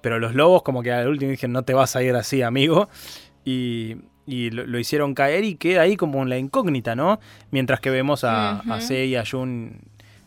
pero 0.00 0.18
los 0.18 0.34
lobos 0.34 0.62
como 0.62 0.82
que 0.82 0.92
al 0.92 1.08
último 1.08 1.30
dijeron 1.30 1.52
no 1.52 1.62
te 1.62 1.74
vas 1.74 1.96
a 1.96 2.02
ir 2.02 2.14
así, 2.14 2.42
amigo, 2.42 2.88
y, 3.44 3.96
y 4.26 4.50
lo, 4.50 4.66
lo 4.66 4.78
hicieron 4.78 5.14
caer 5.14 5.44
y 5.44 5.54
queda 5.56 5.82
ahí 5.82 5.96
como 5.96 6.22
en 6.22 6.28
la 6.28 6.38
incógnita, 6.38 6.94
¿no? 6.94 7.18
Mientras 7.50 7.80
que 7.80 7.90
vemos 7.90 8.24
a, 8.24 8.60
a 8.60 8.76
Ujú. 8.76 8.80
Sei, 8.80 9.16
a 9.16 9.24
Jun 9.24 9.80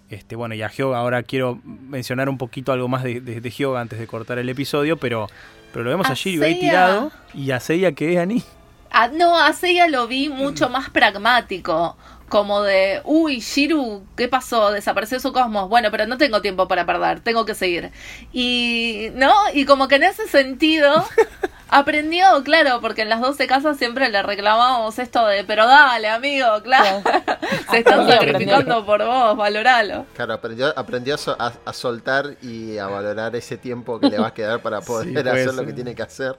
este, 0.09 0.36
bueno, 0.36 0.53
y 0.55 0.61
a 0.61 0.67
Hyoga, 0.69 0.97
ahora 0.97 1.24
quiero 1.24 1.59
mencionar 1.63 2.28
un 2.28 2.38
poquito 2.38 2.74
algo 2.74 2.89
más 2.89 3.03
de, 3.03 3.22
de, 3.22 3.39
de 3.39 3.49
Hyoga 3.49 3.80
antes 3.80 3.97
de 3.97 4.07
cortar 4.07 4.39
el 4.39 4.49
episodio, 4.49 4.97
pero, 4.97 5.28
pero 5.72 5.86
lo 5.86 5.89
vemos 5.91 6.09
a, 6.09 6.11
A 6.11 6.15
Shiryu 6.15 6.43
ahí 6.43 6.53
Seiya. 6.55 6.59
tirado 6.69 7.11
y 7.34 7.51
a 7.51 7.59
Seiya 7.61 7.93
que 7.93 8.11
es 8.13 8.19
Ani. 8.19 8.43
Ah, 8.89 9.07
no, 9.07 9.38
a 9.39 9.53
Seiya 9.53 9.88
lo 9.88 10.07
vi 10.07 10.28
mucho 10.28 10.67
más 10.69 10.89
pragmático. 10.89 11.95
Como 12.32 12.61
de, 12.61 13.01
uy, 13.03 13.39
Shiru, 13.41 14.03
¿qué 14.15 14.29
pasó? 14.29 14.71
Desapareció 14.71 15.19
su 15.19 15.34
cosmos. 15.34 15.67
Bueno, 15.67 15.89
pero 15.91 16.07
no 16.07 16.17
tengo 16.17 16.41
tiempo 16.41 16.65
para 16.65 16.86
perder, 16.86 17.19
tengo 17.19 17.45
que 17.45 17.53
seguir. 17.55 17.91
Y, 18.32 19.09
¿no? 19.15 19.34
Y 19.53 19.65
como 19.65 19.89
que 19.89 19.95
en 19.95 20.03
ese 20.03 20.25
sentido 20.29 21.05
aprendió, 21.67 22.41
claro, 22.45 22.79
porque 22.79 23.01
en 23.01 23.09
las 23.09 23.19
12 23.19 23.47
casas 23.47 23.77
siempre 23.77 24.07
le 24.09 24.21
reclamábamos 24.23 24.97
esto 24.97 25.25
de, 25.27 25.43
pero 25.43 25.67
dale, 25.67 26.07
amigo, 26.07 26.47
claro. 26.63 27.01
Se 27.69 27.79
están 27.79 28.07
sacrificando 28.07 28.86
por 28.86 29.05
vos, 29.05 29.36
valoralo. 29.36 30.05
Claro, 30.15 30.34
aprendió, 30.34 30.73
aprendió 30.79 31.15
a, 31.38 31.51
a- 31.65 31.73
soltar 31.73 32.36
y 32.41 32.77
a 32.77 32.88
valorar 32.88 33.36
ese 33.36 33.57
tiempo 33.57 33.99
que 33.99 34.09
le 34.09 34.19
va 34.19 34.27
a 34.27 34.34
quedar 34.34 34.61
para 34.61 34.79
poder 34.79 35.09
Sí, 35.09 35.17
hacer 35.29 35.53
lo 35.53 35.65
que 35.65 35.73
tiene 35.73 35.95
que 35.95 36.03
hacer. 36.03 36.38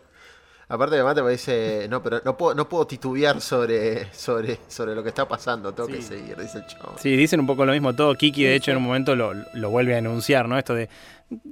Aparte 0.73 0.97
me 0.97 1.03
mata 1.05 1.21
porque 1.21 1.33
dice, 1.33 1.87
no, 1.91 2.03
pero 2.03 2.23
no 2.25 2.35
puedo, 2.35 2.55
no 2.55 2.67
puedo 2.67 2.87
titubear 2.87 3.43
sobre, 3.43 4.11
sobre, 4.15 4.59
sobre 4.69 4.95
lo 4.95 5.03
que 5.03 5.11
está 5.11 5.29
pasando, 5.29 5.75
tengo 5.75 5.87
que 5.89 6.01
seguir, 6.01 6.35
dice 6.39 6.59
el 6.59 6.67
chavo. 6.67 6.95
Sí, 6.99 7.15
dicen 7.15 7.41
un 7.41 7.47
poco 7.47 7.67
lo 7.67 7.73
mismo 7.73 7.95
todo. 7.95 8.15
Kiki, 8.15 8.45
de 8.45 8.55
hecho, 8.55 8.71
en 8.71 8.79
un 8.79 8.85
momento 8.85 9.15
lo, 9.15 9.35
lo 9.53 9.69
vuelve 9.71 9.95
a 9.95 9.99
enunciar, 9.99 10.49
¿no? 10.49 10.57
Esto 10.57 10.75
de, 10.75 10.89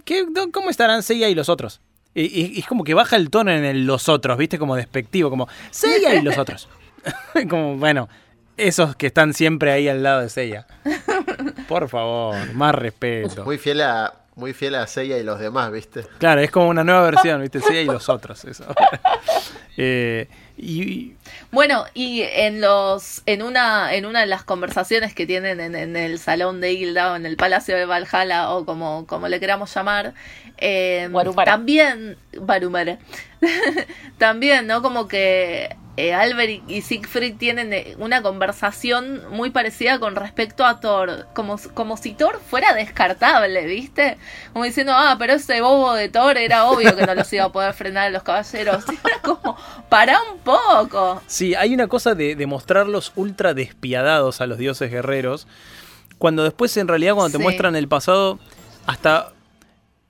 ¿qué, 0.07 0.25
¿cómo 0.51 0.71
estarán 0.71 1.03
Seiya 1.03 1.29
y 1.29 1.35
los 1.35 1.51
otros? 1.51 1.83
Y, 2.15 2.23
y- 2.23 2.53
y 2.57 2.61
es 2.61 2.67
como 2.67 2.83
que 2.83 2.95
baja 2.95 3.17
el 3.17 3.29
tono 3.29 3.51
en 3.51 3.63
el 3.65 3.85
los 3.87 4.09
otros, 4.09 4.39
¿viste? 4.39 4.59
Como 4.59 4.75
despectivo, 4.75 5.29
como 5.29 5.49
Seiya 5.71 6.15
y 6.15 6.23
los 6.23 6.39
otros. 6.39 6.71
como, 7.51 7.77
bueno, 7.77 8.09
esos 8.57 8.97
que 8.97 9.07
están 9.09 9.35
siempre 9.35 9.71
ahí 9.71 9.87
al 9.87 10.03
lado 10.03 10.23
de 10.23 10.31
Seiya. 10.31 10.67
Por 11.69 11.89
favor, 11.91 12.55
más 12.55 12.75
respeto. 12.75 13.45
Muy 13.45 13.59
fiel 13.59 13.83
a, 13.83 14.15
muy 14.41 14.53
fiel 14.55 14.75
a 14.75 14.87
Seiya 14.89 15.19
y 15.19 15.23
los 15.23 15.39
demás, 15.39 15.71
¿viste? 15.71 16.05
Claro, 16.19 16.41
es 16.41 16.51
como 16.51 16.69
una 16.69 16.83
nueva 16.83 17.03
versión, 17.03 17.41
¿viste? 17.43 17.61
Seiya 17.61 17.83
y 17.83 17.87
los 17.87 18.09
otros. 18.09 18.45
Eso. 18.45 18.65
Eh, 19.83 20.29
y, 20.59 20.83
y- 20.83 21.17
Bueno, 21.53 21.85
y 21.95 22.21
en 22.23 22.61
los, 22.61 23.23
en 23.25 23.43
una, 23.43 23.95
en 23.95 24.05
una 24.05 24.21
de 24.21 24.27
las 24.27 24.45
conversaciones 24.45 25.15
que 25.15 25.27
tienen 25.27 25.59
en, 25.59 25.75
en 25.75 25.97
el 25.97 26.19
salón 26.19 26.61
de 26.61 26.73
Hilda 26.73 27.13
o 27.13 27.17
en 27.17 27.25
el 27.25 27.37
Palacio 27.39 27.77
de 27.77 27.87
Valhalla 27.87 28.51
o 28.51 28.67
como, 28.67 29.07
como 29.07 29.29
le 29.29 29.41
queramos 29.41 29.73
llamar, 29.75 30.13
eh, 30.59 31.09
también, 31.47 32.17
Warumara, 32.37 32.99
también, 34.19 34.67
¿no? 34.67 34.83
Como 34.83 35.09
que 35.09 35.75
eh, 36.09 36.15
Albert 36.15 36.63
y 36.69 36.83
Siegfried 36.83 37.37
tienen 37.37 37.73
eh, 37.73 37.95
una 37.99 38.23
conversación 38.23 39.23
muy 39.31 39.51
parecida 39.51 39.99
con 39.99 40.17
respecto 40.17 40.65
a 40.65 40.81
Thor, 40.81 41.27
como, 41.35 41.59
como 41.75 41.97
si 41.97 42.13
Thor 42.15 42.41
fuera 42.49 42.73
descartable, 42.75 43.65
¿viste? 43.67 44.17
Como 44.53 44.65
diciendo, 44.65 44.93
ah, 44.95 45.17
pero 45.19 45.35
ese 45.35 45.61
bobo 45.61 45.95
de 45.95 46.09
Thor 46.09 46.37
era 46.39 46.65
obvio 46.67 46.97
que 46.97 47.07
no 47.07 47.15
los 47.15 47.33
iba 47.33 47.45
a 47.45 47.53
poder 47.53 47.75
frenar 47.75 48.07
a 48.07 48.11
los 48.11 48.23
caballeros. 48.23 48.85
Era 49.05 49.21
como, 49.23 49.57
para 49.89 50.19
un 50.33 50.39
poco. 50.41 51.23
Sí, 51.27 51.55
hay 51.55 51.75
una 51.75 51.87
cosa 51.89 52.15
de, 52.15 52.35
de 52.37 52.47
mostrarlos 52.47 53.13
ultra 53.17 53.55
despiadados 53.55 54.41
a 54.41 54.47
los 54.47 54.59
dioses 54.59 54.91
guerreros, 54.91 55.47
cuando 56.19 56.45
después 56.45 56.77
en 56.77 56.89
realidad 56.89 57.15
cuando 57.15 57.31
te 57.33 57.39
Sí. 57.39 57.43
muestran 57.43 57.77
el 57.77 57.89
pasado, 57.89 58.39
hasta 58.87 59.33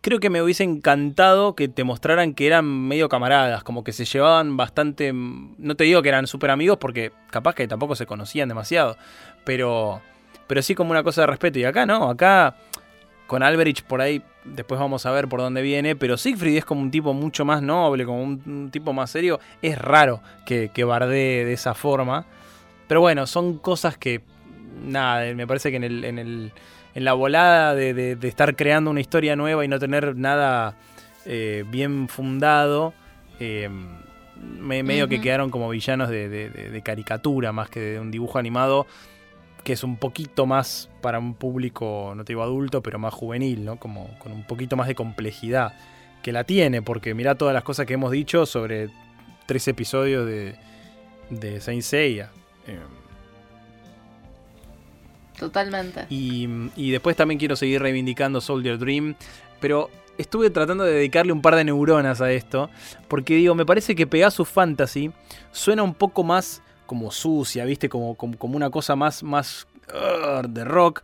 creo 0.01 0.21
que 0.21 0.31
me 0.31 0.43
hubiese 0.43 0.65
encantado 0.65 1.55
que 1.55 1.69
te 1.69 1.85
mostraran 1.85 2.35
que 2.35 2.47
eran 2.47 2.67
medio 2.67 3.09
camaradas, 3.09 3.63
como 3.65 3.85
que 3.85 3.93
se 3.93 4.05
llevaban 4.05 4.57
bastante, 4.57 5.13
mm, 5.13 5.57
no 5.59 5.75
te 5.75 5.85
digo 5.85 6.03
que 6.03 6.09
eran 6.09 6.27
súper 6.27 6.51
amigos 6.51 6.79
porque 6.79 7.13
capaz 7.31 7.55
que 7.55 7.69
tampoco 7.69 7.95
se 7.95 8.07
conocían 8.07 8.49
demasiado, 8.49 8.97
pero, 9.45 10.01
pero 10.47 10.63
sí 10.63 10.75
como 10.75 10.91
una 10.91 11.03
cosa 11.03 11.23
de 11.23 11.27
respeto. 11.29 11.59
Y 11.59 11.65
acá 11.65 11.87
no, 11.87 12.11
acá 12.11 12.57
con 13.27 13.43
Alberich 13.43 13.83
por 13.85 14.01
ahí 14.01 14.23
después 14.45 14.81
vamos 14.81 15.07
a 15.07 15.11
ver 15.13 15.29
por 15.29 15.41
dónde 15.41 15.63
viene, 15.63 15.97
pero 15.97 16.17
Siegfried 16.17 16.57
es 16.57 16.65
como 16.65 16.81
un 16.81 16.91
tipo 16.91 17.13
mucho 17.15 17.45
más 17.45 17.63
noble, 17.63 18.05
como 18.05 18.23
un, 18.23 18.71
tipo 18.73 18.93
más 18.93 19.11
serio. 19.11 19.41
Es 19.63 19.79
raro 19.79 20.21
que, 20.47 20.71
que 20.73 20.85
bardee 20.85 21.45
de 21.45 21.53
esa 21.53 21.75
forma. 21.75 22.27
Pero 22.89 23.01
bueno, 23.01 23.27
son 23.27 23.59
cosas 23.59 23.97
que, 23.97 24.23
nada, 24.83 25.33
me 25.35 25.47
parece 25.47 25.71
que 25.71 25.77
en, 25.77 25.85
el, 25.85 26.53
en 26.95 27.05
la 27.05 27.13
volada 27.13 27.75
de, 27.75 27.95
de- 27.95 28.17
de 28.17 28.29
estar 28.29 28.57
creando 28.57 28.91
una 28.91 29.01
historia 29.01 29.37
nueva 29.37 29.65
y 29.65 29.69
no 29.69 29.79
tener 29.79 30.17
nada 30.17 30.77
eh, 31.27 31.65
bien 31.69 32.09
fundado, 32.09 32.93
eh, 33.39 33.69
me, 34.59 34.83
medio 34.83 35.07
que 35.09 35.21
quedaron 35.21 35.51
como 35.51 35.69
villanos 35.69 36.09
de, 36.09 36.81
caricatura 36.85 37.53
más 37.53 37.69
que 37.71 37.81
de 37.81 38.01
un 38.01 38.11
dibujo 38.11 38.39
animado 38.39 38.87
que 39.65 39.75
es 39.75 39.85
un 39.85 39.99
poquito 39.99 40.47
más 40.47 40.89
para 41.03 41.19
un 41.19 41.35
público, 41.35 42.15
no 42.17 42.25
te 42.25 42.33
digo 42.33 42.43
adulto, 42.43 42.83
pero 42.83 42.99
más 42.99 43.13
juvenil, 43.13 43.67
¿no? 43.67 43.77
Como 43.77 44.19
con 44.19 44.33
un 44.33 44.45
poquito 44.47 44.75
más 44.75 44.89
de 44.89 44.95
complejidad 44.95 45.75
que 46.23 46.33
la 46.33 46.45
tiene, 46.45 46.81
porque 46.81 47.13
mira 47.13 47.35
todas 47.35 47.53
las 47.53 47.63
cosas 47.63 47.85
que 47.85 47.93
hemos 47.95 48.11
dicho 48.11 48.47
sobre 48.47 48.89
tres 49.47 49.69
episodios 49.69 50.27
de, 50.27 50.55
de 51.29 51.61
Saint 51.61 51.83
Seiya. 51.83 52.31
Eh, 52.67 52.79
Totalmente. 55.41 56.07
y, 56.11 56.47
y 56.77 56.93
después 56.93 57.17
también 57.17 57.39
quiero 57.41 57.57
seguir 57.57 57.83
reivindicando 57.83 58.41
Soldier 58.41 58.79
Dream, 58.79 59.17
pero 59.59 59.91
estuve 60.19 60.51
tratando 60.51 60.85
de 60.85 60.93
dedicarle 60.93 61.33
un 61.33 61.43
par 61.43 61.57
de 61.57 61.65
neuronas 61.65 62.21
a 62.21 62.31
esto, 62.31 62.71
porque 63.09 63.35
digo, 63.35 63.55
me 63.55 63.67
parece 63.67 63.97
que 63.97 64.07
Pegasus 64.07 64.49
Fantasy 64.49 65.11
suena 65.51 65.83
un 65.83 65.95
poco 65.95 66.23
más 66.23 66.63
como 66.87 67.11
sucia, 67.11 67.65
¿viste? 67.65 67.89
Como, 67.89 68.15
como, 68.17 68.37
como 68.37 68.57
una 68.57 68.71
cosa 68.71 68.97
más, 68.97 69.23
más 69.23 69.67
de 70.49 70.65
rock, 70.65 71.03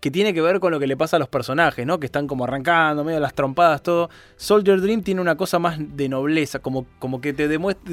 que 0.00 0.10
tiene 0.10 0.32
que 0.32 0.40
ver 0.40 0.60
con 0.60 0.72
lo 0.72 0.80
que 0.80 0.86
le 0.86 0.96
pasa 0.96 1.16
a 1.16 1.18
los 1.18 1.28
personajes, 1.28 1.84
¿no? 1.86 2.00
Que 2.00 2.06
están 2.06 2.26
como 2.26 2.44
arrancando, 2.44 3.04
medio 3.04 3.20
las 3.20 3.34
trompadas, 3.34 3.82
todo. 3.82 4.08
Soldier 4.36 4.80
Dream 4.80 5.02
tiene 5.02 5.20
una 5.20 5.36
cosa 5.36 5.58
más 5.58 5.76
de 5.78 6.08
nobleza, 6.08 6.58
como, 6.60 6.86
como 6.98 7.20
que 7.20 7.34
te 7.34 7.48
demuestra... 7.48 7.92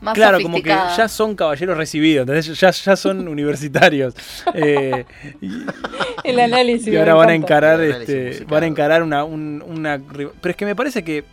Más 0.00 0.14
Claro, 0.14 0.40
como 0.40 0.62
que 0.62 0.68
ya 0.70 1.08
son 1.08 1.34
caballeros 1.34 1.76
recibidos, 1.76 2.22
¿entendés? 2.22 2.58
Ya, 2.58 2.70
ya 2.70 2.94
son 2.96 3.26
universitarios. 3.28 4.14
Eh, 4.54 5.04
y, 5.40 5.50
El 6.24 6.38
análisis. 6.38 6.86
y 6.86 6.96
ahora 6.96 7.14
van 7.14 7.30
a 7.30 7.34
encarar, 7.34 7.80
este, 7.80 8.44
van 8.48 8.62
a 8.62 8.66
encarar 8.66 9.02
una, 9.02 9.24
un- 9.24 9.62
una, 9.66 10.00
Pero 10.08 10.32
es 10.44 10.56
que 10.56 10.64
me 10.64 10.76
parece 10.76 11.02
que 11.02 11.24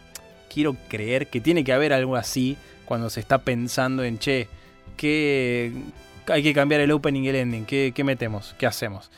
quiero 0.51 0.75
creer 0.89 1.27
que 1.27 1.39
tiene 1.41 1.63
que 1.63 1.73
haber 1.73 1.93
algo 1.93 2.15
así 2.15 2.57
cuando 2.85 3.09
se 3.11 3.19
está 3.19 3.37
pensando 3.37 4.03
en, 4.03 4.17
che, 4.17 4.47
que 4.97 5.71
hay 6.27 6.41
que 6.41 6.53
cambiar 6.53 6.81
el 6.81 6.91
opening 6.91 7.21
y 7.23 7.29
el 7.29 7.35
ending, 7.35 7.65
¿qué, 7.65 7.91
qué 7.95 8.03
metemos? 8.03 8.55
¿Qué 8.57 8.65
hacemos? 8.65 9.11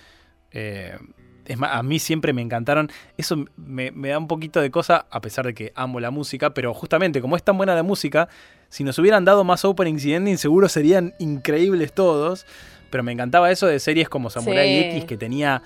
Eh, 0.51 0.97
es 1.45 1.57
más, 1.57 1.71
a 1.75 1.81
mí 1.83 1.97
siempre 1.99 2.31
me 2.33 2.41
encantaron. 2.41 2.91
Eso 3.17 3.45
me, 3.57 3.91
me 3.91 4.09
da 4.09 4.17
un 4.19 4.27
poquito 4.27 4.61
de 4.61 4.69
cosa, 4.69 5.07
a 5.09 5.19
pesar 5.21 5.45
de 5.45 5.53
que 5.55 5.71
amo 5.75 5.99
la 5.99 6.11
música, 6.11 6.53
pero 6.53 6.73
justamente 6.73 7.21
como 7.21 7.35
es 7.35 7.43
tan 7.43 7.57
buena 7.57 7.73
la 7.75 7.81
música, 7.83 8.29
si 8.69 8.83
nos 8.83 8.99
hubieran 8.99 9.25
dado 9.25 9.43
más 9.43 9.65
openings 9.65 10.05
y 10.05 10.13
endings, 10.13 10.41
seguro 10.41 10.69
serían 10.69 11.13
increíbles 11.19 11.91
todos. 11.93 12.45
Pero 12.91 13.03
me 13.03 13.11
encantaba 13.11 13.51
eso 13.51 13.67
de 13.67 13.79
series 13.79 14.09
como 14.09 14.29
Samurai 14.29 14.67
Sí. 14.67 14.89
X, 14.97 15.05
que 15.05 15.17
tenía 15.17 15.61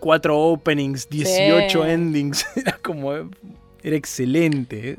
cuatro 0.00 0.38
openings, 0.38 1.08
18 1.08 1.82
Sí. 1.84 1.90
endings. 1.90 2.46
Era 2.56 2.78
como. 2.82 3.12
Era 3.82 3.96
excelente. 3.96 4.90
¿eh? 4.90 4.96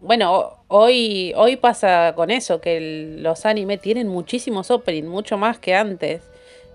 Bueno, 0.00 0.32
ho- 0.34 0.58
hoy, 0.68 1.32
hoy 1.36 1.56
pasa 1.56 2.12
con 2.14 2.30
eso, 2.30 2.60
que 2.60 2.76
el- 2.76 3.22
los 3.22 3.46
anime 3.46 3.78
tienen 3.78 4.08
muchísimos 4.08 4.70
openings, 4.70 5.08
mucho 5.08 5.36
más 5.38 5.58
que 5.58 5.74
antes. 5.74 6.22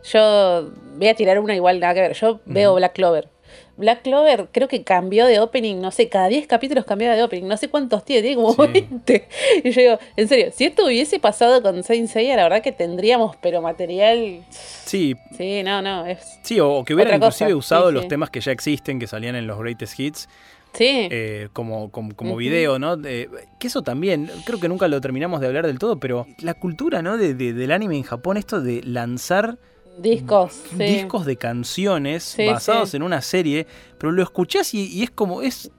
Yo 0.03 0.71
voy 0.97 1.07
a 1.07 1.15
tirar 1.15 1.39
una 1.39 1.55
igual, 1.55 1.79
nada 1.79 1.93
que 1.93 2.01
ver. 2.01 2.13
Yo 2.13 2.39
veo 2.45 2.75
Black 2.75 2.93
Clover. 2.93 3.29
Black 3.77 4.03
Clover 4.03 4.47
creo 4.51 4.67
que 4.67 4.83
cambió 4.83 5.25
de 5.25 5.39
opening, 5.39 5.77
no 5.81 5.91
sé, 5.91 6.07
cada 6.07 6.27
10 6.27 6.45
capítulos 6.47 6.85
cambiaba 6.85 7.15
de 7.15 7.23
opening, 7.23 7.47
no 7.47 7.57
sé 7.57 7.67
cuántos 7.69 8.05
tiene, 8.05 8.21
tiene 8.21 8.35
como 8.35 8.53
Sí. 8.53 8.71
20. 8.71 9.27
Y 9.63 9.71
yo 9.71 9.81
digo, 9.81 9.99
en 10.17 10.27
serio, 10.27 10.51
si 10.53 10.65
esto 10.65 10.85
hubiese 10.85 11.19
pasado 11.19 11.61
con 11.61 11.83
Saint 11.83 12.07
Seiya, 12.07 12.35
la 12.35 12.43
verdad 12.43 12.61
que 12.61 12.71
tendríamos, 12.71 13.35
pero 13.41 13.61
material... 13.61 14.43
Sí, 14.51 15.15
Sí, 15.35 15.63
no, 15.63 15.81
no, 15.81 16.05
es... 16.05 16.39
sí, 16.43 16.59
o, 16.59 16.83
que 16.85 16.93
hubieran 16.93 17.19
cosa, 17.19 17.45
inclusive 17.45 17.53
usado 17.55 17.87
sí, 17.89 17.93
los 17.95 18.03
sí. 18.03 18.09
temas 18.09 18.29
que 18.29 18.39
ya 18.41 18.51
existen, 18.51 18.99
que 18.99 19.07
salían 19.07 19.35
en 19.35 19.47
los 19.47 19.57
Greatest 19.59 19.99
Hits, 19.99 20.29
Sí, 20.73 21.09
eh, 21.11 21.49
como, 21.51 21.91
como, 21.91 22.15
como 22.15 22.37
video, 22.37 22.79
¿no? 22.79 22.95
Eh, 23.03 23.27
que 23.59 23.67
eso 23.67 23.81
también, 23.81 24.29
creo 24.45 24.57
que 24.59 24.69
nunca 24.69 24.87
lo 24.87 25.01
terminamos 25.01 25.41
de 25.41 25.47
hablar 25.47 25.67
del 25.67 25.79
todo, 25.79 25.99
pero 25.99 26.27
la 26.39 26.53
cultura, 26.53 27.01
¿no? 27.01 27.17
De, 27.17 27.33
de- 27.33 27.51
del 27.53 27.71
anime 27.73 27.97
en 27.97 28.03
Japón, 28.03 28.37
esto 28.37 28.61
de 28.61 28.81
lanzar 28.83 29.57
discos. 29.97 30.53
sí. 30.69 30.83
discos 30.83 31.25
de 31.25 31.35
canciones 31.37 32.23
Sí, 32.23 32.45
basados 32.47 32.89
sí. 32.91 32.97
en 32.97 33.03
una 33.03 33.21
serie, 33.21 33.67
pero 33.97 34.11
lo 34.11 34.23
escuchás 34.23 34.73
y, 34.73 34.87
y 34.87 35.03
es 35.03 35.11
como, 35.11 35.41
es 35.41 35.71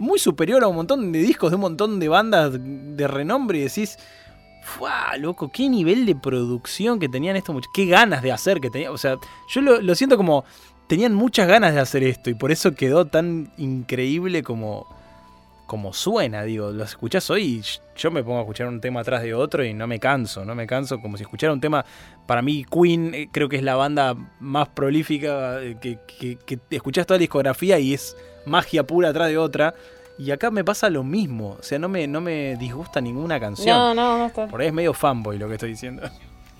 muy 0.00 0.18
superior 0.18 0.64
a 0.64 0.68
un 0.68 0.76
montón 0.76 1.12
de 1.12 1.20
discos 1.20 1.50
de 1.50 1.54
un 1.56 1.60
montón 1.62 2.00
de 2.00 2.08
bandas 2.08 2.52
de 2.60 3.06
renombre 3.08 3.58
y 3.58 3.62
decís, 3.62 3.96
¡Fua, 4.64 5.16
loco! 5.18 5.50
¡Qué 5.52 5.68
nivel 5.68 6.06
de 6.06 6.16
producción 6.16 6.98
que 6.98 7.08
tenían 7.08 7.36
estos 7.36 7.54
muchachos! 7.54 7.72
¡Qué 7.74 7.86
ganas 7.86 8.22
de 8.22 8.32
hacer 8.32 8.60
que 8.60 8.70
tenían! 8.70 8.92
O 8.92 8.98
sea, 8.98 9.16
yo 9.48 9.60
lo, 9.60 9.80
lo 9.80 9.94
siento 9.94 10.16
como. 10.16 10.44
Tenían 10.88 11.14
muchas 11.14 11.48
ganas 11.48 11.72
de 11.74 11.80
hacer 11.80 12.02
esto 12.02 12.28
y 12.30 12.34
por 12.34 12.50
eso 12.52 12.74
quedó 12.74 13.06
tan 13.06 13.52
increíble 13.58 14.42
como. 14.42 14.86
Como 15.66 15.92
suena, 15.92 16.42
digo. 16.42 16.70
Lo 16.70 16.84
escuchás 16.84 17.28
hoy 17.30 17.42
y 17.42 17.62
yo 17.96 18.10
me 18.10 18.22
pongo 18.22 18.38
a 18.38 18.40
escuchar 18.42 18.66
un 18.68 18.80
tema 18.80 19.00
atrás 19.00 19.22
de 19.22 19.34
otro 19.34 19.64
y 19.64 19.74
no 19.74 19.86
me 19.86 19.98
canso, 19.98 20.44
no 20.44 20.54
me 20.54 20.66
canso. 20.66 21.00
Como 21.00 21.16
si 21.16 21.22
escuchara 21.22 21.52
un 21.52 21.60
tema. 21.60 21.84
Para 22.26 22.42
mí, 22.42 22.64
Queen 22.64 23.14
eh, 23.14 23.28
creo 23.30 23.48
que 23.48 23.56
es 23.56 23.62
la 23.62 23.74
banda 23.74 24.14
más 24.40 24.68
prolífica 24.68 25.62
eh, 25.62 25.76
que, 25.80 25.98
que, 26.06 26.36
que 26.36 26.58
escuchás 26.70 27.06
toda 27.06 27.18
la 27.18 27.22
discografía 27.22 27.78
y 27.78 27.94
es 27.94 28.16
magia 28.46 28.84
pura 28.84 29.10
atrás 29.10 29.28
de 29.28 29.38
otra. 29.38 29.74
Y 30.16 30.30
acá 30.30 30.50
me 30.50 30.64
pasa 30.64 30.90
lo 30.90 31.02
mismo. 31.02 31.56
O 31.58 31.62
sea, 31.62 31.78
no 31.78 31.88
me, 31.88 32.06
no 32.06 32.20
me 32.20 32.56
disgusta 32.56 33.00
ninguna 33.00 33.40
canción. 33.40 33.76
No, 33.76 33.94
no, 33.94 34.18
no 34.18 34.26
está. 34.26 34.46
Por 34.46 34.60
ahí 34.60 34.68
es 34.68 34.72
medio 34.72 34.94
fanboy 34.94 35.38
lo 35.38 35.48
que 35.48 35.54
estoy 35.54 35.70
diciendo. 35.70 36.02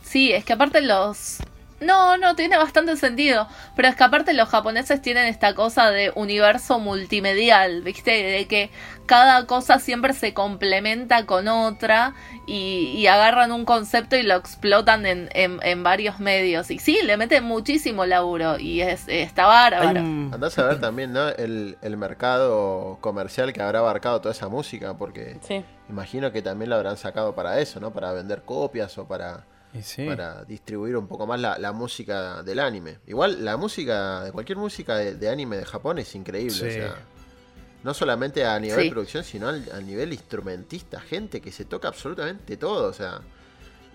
Sí, 0.03 0.33
es 0.33 0.45
que 0.45 0.53
aparte 0.53 0.81
los... 0.81 1.39
No, 1.85 2.17
no, 2.17 2.35
tiene 2.35 2.57
bastante 2.57 2.97
sentido. 2.97 3.47
Pero 3.77 3.89
es 3.89 3.97
que 3.97 4.05
aparte 4.05 4.33
los 4.35 4.49
japoneses 4.49 5.01
tienen 5.03 5.27
esta 5.27 5.55
cosa 5.55 5.91
de 5.91 6.13
universo 6.15 6.79
multimedial, 6.79 7.83
¿viste? 7.83 8.11
De 8.11 8.47
que 8.47 8.71
cada 9.07 9.47
cosa 9.47 9.79
siempre 9.79 10.15
se 10.15 10.33
complementa 10.33 11.27
con 11.27 11.47
otra 11.49 12.15
y, 12.47 12.93
y 12.97 13.07
agarran 13.07 13.53
un 13.53 13.65
concepto 13.65 14.17
y 14.17 14.23
lo 14.23 14.35
explotan 14.37 15.05
en, 15.07 15.29
en- 15.35 15.61
en 15.63 15.83
varios 15.83 16.21
medios. 16.21 16.71
Y 16.71 16.79
sí, 16.79 16.99
le 17.05 17.17
meten 17.17 17.45
muchísimo 17.45 18.07
laburo 18.07 18.59
y 18.59 18.81
es, 18.81 19.07
está 19.09 19.47
bárbaro. 19.47 20.01
un- 20.01 20.31
Andás 20.33 20.59
a 20.59 20.65
ver 20.65 20.81
también, 20.81 21.13
¿no? 21.13 21.29
El, 21.29 21.77
el 21.83 21.97
mercado 21.97 22.99
comercial 23.01 23.53
que 23.53 23.61
habrá 23.63 23.81
abarcado 23.81 24.21
toda 24.21 24.33
esa 24.33 24.49
música, 24.49 24.95
porque 24.95 25.37
Sí. 25.43 25.65
imagino 25.91 26.33
que 26.33 26.41
también 26.43 26.71
lo 26.71 26.77
habrán 26.77 26.97
sacado 26.97 27.35
para 27.35 27.61
eso, 27.61 27.81
¿no? 27.81 27.93
Para 27.93 28.13
vender 28.13 28.43
copias 28.43 28.97
o 28.99 29.07
para, 29.07 29.45
sí. 29.83 30.07
para 30.07 30.45
distribuir 30.45 30.97
un 30.97 31.07
poco 31.07 31.27
más 31.27 31.41
la, 31.41 31.59
la 31.59 31.73
música 31.73 32.43
del 32.43 32.61
anime. 32.61 32.99
Igual 33.07 33.45
la 33.45 33.57
música, 33.57 34.23
de 34.25 34.33
cualquier 34.33 34.59
música 34.59 34.97
de, 34.97 35.15
de 35.15 35.29
anime 35.29 35.57
de 35.57 35.65
Japón 35.65 35.99
es 35.99 36.15
increíble, 36.15 36.53
Sí. 36.55 36.67
o 36.67 36.71
sea, 36.71 36.95
no 37.83 37.93
solamente 37.95 38.45
a 38.45 38.59
nivel 38.59 38.85
Sí. 38.85 38.91
producción, 38.91 39.25
sino 39.25 39.49
al, 39.49 39.65
al 39.73 39.85
nivel 39.87 40.13
instrumentista, 40.13 41.01
gente 41.01 41.41
que 41.41 41.53
se 41.53 41.65
toca 41.65 41.89
absolutamente 41.89 42.57
todo, 42.57 42.89
o 42.89 42.93
sea. 42.93 43.21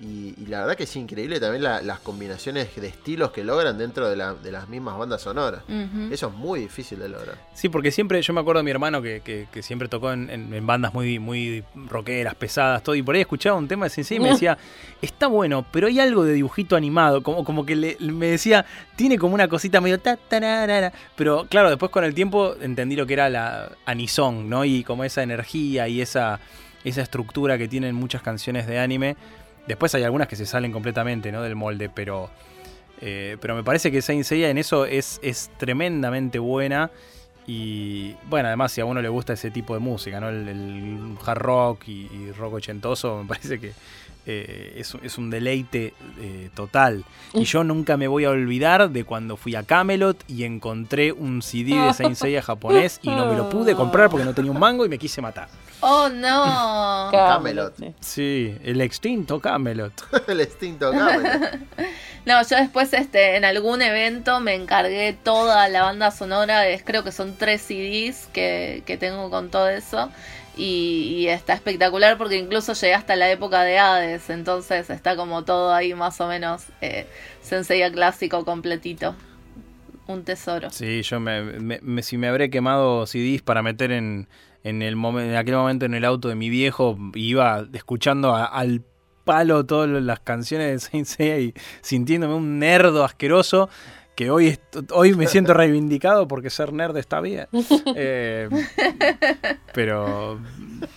Y, 0.01 0.33
y 0.41 0.45
la 0.47 0.61
verdad 0.61 0.77
que 0.77 0.83
es 0.83 0.95
increíble 0.95 1.41
también 1.41 1.61
la- 1.61 1.81
las 1.81 1.99
combinaciones 1.99 2.73
de 2.73 2.87
estilos 2.87 3.31
que 3.31 3.43
logran 3.43 3.77
dentro 3.77 4.07
de, 4.09 4.15
la- 4.15 4.33
de 4.33 4.49
las 4.49 4.69
mismas 4.69 4.97
bandas 4.97 5.21
sonoras. 5.21 5.61
Eso 6.09 6.27
es 6.29 6.33
muy 6.33 6.61
difícil 6.61 6.99
de 6.99 7.09
lograr. 7.09 7.35
Sí, 7.53 7.67
porque 7.67 7.91
siempre, 7.91 8.21
yo 8.21 8.33
me 8.33 8.39
acuerdo 8.39 8.59
de 8.59 8.63
mi 8.63 8.71
hermano 8.71 9.01
que, 9.01 9.19
que- 9.19 9.47
que 9.51 9.61
siempre 9.61 9.89
tocó 9.89 10.13
en, 10.13 10.29
en- 10.29 10.53
en 10.53 10.65
bandas 10.65 10.93
muy, 10.93 11.19
muy 11.19 11.65
rockeras, 11.89 12.33
pesadas, 12.35 12.81
todo, 12.81 12.95
y 12.95 13.01
por 13.03 13.15
ahí 13.15 13.21
escuchaba 13.21 13.57
un 13.57 13.67
tema 13.67 13.87
de 13.87 13.89
Sensei 13.89 14.17
y 14.17 14.19
me 14.21 14.29
decía, 14.29 14.57
está 15.01 15.27
bueno, 15.27 15.65
pero 15.69 15.87
hay 15.87 15.99
algo 15.99 16.23
de 16.23 16.31
dibujito 16.33 16.77
animado, 16.77 17.21
como, 17.21 17.43
como 17.43 17.65
que 17.65 17.75
le- 17.75 17.97
me 17.99 18.27
decía, 18.27 18.65
tiene 18.95 19.17
como 19.17 19.33
una 19.35 19.49
cosita 19.49 19.81
medio 19.81 19.99
ta, 19.99 20.15
tararara", 20.15 20.93
pero 21.17 21.45
claro, 21.49 21.69
después 21.69 21.91
con 21.91 22.05
el 22.05 22.13
tiempo 22.13 22.55
entendí 22.61 22.95
lo 22.95 23.05
que 23.05 23.13
era 23.15 23.29
la 23.29 23.71
anisong, 23.85 24.47
¿no? 24.47 24.63
Y 24.63 24.85
como 24.85 25.03
esa 25.03 25.23
energía 25.23 25.89
y 25.89 25.99
esa, 25.99 26.39
esa 26.85 27.01
estructura 27.01 27.57
que 27.57 27.67
tienen 27.67 27.95
muchas 27.95 28.21
canciones 28.21 28.65
de 28.65 28.79
anime. 28.79 29.17
Después 29.69 29.93
hay 29.93 30.01
algunas 30.03 30.27
que 30.27 30.35
se 30.35 30.47
salen 30.47 30.71
completamente, 30.71 31.31
¿no? 31.31 31.43
Del 31.43 31.55
molde, 31.55 31.89
pero... 31.89 32.31
Eh, 33.01 33.37
pero 33.39 33.55
me 33.55 33.63
parece 33.63 33.91
que 33.91 34.01
Saint 34.01 34.25
Seiya 34.25 34.49
en 34.49 34.57
eso 34.57 34.85
es, 34.85 35.19
es 35.21 35.51
tremendamente 35.57 36.39
buena. 36.39 36.89
Y 37.45 38.15
bueno, 38.25 38.47
además, 38.47 38.71
si 38.71 38.81
a 38.81 38.85
uno 38.85 38.99
le 38.99 39.09
gusta 39.09 39.33
ese 39.33 39.51
tipo 39.51 39.75
de 39.75 39.79
música, 39.79 40.19
¿no? 40.19 40.29
El, 40.29 41.15
hard 41.23 41.37
rock 41.37 41.87
y, 41.87 42.09
y 42.11 42.31
rock 42.31 42.55
ochentoso, 42.55 43.21
me 43.21 43.27
parece 43.27 43.59
que 43.59 43.73
eh, 44.31 44.73
es, 44.77 44.95
es 45.01 45.17
un 45.17 45.31
deleite 45.31 45.93
eh, 46.19 46.49
total. 46.53 47.03
Y 47.33 47.45
yo 47.45 47.63
nunca 47.63 47.97
me 47.97 48.07
voy 48.07 48.25
a 48.25 48.29
olvidar 48.29 48.91
de 48.91 49.03
cuando 49.03 49.37
fui 49.37 49.55
a 49.55 49.63
Camelot 49.63 50.23
y 50.27 50.43
encontré 50.43 51.11
un 51.11 51.41
CD 51.41 51.73
de 51.73 51.93
Saint 51.95 52.15
Seiya 52.15 52.43
japonés 52.43 52.99
y 53.01 53.09
no 53.09 53.25
me 53.25 53.35
lo 53.35 53.49
pude 53.49 53.73
comprar 53.73 54.11
porque 54.11 54.25
no 54.25 54.35
tenía 54.35 54.51
un 54.51 54.59
mango 54.59 54.85
y 54.85 54.89
me 54.89 54.99
quise 54.99 55.19
matar. 55.19 55.49
Oh, 55.79 56.09
no. 56.09 57.09
Camelot. 57.11 57.73
sí. 58.01 58.55
El 58.63 58.81
extinto 58.81 59.39
Camelot. 59.39 59.93
el 60.27 60.41
extinto 60.41 60.91
Camelot. 60.91 61.59
No, 62.25 62.43
yo 62.43 62.57
después 62.57 62.93
este, 62.93 63.37
en 63.37 63.45
algún 63.45 63.81
evento 63.81 64.39
me 64.39 64.53
encargué 64.53 65.13
toda 65.23 65.67
la 65.69 65.81
banda 65.81 66.11
sonora, 66.11 66.67
es, 66.67 66.83
creo 66.83 67.03
que 67.03 67.11
son 67.11 67.35
tres 67.35 67.61
CDs 67.61 68.27
que, 68.31 68.83
que 68.85 68.97
tengo 68.97 69.31
con 69.31 69.49
todo 69.49 69.69
eso. 69.69 70.11
Y, 70.61 71.15
y 71.19 71.27
está 71.29 71.53
espectacular 71.53 72.17
porque 72.17 72.35
incluso 72.37 72.73
llegué 72.73 72.93
hasta 72.93 73.15
la 73.15 73.31
época 73.31 73.63
de 73.63 73.79
Hades, 73.79 74.29
entonces 74.29 74.89
está 74.89 75.15
como 75.15 75.45
todo 75.45 75.73
ahí 75.73 75.93
más 75.93 76.19
o 76.19 76.27
menos 76.27 76.65
eh, 76.81 77.07
Senseiya 77.41 77.89
clásico 77.91 78.43
completito. 78.43 79.15
Un 80.07 80.23
tesoro. 80.25 80.69
Sí, 80.71 81.01
yo 81.03 81.19
me, 81.19 81.43
me- 81.43 81.79
me- 81.81 82.03
si 82.03 82.17
me 82.17 82.27
habré 82.27 82.49
quemado 82.49 83.05
CDs 83.05 83.41
para 83.41 83.61
meter 83.61 83.91
en, 83.93 84.27
en, 84.63 84.81
el 84.81 84.97
momen- 84.97 85.29
en 85.29 85.35
aquel 85.35 85.55
momento 85.55 85.85
en 85.85 85.93
el 85.93 86.03
auto 86.03 86.27
de 86.27 86.35
mi 86.35 86.49
viejo, 86.49 86.97
iba 87.13 87.65
escuchando 87.73 88.35
a- 88.35 88.45
al 88.45 88.81
palo 89.23 89.65
todas 89.65 89.87
las 89.89 90.19
canciones 90.19 90.71
de 90.71 90.79
Saint 90.79 91.05
Seiya 91.05 91.37
y 91.39 91.53
sintiéndome 91.81 92.33
un 92.33 92.59
nerdo 92.59 93.05
asqueroso. 93.05 93.69
Que 94.19 94.29
hoy, 94.29 94.59
hoy 94.91 95.13
me 95.15 95.27
siento 95.27 95.53
reivindicado 95.53 96.27
porque 96.27 96.49
ser 96.49 96.73
nerd 96.73 96.97
está 96.97 97.21
bien. 97.21 97.47
Eh, 97.95 98.49
pero, 99.73 100.39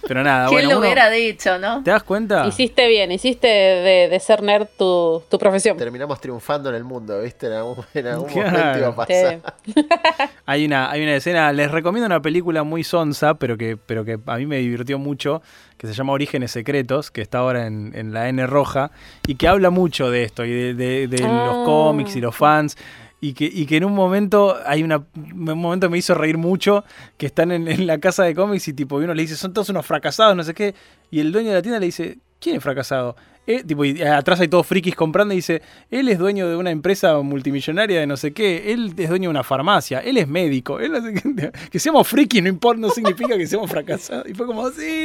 pero 0.08 0.22
nada, 0.24 0.46
¿Quién 0.48 0.56
bueno, 0.56 0.70
lo 0.70 0.76
uno- 0.78 0.86
hubiera 0.86 1.08
dicho, 1.10 1.56
no? 1.58 1.82
¿te 1.84 1.90
das 1.90 2.02
cuenta? 2.02 2.46
Hiciste 2.46 2.88
bien, 2.88 3.12
hiciste 3.12 3.46
de, 3.46 4.08
de 4.10 4.20
ser 4.20 4.42
nerd 4.42 4.66
tu, 4.76 5.22
tu 5.30 5.38
profesión. 5.38 5.76
Terminamos 5.76 6.20
triunfando 6.20 6.68
en 6.70 6.74
el 6.76 6.84
mundo, 6.84 7.20
¿viste? 7.20 7.46
En 7.46 7.52
algún, 7.52 7.76
en 7.94 8.06
algún 8.08 8.28
Claro. 8.28 8.50
momento 8.50 8.78
iba 8.78 8.88
a 8.88 8.94
pasar. 8.96 9.40
Sí. 9.64 9.72
Hay 10.46 10.64
una, 10.66 10.90
hay 10.90 11.02
una 11.02 11.14
escena, 11.14 11.52
les 11.52 11.70
recomiendo 11.70 12.06
una 12.06 12.20
película 12.20 12.64
muy 12.64 12.82
sonsa, 12.82 13.34
pero 13.34 13.56
que, 13.56 13.76
pero 13.76 14.04
que 14.04 14.18
a 14.26 14.36
mí 14.36 14.46
me 14.46 14.58
divirtió 14.58 14.98
mucho, 14.98 15.40
que 15.78 15.86
se 15.86 15.94
llama 15.94 16.12
Orígenes 16.12 16.50
Secretos, 16.50 17.10
que 17.12 17.20
está 17.22 17.38
ahora 17.38 17.66
en, 17.68 17.92
en 17.94 18.12
la 18.12 18.28
N 18.28 18.44
roja, 18.48 18.90
y 19.26 19.36
que 19.36 19.46
habla 19.48 19.70
mucho 19.70 20.10
de 20.10 20.24
esto, 20.24 20.44
y 20.44 20.50
de, 20.50 20.74
de- 20.74 21.06
de 21.06 21.24
Ah. 21.24 21.44
los 21.46 21.64
cómics 21.64 22.16
y 22.16 22.20
los 22.20 22.34
fans. 22.34 22.76
Y 23.24 23.34
que, 23.34 23.44
y 23.44 23.66
que 23.66 23.76
en 23.76 23.84
un 23.84 23.94
momento 23.94 24.56
hay 24.66 24.82
una 24.82 24.96
un 25.16 25.58
momento 25.58 25.88
me 25.88 25.96
hizo 25.96 26.12
reír 26.12 26.38
mucho 26.38 26.84
que 27.16 27.26
están 27.26 27.52
en, 27.52 27.68
en 27.68 27.86
la 27.86 27.98
casa 27.98 28.24
de 28.24 28.34
cómics 28.34 28.66
y 28.66 28.72
tipo 28.72 28.96
uno 28.96 29.14
le 29.14 29.22
dice 29.22 29.36
son 29.36 29.52
todos 29.54 29.68
unos 29.68 29.86
fracasados 29.86 30.36
no 30.36 30.42
sé 30.42 30.54
qué 30.54 30.74
y 31.08 31.20
el 31.20 31.30
dueño 31.30 31.50
de 31.50 31.54
la 31.54 31.62
tienda 31.62 31.78
le 31.78 31.86
dice 31.86 32.18
quién 32.40 32.56
es 32.56 32.62
fracasado 32.64 33.14
Eh, 33.46 33.62
tipo, 33.64 33.84
y 33.84 34.00
atrás 34.02 34.40
hay 34.40 34.48
todos 34.48 34.66
frikis 34.66 34.96
comprando 34.96 35.34
y 35.34 35.36
dice 35.36 35.62
él 35.90 36.08
es 36.08 36.18
dueño 36.18 36.48
de 36.48 36.56
una 36.56 36.70
empresa 36.72 37.16
multimillonaria 37.22 38.00
de 38.00 38.06
no 38.08 38.16
sé 38.16 38.32
qué 38.32 38.72
él 38.72 38.92
es 38.98 39.08
dueño 39.08 39.28
de 39.28 39.30
una 39.30 39.44
farmacia 39.44 40.00
él 40.00 40.16
es 40.16 40.26
médico 40.26 40.80
él 40.80 40.92
sé 41.00 41.14
qué. 41.22 41.52
que 41.70 41.78
seamos 41.78 42.08
frikis 42.08 42.42
no 42.42 42.48
importa 42.48 42.80
no 42.80 42.90
significa 42.90 43.36
que 43.38 43.46
seamos 43.46 43.70
fracasados 43.70 44.28
y 44.28 44.34
fue 44.34 44.46
como 44.46 44.68
sí 44.70 45.04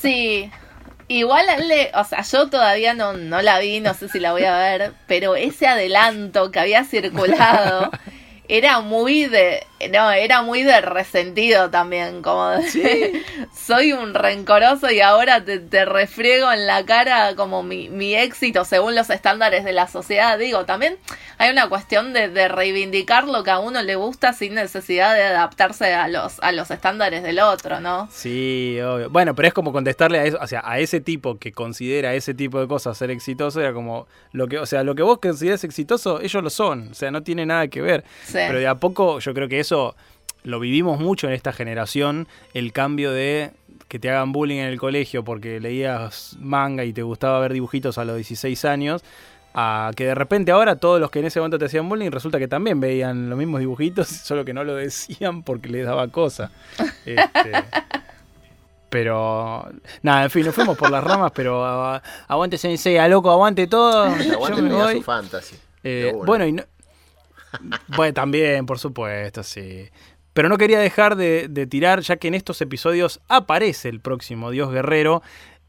Sí. 0.00 0.50
Igual 1.12 1.44
le- 1.68 1.90
o 1.94 2.04
sea, 2.04 2.22
yo 2.22 2.48
todavía 2.48 2.94
no, 2.94 3.12
no 3.12 3.42
la 3.42 3.58
vi, 3.58 3.80
no 3.80 3.92
sé 3.92 4.08
si 4.08 4.18
la 4.18 4.32
voy 4.32 4.44
a 4.44 4.56
ver, 4.56 4.92
pero 5.06 5.36
ese 5.36 5.66
adelanto 5.66 6.50
que 6.50 6.58
había 6.60 6.84
circulado 6.84 7.90
era 8.54 8.82
muy 8.82 9.24
de, 9.24 9.66
no, 9.90 10.10
era 10.10 10.42
muy 10.42 10.62
de 10.62 10.82
resentido 10.82 11.70
también, 11.70 12.20
como 12.20 12.50
de, 12.50 13.22
soy 13.56 13.94
un 13.94 14.12
rencoroso 14.12 14.90
y 14.90 15.00
ahora 15.00 15.42
te, 15.42 15.58
te 15.58 15.86
refriego 15.86 16.52
en 16.52 16.66
la 16.66 16.84
cara 16.84 17.34
como 17.34 17.62
mi, 17.62 17.88
mi 17.88 18.14
éxito 18.14 18.66
según 18.66 18.94
los 18.94 19.08
estándares 19.08 19.64
de 19.64 19.72
la 19.72 19.88
sociedad. 19.88 20.38
Digo, 20.38 20.66
también 20.66 20.98
hay 21.38 21.50
una 21.50 21.70
cuestión 21.70 22.12
de, 22.12 22.28
de 22.28 22.48
reivindicar 22.48 23.26
lo 23.26 23.42
que 23.42 23.52
a 23.52 23.58
uno 23.58 23.82
le 23.82 23.96
gusta 23.96 24.34
sin 24.34 24.52
necesidad 24.52 25.14
de 25.14 25.22
adaptarse 25.22 25.94
a 25.94 26.08
los, 26.08 26.38
a 26.40 26.52
los 26.52 26.70
estándares 26.70 27.22
del 27.22 27.38
otro, 27.38 27.80
¿no? 27.80 28.06
Sí, 28.12 28.78
obvio. 28.84 29.08
Bueno, 29.08 29.34
pero 29.34 29.48
es 29.48 29.54
como 29.54 29.72
contestarle 29.72 30.18
a 30.18 30.24
eso, 30.24 30.38
o 30.38 30.46
sea, 30.46 30.60
a 30.62 30.78
ese 30.78 31.00
tipo 31.00 31.38
que 31.38 31.52
considera 31.52 32.12
ese 32.12 32.34
tipo 32.34 32.60
de 32.60 32.68
cosas 32.68 32.98
ser 32.98 33.10
exitoso, 33.10 33.62
era 33.62 33.72
como 33.72 34.06
lo 34.32 34.46
que, 34.46 34.58
o 34.58 34.66
sea, 34.66 34.82
lo 34.84 34.94
que 34.94 35.02
vos 35.02 35.20
consideras 35.20 35.64
exitoso, 35.64 36.20
ellos 36.20 36.42
lo 36.42 36.50
son, 36.50 36.88
o 36.90 36.94
sea, 36.94 37.10
no 37.10 37.22
tiene 37.22 37.46
nada 37.46 37.66
que 37.68 37.80
ver. 37.80 38.04
Sí. 38.26 38.41
Pero 38.48 38.58
de 38.58 38.66
a 38.68 38.74
poco 38.76 39.18
yo 39.20 39.34
creo 39.34 39.48
que 39.48 39.60
eso 39.60 39.94
lo 40.44 40.58
vivimos 40.60 40.98
mucho 41.00 41.26
en 41.28 41.34
esta 41.34 41.52
generación, 41.52 42.26
el 42.54 42.72
cambio 42.72 43.12
de 43.12 43.52
que 43.88 43.98
te 43.98 44.10
hagan 44.10 44.32
bullying 44.32 44.58
en 44.58 44.66
el 44.66 44.78
colegio 44.78 45.22
porque 45.22 45.60
leías 45.60 46.36
manga 46.40 46.84
y 46.84 46.92
te 46.92 47.02
gustaba 47.02 47.38
ver 47.40 47.52
dibujitos 47.52 47.98
a 47.98 48.04
los 48.04 48.16
16 48.16 48.64
años, 48.64 49.02
a 49.54 49.90
que 49.94 50.06
de 50.06 50.14
repente 50.14 50.50
ahora 50.50 50.76
todos 50.76 50.98
los 50.98 51.10
que 51.10 51.18
en 51.18 51.26
ese 51.26 51.38
momento 51.38 51.58
te 51.58 51.66
hacían 51.66 51.88
bullying 51.88 52.10
resulta 52.10 52.38
que 52.38 52.48
también 52.48 52.80
veían 52.80 53.28
los 53.28 53.38
mismos 53.38 53.60
dibujitos, 53.60 54.08
solo 54.24 54.44
que 54.44 54.54
no 54.54 54.64
lo 54.64 54.74
decían 54.76 55.42
porque 55.42 55.68
les 55.68 55.84
daba 55.86 56.08
cosa. 56.08 56.50
Este, 57.04 57.52
pero 58.88 59.66
nada, 60.02 60.24
en 60.24 60.30
fin, 60.30 60.44
nos 60.44 60.54
fuimos 60.54 60.76
por 60.76 60.90
las 60.90 61.02
ramas, 61.02 61.32
pero 61.34 61.64
ah, 61.64 62.02
aguante 62.28 62.58
Sensei, 62.58 62.98
a 62.98 63.08
loco, 63.08 63.30
aguante 63.30 63.66
todo. 63.66 64.04
Aguante 64.04 64.56
yo 64.58 64.62
me 64.62 64.68
Pegasus 64.70 64.92
voy. 64.94 65.02
Fantasy. 65.02 65.56
Eh, 65.82 66.12
bueno, 66.26 66.46
y 66.46 66.52
no- 66.52 66.62
bueno, 67.88 68.14
también, 68.14 68.66
por 68.66 68.78
supuesto, 68.78 69.42
sí. 69.42 69.88
Pero 70.32 70.48
no 70.48 70.56
quería 70.58 70.78
dejar 70.80 71.16
de, 71.16 71.46
de 71.48 71.66
tirar, 71.66 72.00
ya 72.00 72.16
que 72.16 72.28
en 72.28 72.34
estos 72.34 72.60
episodios 72.62 73.20
aparece 73.28 73.88
el 73.88 74.00
próximo 74.00 74.50
Dios 74.50 74.72
Guerrero. 74.72 75.22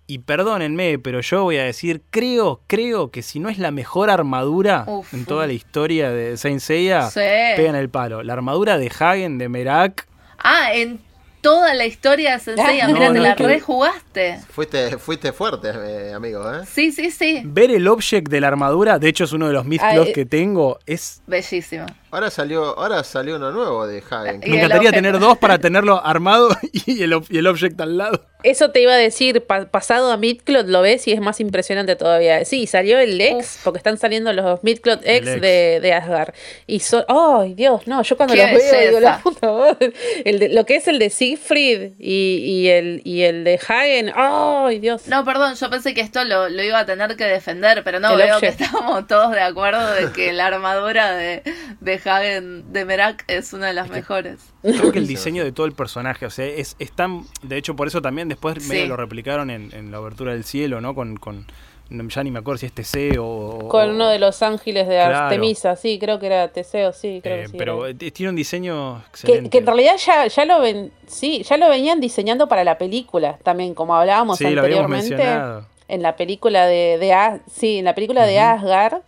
Y 0.06 0.20
perdónenme, 0.20 1.00
pero 1.00 1.22
yo 1.22 1.44
voy 1.44 1.58
a 1.58 1.64
decir, 1.64 2.02
creo, 2.10 2.62
creo 2.68 3.10
que 3.10 3.22
si 3.22 3.40
no 3.40 3.48
es 3.48 3.58
la 3.58 3.72
mejor 3.72 4.10
armadura 4.10 4.84
Uf, 4.86 5.14
en 5.14 5.24
toda 5.26 5.48
la 5.48 5.54
historia 5.54 6.12
de 6.12 6.36
Saint 6.36 6.60
Seiya, 6.60 7.10
Sí. 7.10 7.22
pegan 7.56 7.76
el 7.76 7.90
palo. 7.90 8.22
La 8.22 8.34
armadura 8.34 8.78
de 8.78 8.88
Hagen 9.00 9.38
de 9.38 9.48
Merak, 9.48 10.08
Ah, 10.40 10.74
en 10.74 11.00
toda 11.44 11.74
la 11.76 11.86
historia 11.86 12.32
de 12.34 12.40
Senseiya, 12.40 12.86
Ah, 12.86 12.88
mira, 12.92 13.08
no, 13.10 13.14
te 13.14 13.20
no, 13.20 13.24
la 13.26 13.36
que- 13.36 13.46
rejugaste. 13.48 14.40
Fuiste, 14.50 14.98
fuiste 14.98 15.32
fuerte, 15.34 15.70
eh, 15.76 16.14
amigo, 16.14 16.42
¿eh? 16.52 16.62
Sí, 16.72 16.92
sí, 16.92 17.12
sí. 17.12 17.42
ver 17.44 17.70
el 17.72 17.88
object 17.88 18.30
de 18.30 18.42
la 18.42 18.48
armadura, 18.48 18.98
de 18.98 19.10
hecho 19.10 19.26
es 19.26 19.34
uno 19.34 19.48
de 19.48 19.54
los 19.54 19.66
mythplots 19.66 20.10
eh. 20.10 20.14
que 20.14 20.26
tengo, 20.26 20.80
es 20.88 21.22
Bellísimo. 21.28 21.86
Ahora 22.12 22.30
salió, 22.30 22.78
ahora 22.78 23.04
salió 23.04 23.38
uno 23.38 23.52
nuevo 23.52 23.88
de 23.88 24.04
Hagen. 24.08 24.40
Me 24.46 24.58
encantaría 24.58 24.92
tener 24.92 25.18
dos 25.20 25.36
para 25.40 25.58
tenerlo 25.58 26.00
armado 26.06 26.50
y 26.72 27.02
el, 27.02 27.14
ob- 27.14 27.26
y 27.30 27.40
el 27.40 27.48
object 27.48 27.80
al 27.82 27.98
lado. 27.98 28.24
Eso 28.44 28.70
te 28.70 28.82
iba 28.82 28.94
a 28.94 28.98
decir, 28.98 29.42
pa- 29.46 29.66
pasado 29.66 30.12
a 30.12 30.18
Midcloth 30.18 30.68
lo 30.68 30.82
ves 30.84 31.08
y 31.08 31.12
es 31.12 31.22
más 31.22 31.40
impresionante 31.40 31.96
todavía. 31.96 32.46
Sí, 32.46 32.68
salió 32.68 33.00
el 33.00 33.20
X, 33.20 33.36
Uf. 33.58 33.64
porque 33.64 33.78
están 33.78 33.98
saliendo 33.98 34.32
los 34.32 34.64
Midcloth 34.64 35.00
X, 35.04 35.28
X. 35.30 35.42
De, 35.42 35.80
de 35.82 35.94
Asgard. 35.94 36.36
Y 36.68 36.82
son, 36.82 37.04
¡ay, 37.08 37.56
Dios! 37.56 37.88
No, 37.88 38.04
yo 38.04 38.16
cuando 38.16 38.36
¡Qué 38.36 38.42
los 38.44 38.62
veo 38.62 38.88
digo, 38.90 39.00
la 39.00 39.20
puta. 39.20 39.76
El 40.24 40.38
de- 40.38 40.50
lo 40.50 40.66
que 40.68 40.76
es 40.76 40.88
el 40.88 41.00
de 41.00 41.10
Siegfried 41.38 41.94
y, 42.00 42.38
y 42.46 42.68
el, 42.70 43.02
y 43.04 43.22
el 43.22 43.44
de 43.44 43.56
Hagen, 43.68 44.12
¡ay, 44.16 44.80
Dios! 44.80 45.08
No, 45.08 45.24
perdón, 45.26 45.56
yo 45.56 45.70
pensé 45.70 45.94
que 45.94 46.02
esto 46.02 46.24
lo, 46.24 46.50
lo 46.50 46.64
iba 46.64 46.80
a 46.80 46.86
tener 46.86 47.16
que 47.16 47.26
defender, 47.26 47.84
pero 47.84 48.00
no, 48.00 48.12
El 48.12 48.18
veo 48.18 48.36
object. 48.38 48.58
que 48.58 48.64
estamos 48.66 49.08
todos 49.08 49.32
de 49.32 49.42
acuerdo 49.42 49.92
de 49.94 50.12
que 50.12 50.34
la 50.34 50.48
armadura 50.48 51.12
de, 51.16 51.44
de 51.82 51.94
Hagen 52.06 52.72
de 52.74 52.86
Merak 52.86 53.24
es 53.28 53.54
una 53.54 53.68
de 53.68 53.74
las 53.74 53.90
mejores. 53.90 54.40
Creo 54.62 54.92
que 54.92 55.00
el 55.00 55.08
diseño 55.08 55.44
de 55.44 55.52
todo 55.52 55.66
el 55.66 55.74
personaje, 55.74 56.26
o 56.26 56.30
sea, 56.30 56.46
es, 56.46 56.76
es 56.80 56.92
tan. 56.92 57.24
De 57.42 57.58
hecho, 57.58 57.76
por 57.76 57.88
eso 57.88 58.02
también 58.02 58.30
después 58.30 58.56
Sí. 58.64 58.70
medio 58.70 58.88
lo 58.88 58.98
replicaron 58.98 59.50
en, 59.50 59.74
en 59.74 59.92
la 59.92 59.98
abertura 59.98 60.32
del 60.34 60.44
cielo, 60.44 60.80
¿no? 60.82 60.96
Con. 60.96 61.18
con 61.18 61.40
no- 61.40 61.46
ya 61.90 62.24
ni 62.24 62.32
me 62.32 62.40
acuerdo 62.40 62.58
si 62.58 62.66
es 62.66 62.72
TC 62.74 63.18
o. 63.20 63.68
Con 63.70 63.90
uno 63.92 64.10
de 64.10 64.18
los 64.20 64.42
ángeles 64.42 64.88
de 64.88 64.96
Claro. 64.96 65.16
Artemisa, 65.26 65.76
sí, 65.76 66.00
creo 66.00 66.20
que 66.20 66.26
era 66.28 66.48
Teseo, 66.48 66.92
sí, 66.94 67.20
creo 67.22 67.36
eh, 67.38 67.42
que 67.44 67.48
sí. 67.50 67.56
pero 67.58 67.86
era. 67.86 67.98
eh, 68.00 68.12
tiene 68.12 68.30
un 68.32 68.36
diseño 68.36 69.02
Que, 69.04 69.10
excelente. 69.10 69.50
que 69.50 69.58
en 69.60 69.66
realidad 69.66 69.96
ya, 69.98 70.26
ya 70.28 70.46
lo 70.46 70.60
ven, 70.60 70.92
sí, 71.08 71.44
ya 71.44 71.58
lo 71.58 71.70
venían 71.70 72.00
diseñando 72.00 72.48
para 72.48 72.64
la 72.64 72.78
película, 72.78 73.38
también, 73.44 73.74
como 73.76 73.96
hablábamos 73.96 74.38
sí, 74.38 74.46
lo 74.46 74.62
anteriormente. 74.62 75.10
mencionado. 75.16 75.68
en 75.88 76.02
la 76.02 76.16
película 76.16 76.66
de, 76.66 77.42
sí, 77.52 77.78
en 77.80 77.86
la 77.86 77.94
película 77.94 78.26
de. 78.26 78.40
Asgard, 78.40 79.02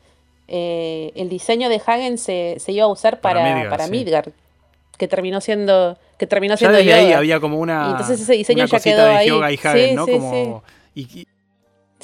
eh, 0.47 1.11
el 1.15 1.28
diseño 1.30 1.69
de 1.69 1.82
Hagen 1.84 2.17
se, 2.19 2.57
se 2.59 2.71
iba 2.71 2.84
a 2.86 2.88
usar 2.88 3.19
Para 3.19 3.39
para, 3.41 3.53
Midgard, 3.55 3.69
para 3.71 3.86
sí. 3.86 3.91
Midgard, 3.91 4.30
que 4.97 5.07
terminó 5.07 5.41
siendo, 5.41 5.97
que 6.19 6.28
terminó 6.28 6.53
Ya 6.53 6.57
siendo 6.57 6.78
desde 6.78 6.93
ahí 6.93 7.13
había 7.13 7.39
como 7.39 7.57
una. 7.57 7.88
Y 7.88 7.91
entonces 7.91 8.21
ese 8.21 8.34
diseño 8.34 8.65
ya 8.65 8.80
quedó 8.80 9.05
de 9.05 9.11
ahí. 9.11 9.30
Hagen, 9.57 9.89
Sí, 9.89 9.95
¿no? 9.95 10.05
sí, 10.05 10.11
como. 10.11 10.63
y- 10.93 11.01
y- 11.21 11.28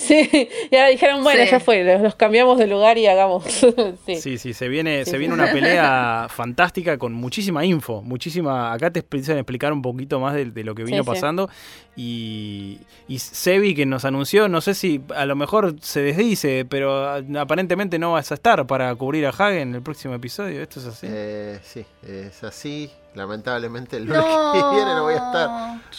Sí, 0.02 0.49
y 0.72 0.76
ahora 0.76 0.89
dijeron, 0.89 1.24
bueno, 1.24 1.43
Sí. 1.43 1.52
ya 1.52 1.60
fue, 1.60 1.84
los, 1.84 2.02
los 2.02 2.16
cambiamos 2.16 2.58
de 2.58 2.68
lugar 2.68 2.97
y 2.97 3.06
hagamos. 3.08 3.43
sí. 4.06 4.16
Sí, 4.16 4.38
sí, 4.38 4.54
se 4.54 4.68
viene, 4.68 4.99
Sí, 4.99 5.06
se 5.06 5.12
sí. 5.12 5.18
viene 5.20 5.34
una 5.34 5.52
pelea 5.52 6.28
fantástica 6.34 6.97
con 6.97 7.14
muchísima 7.14 7.64
info, 7.66 8.02
muchísima. 8.02 8.74
Acá 8.74 8.91
te 8.91 8.99
empiezan 9.02 9.38
a 9.38 9.39
explicar 9.41 9.72
un 9.74 9.82
poquito 9.82 10.20
más 10.20 10.34
de, 10.34 10.45
de 10.45 10.64
lo 10.64 10.74
que 10.76 10.84
vino 10.84 10.97
Sí, 10.97 11.04
sí. 11.04 11.10
pasando. 11.10 11.49
Y, 11.95 12.80
y 13.08 13.20
Sebi 13.20 13.76
que 13.76 13.86
nos 13.86 14.06
anunció, 14.06 14.47
no 14.47 14.62
sé 14.62 14.74
si 14.74 15.02
a 15.16 15.26
lo 15.26 15.36
mejor 15.36 15.76
se 15.82 16.02
desdice, 16.02 16.66
pero 16.68 17.06
aparentemente 17.38 17.99
no 17.99 18.14
vas 18.14 18.32
a 18.32 18.36
estar 18.36 18.66
para 18.66 18.93
cubrir 18.95 19.26
a 19.26 19.30
Hagen 19.30 19.58
en 19.70 19.76
el 19.76 19.82
próximo 19.82 20.14
episodio. 20.16 20.62
Esto 20.62 20.80
es 20.80 20.86
así. 20.88 21.08
Eh, 21.10 21.60
sí, 21.64 21.86
es 22.08 22.43
así. 22.43 22.89
Lamentablemente 23.14 23.97
el 23.97 24.05
lunes 24.05 24.24
que 24.24 24.70
viene 24.72 24.95
no 24.95 25.03
voy 25.03 25.16
a 25.16 25.18
estar. 25.18 25.49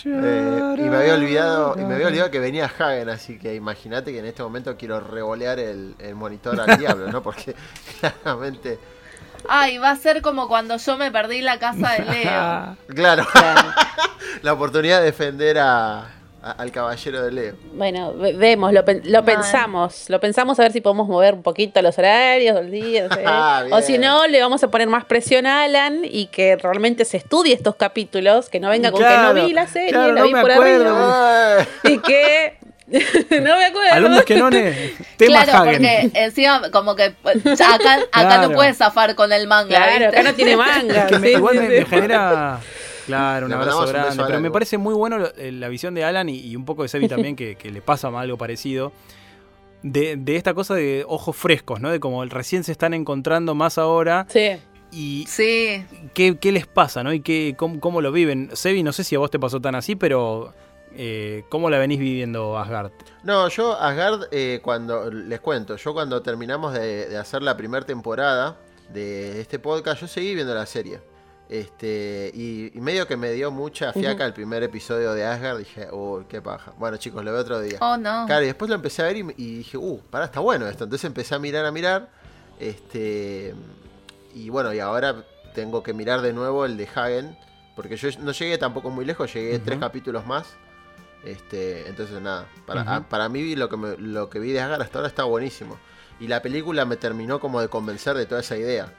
Eh, 0.07 0.77
y 0.79 0.89
me 0.89 0.97
había 0.97 1.15
olvidado, 1.15 1.75
y 1.79 1.85
me 1.85 1.95
había 1.95 2.07
olvidado 2.07 2.31
que 2.31 2.39
venía 2.39 2.65
Hagen, 2.65 3.11
así 3.11 3.39
que 3.39 3.55
imagínate 3.55 4.13
que 4.13 4.21
en 4.21 4.25
este 4.25 4.43
momento 4.43 4.77
quiero 4.79 4.99
revolear 5.01 5.59
el, 5.59 5.95
el 5.99 6.15
monitor 6.15 6.59
al 6.59 6.79
diablo, 6.79 7.13
¿no? 7.13 7.23
Porque 7.23 7.55
claramente. 8.01 8.79
Ay, 9.49 9.79
va 9.79 9.91
a 9.91 9.97
ser 9.97 10.23
como 10.23 10.49
cuando 10.49 10.77
yo 10.77 10.97
me 10.97 11.11
perdí 11.11 11.43
la 11.43 11.59
casa 11.59 11.93
de 11.93 12.05
Leo. 12.05 12.77
Claro. 12.95 13.27
la 14.43 14.53
oportunidad 14.53 15.01
de 15.01 15.07
defender 15.07 15.59
a, 15.59 16.09
a- 16.43 16.51
al 16.53 16.73
caballero 16.73 17.23
de 17.25 17.31
Leo. 17.33 17.55
Bueno, 17.75 18.13
ve- 18.15 18.33
vemos, 18.33 18.73
lo, 18.73 18.85
pen- 18.85 19.03
lo 19.05 19.23
Mal. 19.23 19.25
pensamos. 19.37 20.11
Lo 20.11 20.19
pensamos 20.21 20.59
a 20.59 20.63
ver 20.63 20.73
si 20.73 20.81
podemos 20.81 21.07
mover 21.09 21.35
un 21.35 21.43
poquito 21.43 21.81
los 21.83 21.97
horarios 21.99 22.57
del 22.57 22.71
día. 22.71 23.07
no 23.09 23.15
sé. 23.15 23.23
Ah, 23.27 23.65
o 23.71 23.81
si 23.81 23.99
no, 23.99 24.27
le 24.27 24.41
vamos 24.41 24.63
a 24.65 24.71
poner 24.71 24.89
más 24.89 25.05
presión 25.05 25.47
a 25.47 25.63
Alan 25.65 26.01
y 26.05 26.27
que 26.27 26.57
realmente 26.57 27.05
se 27.05 27.17
estudie 27.17 27.55
estos 27.55 27.77
capítulos. 27.77 28.49
Que 28.49 28.59
no 28.61 28.69
venga 28.71 28.91
con 28.91 29.01
Claro, 29.01 29.35
que 29.35 29.41
no 29.41 29.47
vi 29.47 29.53
la 29.53 29.67
serie, 29.69 29.91
claro, 29.91 30.13
la 30.13 30.21
no 30.21 30.27
vi 30.27 30.33
por 30.33 30.51
acuerdo. 30.51 30.89
arriba. 30.91 31.59
Ay, 31.85 31.93
Y 31.95 31.99
que. 31.99 32.59
no 33.41 33.57
me 33.57 33.65
acuerdo. 33.65 33.93
Alumnos 33.95 34.25
que 34.25 34.37
no 34.37 34.51
ne... 34.51 34.93
Tema 35.17 35.45
claro, 35.45 35.63
Hagen. 35.71 35.73
porque 35.77 36.11
encima 36.25 36.71
como 36.71 36.95
que 36.95 37.15
ya 37.57 37.75
acá, 37.75 37.95
acá 37.95 38.09
Claro. 38.11 38.49
no 38.49 38.55
puedes 38.55 38.77
zafar 38.77 39.15
con 39.15 39.33
el 39.33 39.47
manga. 39.47 39.69
Claro, 39.77 39.93
¿viste? 39.93 40.07
acá 40.09 40.23
no 40.25 40.35
tiene 40.35 40.57
manga. 40.57 41.07
que 41.07 41.19
me- 41.19 41.29
sí, 41.29 41.33
igual 41.35 41.55
sí, 41.55 41.61
me, 41.61 41.69
sí. 41.69 41.75
me 41.79 41.85
genera. 41.87 42.59
Claro, 43.07 43.47
un 43.47 43.53
abrazo 43.53 43.81
un 43.81 43.87
grande. 43.87 44.23
Pero 44.27 44.41
me 44.41 44.51
parece 44.51 44.79
muy 44.79 44.95
bueno 44.95 45.19
eh, 45.37 45.53
la 45.53 45.69
visión 45.69 45.95
de 45.95 46.05
Alan 46.05 46.29
y, 46.29 46.39
y 46.39 46.57
un 46.57 46.65
poco 46.65 46.83
de 46.83 46.89
Sebi 46.89 47.09
también, 47.09 47.37
que, 47.37 47.57
que 47.57 47.71
le 47.71 47.83
pasa 47.83 48.09
algo 48.09 48.37
parecido. 48.37 48.93
De, 49.83 50.17
de 50.17 50.37
esta 50.37 50.55
cosa 50.55 50.75
de 50.75 51.05
ojos 51.09 51.35
frescos, 51.37 51.81
¿no? 51.81 51.91
De 51.91 51.99
como 51.99 52.25
recién 52.27 52.63
se 52.63 52.71
están 52.71 52.95
encontrando 52.95 53.55
más 53.57 53.79
ahora 53.79 54.27
Sí. 54.29 54.53
y 54.93 55.25
Sí, 55.27 55.85
qué, 56.15 56.37
qué 56.39 56.53
les 56.53 56.69
pasa, 56.69 57.03
¿no? 57.03 57.13
Y 57.13 57.21
qué, 57.21 57.57
cómo, 57.59 57.81
cómo 57.81 58.01
lo 58.01 58.13
viven. 58.13 58.51
Sebi, 58.53 58.85
no 58.85 58.93
sé 58.93 59.03
si 59.03 59.17
a 59.17 59.19
vos 59.19 59.31
te 59.33 59.41
pasó 59.41 59.61
tan 59.61 59.75
así, 59.75 59.97
pero 59.97 60.55
eh, 60.95 61.43
¿cómo 61.49 61.69
la 61.69 61.79
venís 61.79 61.99
viviendo 61.99 62.57
Asgard? 62.59 62.93
No, 63.25 63.49
yo 63.49 63.73
Asgard, 63.77 64.29
eh, 64.31 64.61
cuando 64.63 65.11
les 65.11 65.41
cuento, 65.41 65.75
yo 65.77 65.93
cuando 65.95 66.23
terminamos 66.23 66.75
de, 66.75 67.09
de 67.09 67.17
hacer 67.19 67.43
la 67.43 67.57
primera 67.57 67.85
temporada 67.85 68.59
de 68.93 69.41
este 69.41 69.59
podcast, 69.59 70.01
yo 70.03 70.07
seguí 70.07 70.35
viendo 70.37 70.55
la 70.55 70.67
serie. 70.67 71.01
Este, 71.53 72.31
y, 72.33 72.73
y 72.75 72.81
medio 72.81 73.07
que 73.07 73.19
me 73.19 73.31
dio 73.33 73.51
mucha 73.51 73.93
fiaca 73.93 74.25
el 74.25 74.33
primer 74.33 74.63
episodio 74.63 75.13
de 75.13 75.27
Asgard, 75.27 75.59
dije, 75.59 75.87
uy, 75.93 76.25
qué 76.27 76.41
paja. 76.41 76.73
Bueno, 76.79 76.97
chicos, 76.97 77.23
lo 77.23 77.31
veo 77.31 77.43
otro 77.43 77.61
día. 77.61 77.77
oh 77.83 77.99
no. 77.99 78.25
Claro, 78.27 78.43
y 78.43 78.47
después 78.47 78.71
lo 78.71 78.75
empecé 78.75 79.03
a 79.03 79.05
ver 79.07 79.19
y, 79.19 79.21
y 79.37 79.57
dije, 79.59 79.77
uh, 79.77 80.01
pará, 80.11 80.25
está 80.25 80.41
bueno 80.41 80.67
esto. 80.67 80.85
Entonces 80.85 81.05
empecé 81.05 81.35
a 81.35 81.39
mirar, 81.39 81.67
a 81.67 81.71
mirar. 81.71 82.09
Este. 82.59 83.55
Y 84.35 84.49
bueno, 84.49 84.73
y 84.73 84.81
ahora 84.81 85.25
tengo 85.55 85.83
que 85.83 85.93
mirar 85.93 86.23
de 86.23 86.33
nuevo 86.33 86.65
el 86.65 86.79
de 86.79 86.89
Hagen. 86.95 87.37
Porque 87.77 87.97
yo 87.97 88.09
no 88.21 88.33
llegué 88.33 88.57
tampoco 88.57 88.89
muy 88.89 89.05
lejos, 89.05 89.33
llegué 89.35 89.59
tres 89.59 89.79
capítulos 89.79 90.25
más. 90.27 90.47
Este, 91.23 91.87
entonces 91.87 92.19
nada, 92.23 92.47
para, 92.67 92.81
Ujú. 92.83 92.91
a- 92.91 93.01
para 93.09 93.29
mí 93.29 93.55
lo 93.57 93.69
que, 93.69 93.77
me- 93.77 93.97
lo 93.99 94.29
que 94.31 94.39
vi 94.39 94.53
de 94.53 94.61
Asgard 94.61 94.81
hasta 94.83 94.99
ahora 94.99 95.09
está 95.09 95.25
buenísimo. 95.25 95.79
Y 96.19 96.29
la 96.29 96.41
película 96.41 96.85
me 96.87 96.97
terminó 96.97 97.41
como 97.41 97.61
de 97.61 97.69
convencer 97.69 98.17
de 98.17 98.25
toda 98.27 98.41
esa 98.41 98.57
idea. 98.57 98.93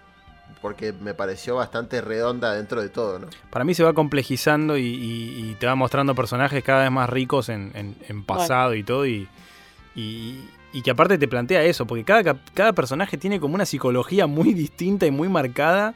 Porque 0.61 0.93
me 0.93 1.13
pareció 1.13 1.55
bastante 1.55 2.01
redonda 2.01 2.53
dentro 2.53 2.81
de 2.81 2.89
todo, 2.89 3.19
¿no? 3.19 3.27
Para 3.49 3.65
mí 3.65 3.73
se 3.73 3.83
va 3.83 3.93
complejizando 3.93 4.77
y, 4.77 4.83
y- 4.85 5.49
y 5.51 5.55
te 5.59 5.65
va 5.67 5.75
mostrando 5.75 6.15
personajes 6.15 6.63
cada 6.63 6.83
vez 6.83 6.91
más 6.91 7.09
ricos 7.09 7.49
en, 7.49 7.71
en- 7.75 7.95
en 8.07 8.23
pasado 8.23 8.73
y 8.75 8.83
todo. 8.83 9.05
Y, 9.05 9.27
y- 9.95 10.39
y 10.71 10.81
que 10.81 10.91
aparte 10.91 11.17
te 11.17 11.27
plantea 11.27 11.63
eso, 11.63 11.85
porque 11.85 12.03
cada, 12.03 12.35
cada 12.53 12.73
personaje 12.73 13.17
tiene 13.17 13.39
como 13.39 13.55
una 13.55 13.65
psicología 13.65 14.25
muy 14.27 14.53
distinta 14.53 15.05
y 15.05 15.11
muy 15.11 15.29
marcada. 15.29 15.93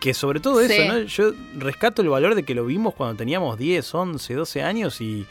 Que 0.00 0.14
sobre 0.14 0.40
todo 0.40 0.62
eso, 0.62 0.72
Sí. 0.72 0.88
¿no? 0.88 0.98
Yo 1.00 1.32
rescato 1.58 2.00
el 2.00 2.08
valor 2.08 2.34
de 2.34 2.42
que 2.42 2.54
lo 2.54 2.64
vimos 2.64 2.94
cuando 2.94 3.16
teníamos 3.16 3.58
10, 3.58 3.94
11, 3.94 4.32
12 4.34 4.62
años 4.62 4.98
y, 5.02 5.26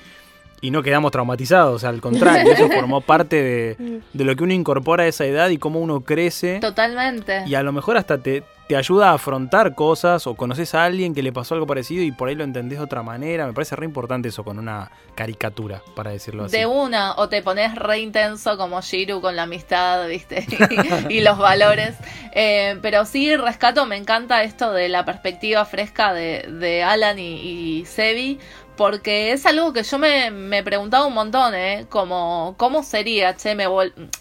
y 0.61 0.71
no 0.71 0.83
quedamos 0.83 1.11
traumatizados. 1.11 1.83
Al 1.83 2.01
contrario, 2.01 2.51
eso 2.51 2.69
formó 2.73 3.01
parte 3.01 3.41
de, 3.41 4.01
de 4.13 4.23
lo 4.23 4.35
que 4.35 4.43
uno 4.43 4.53
incorpora 4.53 5.03
a 5.03 5.07
esa 5.07 5.25
edad 5.25 5.49
y 5.49 5.57
cómo 5.57 5.79
uno 5.79 6.01
crece. 6.01 6.59
Totalmente. 6.59 7.43
Y 7.45 7.55
a 7.55 7.63
lo 7.63 7.71
mejor 7.71 7.97
hasta 7.97 8.17
te, 8.17 8.43
te 8.69 8.75
ayuda 8.77 9.09
a 9.09 9.13
afrontar 9.13 9.73
cosas 9.73 10.27
o 10.27 10.35
conoces 10.35 10.75
a 10.75 10.85
alguien 10.85 11.15
que 11.15 11.23
le 11.23 11.33
pasó 11.33 11.55
algo 11.55 11.65
parecido 11.65 12.03
y 12.03 12.11
por 12.11 12.29
ahí 12.29 12.35
lo 12.35 12.43
entendés 12.43 12.77
de 12.77 12.85
otra 12.85 13.01
manera. 13.01 13.47
Me 13.47 13.53
parece 13.53 13.75
re 13.75 13.83
importante 13.83 14.29
eso 14.29 14.43
con 14.43 14.59
una 14.59 14.91
caricatura, 15.15 15.81
para 15.95 16.11
decirlo 16.11 16.45
así. 16.45 16.55
De 16.55 16.67
una, 16.67 17.15
o 17.15 17.29
te 17.29 17.41
pones 17.41 17.73
re 17.73 17.97
intenso 17.97 18.57
como 18.57 18.79
Shiru 18.81 19.21
con 19.21 19.35
la 19.35 19.43
amistad, 19.43 20.07
¿viste? 20.07 20.45
y 21.09 21.21
los 21.21 21.39
valores. 21.39 21.95
Eh, 22.31 22.77
pero 22.83 23.05
sí, 23.05 23.35
rescato, 23.35 23.87
me 23.87 23.97
encanta 23.97 24.43
esto 24.43 24.71
de 24.71 24.87
la 24.87 25.03
perspectiva 25.03 25.65
fresca 25.65 26.13
de, 26.13 26.43
de 26.59 26.83
Alan 26.83 27.17
y, 27.17 27.79
y 27.79 27.85
Sebi, 27.85 28.39
porque 28.79 29.33
es 29.33 29.45
algo 29.45 29.73
que 29.73 29.83
yo 29.83 29.99
me, 29.99 30.31
me 30.31 30.63
preguntaba 30.63 31.05
un 31.05 31.13
montón, 31.13 31.53
¿eh? 31.53 31.85
Como, 31.89 32.55
¿cómo 32.55 32.81
sería? 32.81 33.35
Che, 33.35 33.53
me, 33.53 33.65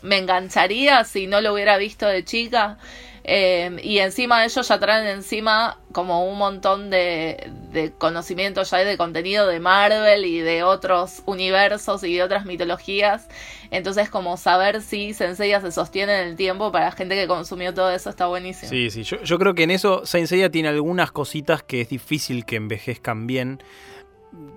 me 0.02 0.18
engancharía 0.18 1.04
si 1.04 1.28
no 1.28 1.40
lo 1.40 1.54
hubiera 1.54 1.76
visto 1.76 2.08
de 2.08 2.24
chica. 2.24 2.76
Eh, 3.22 3.76
y 3.84 3.98
encima 3.98 4.40
de 4.40 4.46
ellos 4.46 4.66
ya 4.66 4.80
traen 4.80 5.06
encima 5.06 5.78
como 5.92 6.28
un 6.28 6.38
montón 6.38 6.90
de, 6.90 7.52
de 7.70 7.92
conocimiento 7.92 8.64
ya 8.64 8.78
de 8.78 8.96
contenido 8.96 9.46
de 9.46 9.60
Marvel 9.60 10.24
y 10.24 10.40
de 10.40 10.64
otros 10.64 11.22
universos 11.26 12.02
y 12.02 12.16
de 12.16 12.24
otras 12.24 12.44
mitologías. 12.44 13.28
Entonces 13.70 14.10
como 14.10 14.38
saber 14.38 14.82
si 14.82 15.14
Senseiya 15.14 15.60
se 15.60 15.70
sostiene 15.70 16.20
en 16.20 16.28
el 16.28 16.36
tiempo 16.36 16.72
para 16.72 16.90
gente 16.90 17.14
que 17.14 17.28
consumió 17.28 17.72
todo 17.72 17.92
eso 17.92 18.10
está 18.10 18.26
buenísimo. 18.26 18.70
Sí, 18.70 18.90
sí, 18.90 19.04
yo, 19.04 19.38
creo 19.38 19.54
que 19.54 19.64
en 19.64 19.70
eso 19.70 20.04
Saint 20.04 20.26
Seiya 20.26 20.50
tiene 20.50 20.68
algunas 20.68 21.12
cositas 21.12 21.62
que 21.62 21.82
es 21.82 21.90
difícil 21.90 22.44
que 22.44 22.56
envejezcan 22.56 23.28
bien. 23.28 23.62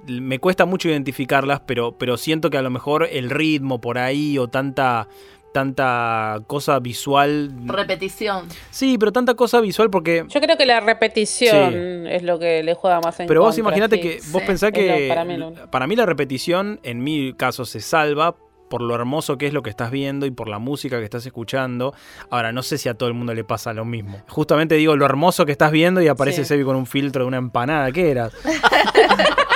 Me 0.07 0.39
cuesta 0.39 0.65
mucho 0.65 0.89
identificarlas, 0.89 1.61
pero, 1.65 1.97
pero 1.97 2.17
siento 2.17 2.49
que 2.49 2.57
a 2.57 2.61
lo 2.61 2.69
mejor 2.69 3.07
el 3.11 3.29
ritmo 3.29 3.79
por 3.79 3.97
ahí 3.97 4.37
o 4.37 4.47
tanta, 4.47 5.07
tanta 5.53 6.39
cosa 6.47 6.79
visual... 6.79 7.51
Repetición. 7.65 8.47
Sí, 8.71 8.97
pero 8.97 9.11
tanta 9.11 9.35
cosa 9.35 9.61
visual 9.61 9.89
porque... 9.89 10.25
Yo 10.27 10.41
creo 10.41 10.57
que 10.57 10.65
la 10.65 10.79
repetición 10.79 12.07
es 12.07 12.23
lo 12.23 12.39
que 12.39 12.63
le 12.63 12.73
juega 12.73 12.99
más 13.01 13.19
en 13.19 13.27
Pero 13.27 13.41
vos 13.41 13.55
sí. 13.55 13.61
que 14.01 14.19
vos 14.31 14.41
Sí, 14.41 14.47
pensás 14.47 14.71
que 14.71 15.07
lo- 15.07 15.07
para 15.13 15.23
mí 15.25 15.37
lo- 15.37 15.53
para 15.69 15.87
mí 15.87 15.95
la 15.95 16.05
repetición 16.05 16.79
en 16.83 17.03
mi 17.03 17.33
caso 17.33 17.65
se 17.65 17.79
salva 17.79 18.35
por 18.69 18.81
lo 18.81 18.95
hermoso 18.95 19.37
que 19.37 19.47
es 19.47 19.53
lo 19.53 19.61
que 19.63 19.69
estás 19.69 19.91
viendo 19.91 20.25
y 20.25 20.31
por 20.31 20.47
la 20.47 20.57
música 20.57 20.97
que 20.97 21.03
estás 21.03 21.25
escuchando. 21.25 21.93
Ahora, 22.29 22.53
no 22.53 22.63
sé 22.63 22.77
si 22.77 22.87
a 22.87 22.93
todo 22.93 23.09
el 23.09 23.15
mundo 23.15 23.33
le 23.33 23.43
pasa 23.43 23.73
lo 23.73 23.83
mismo. 23.83 24.21
Justamente 24.29 24.75
digo 24.75 24.95
lo 24.95 25.03
hermoso 25.05 25.45
que 25.45 25.51
estás 25.51 25.71
viendo 25.71 26.01
y 26.01 26.07
aparece 26.07 26.43
Sí. 26.43 26.47
Sebi 26.47 26.63
con 26.63 26.77
un 26.77 26.85
filtro 26.85 27.23
de 27.23 27.27
una 27.27 27.37
empanada. 27.37 27.91
¿Qué 27.91 28.09
eras? 28.11 28.33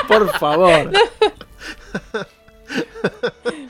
por 0.07 0.29
favor. 0.39 0.91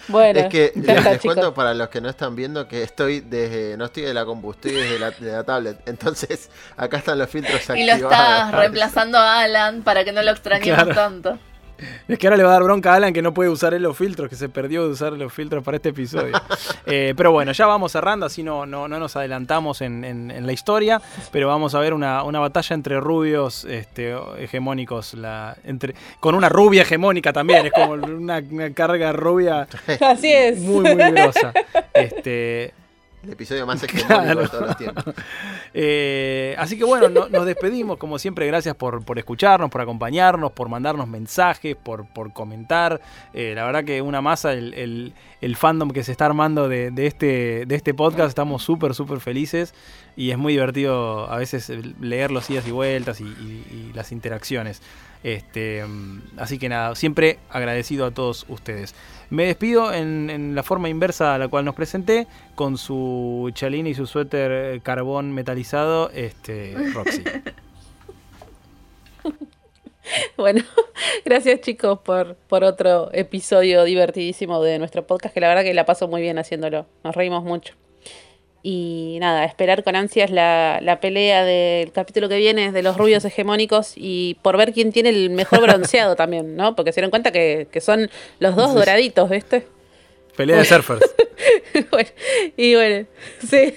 Bueno, 0.07 0.39
Es 0.39 0.47
que 0.47 0.71
ya 0.75 0.81
les, 0.93 0.97
está, 0.97 1.11
les 1.13 1.21
cuento 1.21 1.53
para 1.53 1.73
los 1.73 1.89
que 1.89 1.99
no 1.99 2.09
están 2.09 2.35
viendo 2.35 2.67
que 2.67 2.83
estoy 2.83 3.19
desde, 3.21 3.75
no 3.75 3.85
estoy 3.85 4.03
de 4.03 4.13
la 4.13 4.23
estoy 4.51 4.71
desde 4.71 4.99
la, 4.99 5.11
de 5.11 5.31
la 5.31 5.43
tablet. 5.43 5.77
Entonces, 5.87 6.49
acá 6.77 6.97
están 6.97 7.17
los 7.17 7.29
filtros 7.29 7.55
Y 7.69 7.89
activados. 7.89 8.01
lo 8.01 8.09
estás 8.09 8.51
reemplazando 8.53 9.17
a 9.17 9.41
Alan 9.41 9.81
para 9.83 10.03
que 10.05 10.11
no 10.11 10.21
lo 10.21 10.31
extrañemos 10.31 10.83
Claro. 10.83 10.95
tanto. 10.95 11.39
Es 12.07 12.19
que 12.19 12.27
ahora 12.27 12.37
le 12.37 12.43
va 12.43 12.49
a 12.49 12.53
dar 12.53 12.63
bronca 12.63 12.93
a 12.93 12.95
Alan 12.95 13.13
que 13.13 13.21
no 13.21 13.33
puede 13.33 13.49
usar 13.49 13.73
él 13.73 13.81
los 13.83 13.97
filtros, 13.97 14.29
que 14.29 14.35
se 14.35 14.47
perdió 14.49 14.83
de 14.85 14.89
usar 14.93 15.13
los 15.13 15.33
filtros 15.33 15.63
para 15.63 15.77
este 15.77 15.89
episodio. 15.89 16.33
Eh, 16.87 17.15
pero 17.17 17.31
bueno, 17.31 17.51
ya 17.51 17.65
vamos 17.65 17.91
cerrando, 17.91 18.27
así 18.27 18.43
no, 18.43 18.67
no, 18.67 18.87
no 18.87 18.99
nos 18.99 19.15
adelantamos 19.15 19.81
en, 19.81 20.03
en- 20.05 20.29
en 20.29 20.45
la 20.45 20.53
historia, 20.53 21.01
pero 21.31 21.47
vamos 21.47 21.73
a 21.73 21.79
ver 21.79 21.95
una, 21.95 22.21
una 22.23 22.39
batalla 22.39 22.75
entre 22.75 22.99
rubios 22.99 23.65
este, 23.65 24.15
hegemónicos, 24.37 25.15
la, 25.15 25.57
entre, 25.63 25.95
con 26.19 26.35
una 26.35 26.47
rubia 26.47 26.83
hegemónica 26.83 27.33
también, 27.33 27.65
es 27.65 27.71
como 27.73 27.93
una, 27.93 28.37
una 28.51 28.71
carga 28.71 29.11
rubia 29.13 29.67
Así 29.99 30.31
es. 30.31 30.59
muy, 30.59 30.83
muy 30.95 31.11
grosa. 31.11 31.51
Este, 31.91 32.73
El 33.25 33.31
episodio 33.33 33.65
más 33.65 33.81
hegemónico 33.83 34.07
Claro. 34.21 34.41
de 34.41 34.47
todos 34.47 34.67
los 34.67 34.77
tiempos. 34.77 35.03
Eh, 35.77 36.55
así 36.57 36.77
que 36.77 36.85
bueno, 36.85 37.09
no- 37.09 37.27
nos 37.27 37.45
despedimos. 37.45 37.97
Como 37.97 38.17
siempre, 38.17 38.47
gracias 38.47 38.75
por, 38.75 39.03
por 39.03 39.19
escucharnos, 39.19 39.69
por 39.69 39.81
acompañarnos, 39.81 40.53
por 40.53 40.69
mandarnos 40.69 41.05
mensajes, 41.07 41.75
por, 41.75 42.05
por 42.07 42.31
comentar. 42.31 43.01
Eh, 43.33 43.51
la 43.55 43.65
verdad 43.65 43.83
que 43.83 44.01
una 44.01 44.21
masa, 44.21 44.53
el, 44.53 44.73
el- 44.73 45.13
el 45.41 45.55
fandom 45.57 45.91
que 45.91 46.03
se 46.03 46.11
está 46.13 46.25
armando 46.27 46.69
de, 46.69 46.91
de 46.91 47.07
este, 47.07 47.65
de 47.65 47.75
este 47.75 47.93
podcast, 47.93 48.29
estamos 48.29 48.63
súper, 48.63 48.93
súper 48.93 49.19
felices. 49.19 49.73
Y 50.15 50.31
es 50.31 50.37
muy 50.37 50.53
divertido 50.53 51.29
a 51.29 51.37
veces 51.37 51.69
leer 51.99 52.31
los 52.31 52.49
idas 52.49 52.65
y 52.67 52.71
vueltas 52.71 53.19
y, 53.19 53.25
y- 53.25 53.89
y 53.89 53.91
las 53.93 54.13
interacciones. 54.13 54.81
Este, 55.25 55.83
así 56.37 56.59
que 56.59 56.69
nada, 56.69 56.93
siempre 56.93 57.39
agradecido 57.49 58.05
a 58.05 58.11
todos 58.11 58.45
ustedes. 58.47 58.93
Me 59.31 59.47
despido 59.47 59.91
en, 59.91 60.53
la 60.53 60.61
forma 60.61 60.87
inversa 60.87 61.33
a 61.33 61.39
la 61.39 61.47
cual 61.47 61.65
nos 61.65 61.73
presenté, 61.73 62.27
con 62.53 62.77
su 62.77 63.49
chalín 63.55 63.87
y 63.87 63.95
su 63.95 64.05
suéter 64.05 64.51
eh, 64.51 64.81
carbón 64.83 65.31
metalizado, 65.31 66.11
este, 66.11 66.75
Roxy. 66.93 67.23
Bueno, 70.37 70.63
gracias 71.25 71.61
chicos 71.61 71.97
por, 72.01 72.35
por 72.35 72.63
otro 72.63 73.09
episodio 73.11 73.83
divertidísimo 73.83 74.61
de 74.61 74.77
nuestro 74.77 75.07
podcast, 75.07 75.33
que 75.33 75.39
la 75.39 75.47
verdad 75.47 75.63
que 75.63 75.73
la 75.73 75.87
paso 75.87 76.07
muy 76.07 76.21
bien 76.21 76.37
haciéndolo. 76.37 76.85
Nos 77.03 77.15
reímos 77.15 77.43
mucho. 77.43 77.73
Y 78.67 79.17
nada, 79.21 79.45
esperar 79.45 79.83
con 79.83 79.95
ansias 79.95 80.31
la, 80.31 80.79
la 80.81 80.99
pelea 80.99 81.45
del 81.45 81.91
capítulo 81.91 82.27
que 82.27 82.37
viene 82.37 82.71
de 82.71 82.81
los 82.81 82.97
rubios 82.97 83.23
hegemónicos 83.23 83.93
y 83.95 84.37
por 84.41 84.57
ver 84.57 84.73
quién 84.73 84.91
tiene 84.91 85.09
el 85.09 85.29
mejor 85.29 85.61
bronceado 85.67 86.15
también, 86.15 86.55
¿no? 86.55 86.75
Porque 86.75 86.91
se 86.91 86.95
dieron 86.99 87.11
cuenta 87.11 87.31
que, 87.31 87.67
que 87.71 87.79
son 87.79 88.09
los 88.39 88.55
dos 88.55 88.73
doraditos, 88.73 89.29
¿viste? 89.29 89.67
Pelea 90.35 90.57
de 90.57 90.65
surfers. 90.65 91.01
bueno, 91.91 92.09
y 92.57 92.73
bueno, 92.73 93.05
sí. 93.47 93.73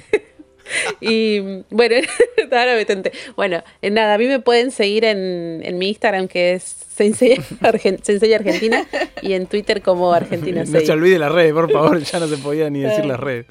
Y 1.00 1.40
bueno, 1.70 1.96
ahora 2.50 2.74
me 2.74 2.84
tenté. 2.86 3.12
Bueno, 3.36 3.62
eh, 3.82 3.90
nada, 3.90 4.14
a 4.14 4.18
mí 4.18 4.26
me 4.26 4.38
pueden 4.40 4.70
seguir 4.70 5.04
en, 5.04 5.60
en 5.64 5.76
mi 5.78 5.88
Instagram 5.88 6.28
que 6.28 6.52
es 6.54 6.62
Sensei, 6.62 7.36
Argen- 7.60 8.02
Sensei 8.02 8.32
Argentina 8.34 8.86
y 9.22 9.34
en 9.34 9.46
Twitter 9.46 9.82
como 9.82 10.12
Argentina 10.14 10.60
No 10.60 10.66
se 10.66 10.78
6. 10.78 10.90
olvide 10.90 11.18
las 11.18 11.30
redes, 11.32 11.52
por 11.52 11.70
favor, 11.70 11.98
ya 12.02 12.18
no 12.20 12.26
se 12.26 12.38
podía 12.38 12.70
ni 12.70 12.80
decir 12.80 13.04
las 13.04 13.20
redes. 13.20 13.46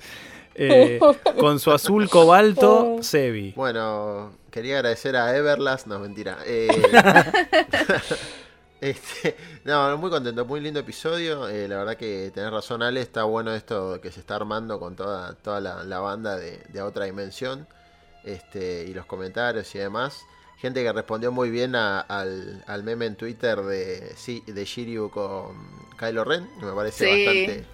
Eh, 0.60 1.00
con 1.40 1.60
su 1.60 1.72
azul 1.72 2.10
cobalto, 2.10 2.98
Sebi. 3.02 3.54
Bueno, 3.56 4.32
quería 4.50 4.78
agradecer 4.78 5.16
a 5.16 5.36
Everlast, 5.38 5.86
no, 5.88 6.00
mentira. 6.00 6.40
Eh, 6.46 6.68
este, 8.82 9.36
no, 9.66 9.98
muy 9.98 10.10
contento, 10.10 10.46
muy 10.46 10.60
lindo 10.60 10.80
episodio. 10.80 11.48
eh, 11.48 11.68
la 11.68 11.78
verdad 11.78 11.98
que 11.98 12.32
tenés 12.34 12.52
razón, 12.52 12.84
Ale, 12.84 13.02
está 13.02 13.24
bueno 13.24 13.54
esto 13.54 14.00
que 14.02 14.12
se 14.12 14.20
está 14.20 14.36
armando 14.36 14.80
con 14.80 14.96
toda, 14.96 15.34
toda 15.36 15.60
la, 15.60 15.84
la 15.84 16.00
banda 16.00 16.38
de, 16.38 16.60
de 16.70 16.82
otra 16.82 17.06
dimensión. 17.06 17.68
Este, 18.24 18.84
y 18.84 18.94
los 18.94 19.06
comentarios 19.06 19.74
y 19.76 19.80
demás. 19.80 20.22
Gente 20.58 20.84
que 20.84 20.92
respondió 20.92 21.32
muy 21.32 21.50
bien 21.50 21.76
a- 21.76 22.02
al, 22.02 22.64
al 22.68 22.84
meme 22.84 23.06
en 23.06 23.16
Twitter 23.16 23.62
de, 23.62 24.14
sí, 24.16 24.44
de 24.48 24.66
Shiryu 24.66 25.10
con 25.12 25.56
Kylo 25.98 26.24
Ren. 26.24 26.48
Me 26.62 26.72
parece 26.74 27.06
Sí. 27.06 27.26
bastante, 27.26 27.66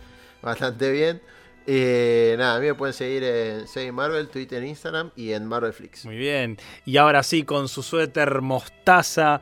bastante 0.41 0.91
bien. 0.91 1.21
Eh, 1.65 2.35
nada, 2.37 2.55
a 2.55 2.59
mí 2.59 2.67
me 2.67 2.75
pueden 2.75 2.93
seguir 2.93 3.23
en 3.23 3.67
Say 3.67 3.91
Marvel, 3.91 4.27
Twitter, 4.27 4.63
Instagram 4.63 5.11
y 5.15 5.31
en 5.31 5.45
Marvelflix. 5.45 6.05
Muy 6.05 6.17
bien. 6.17 6.57
Y 6.85 6.97
ahora 6.97 7.23
sí, 7.23 7.43
con 7.43 7.67
su 7.67 7.83
suéter 7.83 8.41
mostaza, 8.41 9.41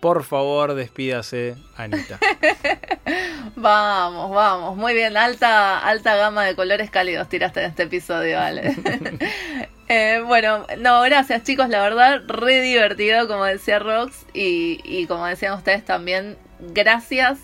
por 0.00 0.24
favor, 0.24 0.74
despídase, 0.74 1.56
Anita. 1.76 2.18
Vamos, 3.58 4.30
vamos. 4.32 4.76
Muy 4.76 4.92
bien, 4.92 5.16
alta, 5.16 5.78
alta 5.78 6.14
gama 6.14 6.44
de 6.44 6.54
colores 6.54 6.90
cálidos 6.90 7.28
tiraste 7.28 7.60
en 7.60 7.70
este 7.70 7.84
episodio, 7.84 8.38
Ale. 8.38 8.74
Eh, 9.88 10.20
bueno, 10.26 10.66
no, 10.78 11.00
gracias 11.02 11.44
chicos, 11.44 11.68
la 11.68 11.80
verdad, 11.80 12.20
re 12.26 12.60
divertido, 12.60 13.28
como 13.28 13.44
decía 13.44 13.78
Rox, 13.78 14.26
y, 14.34 14.80
y 14.82 15.06
como 15.06 15.24
decían 15.26 15.54
ustedes 15.54 15.84
también, 15.84 16.36
gracias 16.58 17.38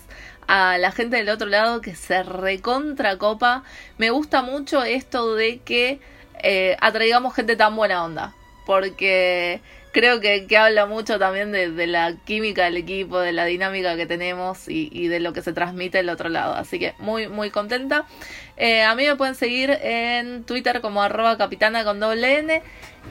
a 0.47 0.77
la 0.77 0.91
gente 0.91 1.17
del 1.17 1.29
otro 1.29 1.47
lado 1.47 1.81
que 1.81 1.95
se 1.95 2.23
recontra 2.23 3.17
copa. 3.17 3.63
Me 3.97 4.09
gusta 4.09 4.41
mucho 4.41 4.83
esto 4.83 5.35
de 5.35 5.59
que 5.59 5.99
eh, 6.41 6.75
atraigamos 6.79 7.33
gente 7.35 7.55
tan 7.55 7.75
buena 7.75 8.03
onda, 8.03 8.33
porque 8.65 9.61
creo 9.93 10.19
que, 10.19 10.45
que 10.47 10.57
habla 10.57 10.85
mucho 10.85 11.17
también 11.19 11.53
de, 11.53 11.71
de 11.71 11.87
la 11.87 12.15
química 12.25 12.65
del 12.65 12.75
equipo, 12.75 13.19
de 13.19 13.31
la 13.31 13.45
dinámica 13.45 13.95
que 13.95 14.05
tenemos 14.05 14.67
y, 14.67 14.89
y 14.91 15.07
de 15.07 15.21
lo 15.21 15.31
que 15.31 15.41
se 15.41 15.53
transmite 15.53 15.99
del 15.99 16.09
otro 16.09 16.27
lado. 16.27 16.53
Así 16.55 16.79
que 16.79 16.93
muy, 16.99 17.29
muy 17.29 17.49
contenta. 17.51 18.05
Eh, 18.57 18.83
a 18.83 18.93
mí 18.95 19.05
me 19.05 19.15
pueden 19.15 19.35
seguir 19.35 19.69
en 19.81 20.43
Twitter 20.43 20.81
como 20.81 21.01
arroba 21.01 21.37
capitana 21.37 21.83
con 21.85 21.99
doble 21.99 22.39
N, 22.39 22.61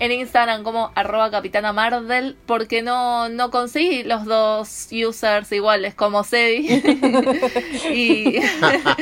en 0.01 0.13
Instagram 0.13 0.63
como 0.63 0.93
arroba 0.95 1.31
capitana 1.31 1.73
Mardel, 1.73 2.37
porque 2.47 2.83
no, 2.83 3.29
no 3.29 3.51
conseguí 3.51 4.03
los 4.05 4.25
dos 4.25 4.89
users 4.93 5.51
iguales 5.53 5.95
como 5.95 6.23
Sebi. 6.25 6.67
y, 7.93 8.41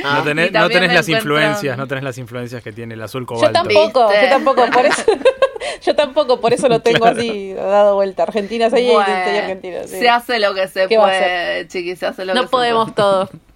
No 0.03 0.23
tenés, 0.23 0.49
y 0.49 0.51
no 0.51 0.59
también 0.59 0.69
tenés 0.69 0.89
me 0.89 0.95
las 0.95 1.07
encuentran- 1.07 1.17
influencias, 1.17 1.77
no 1.77 1.87
tenés 1.87 2.03
las 2.03 2.17
influencias 2.17 2.63
que 2.63 2.71
tiene 2.71 2.93
el 2.95 3.01
azul 3.01 3.23
Yo 3.23 3.27
cobalto. 3.27 3.53
tampoco, 3.53 4.09
¿Viste? 4.09 4.25
yo 4.25 4.29
tampoco, 4.29 4.65
por 4.71 4.85
eso, 4.85 5.03
yo 5.83 5.95
tampoco, 5.95 6.39
por 6.41 6.53
eso 6.53 6.67
lo 6.69 6.79
tengo 6.83 7.05
así 7.05 7.53
dado 7.53 7.95
vuelta. 7.95 8.23
Argentina 8.23 8.69
6 8.69 8.87
y 8.87 8.93
Bueno, 8.93 9.05
Sensei 9.05 9.37
Argentina. 9.39 9.77
sí. 9.85 9.99
Se 9.99 10.09
hace 10.09 10.39
lo 10.39 10.53
que 10.53 10.67
se 10.67 10.87
¿Qué 10.87 10.97
va 10.97 11.03
a 11.05 11.07
puede, 11.07 11.67
chiqui, 11.67 11.95
se 11.95 12.05
hace 12.07 12.25
lo 12.25 12.33
que 12.33 12.39
No 12.39 12.43
se 12.45 12.49
podemos 12.49 12.91
puede. 12.91 13.27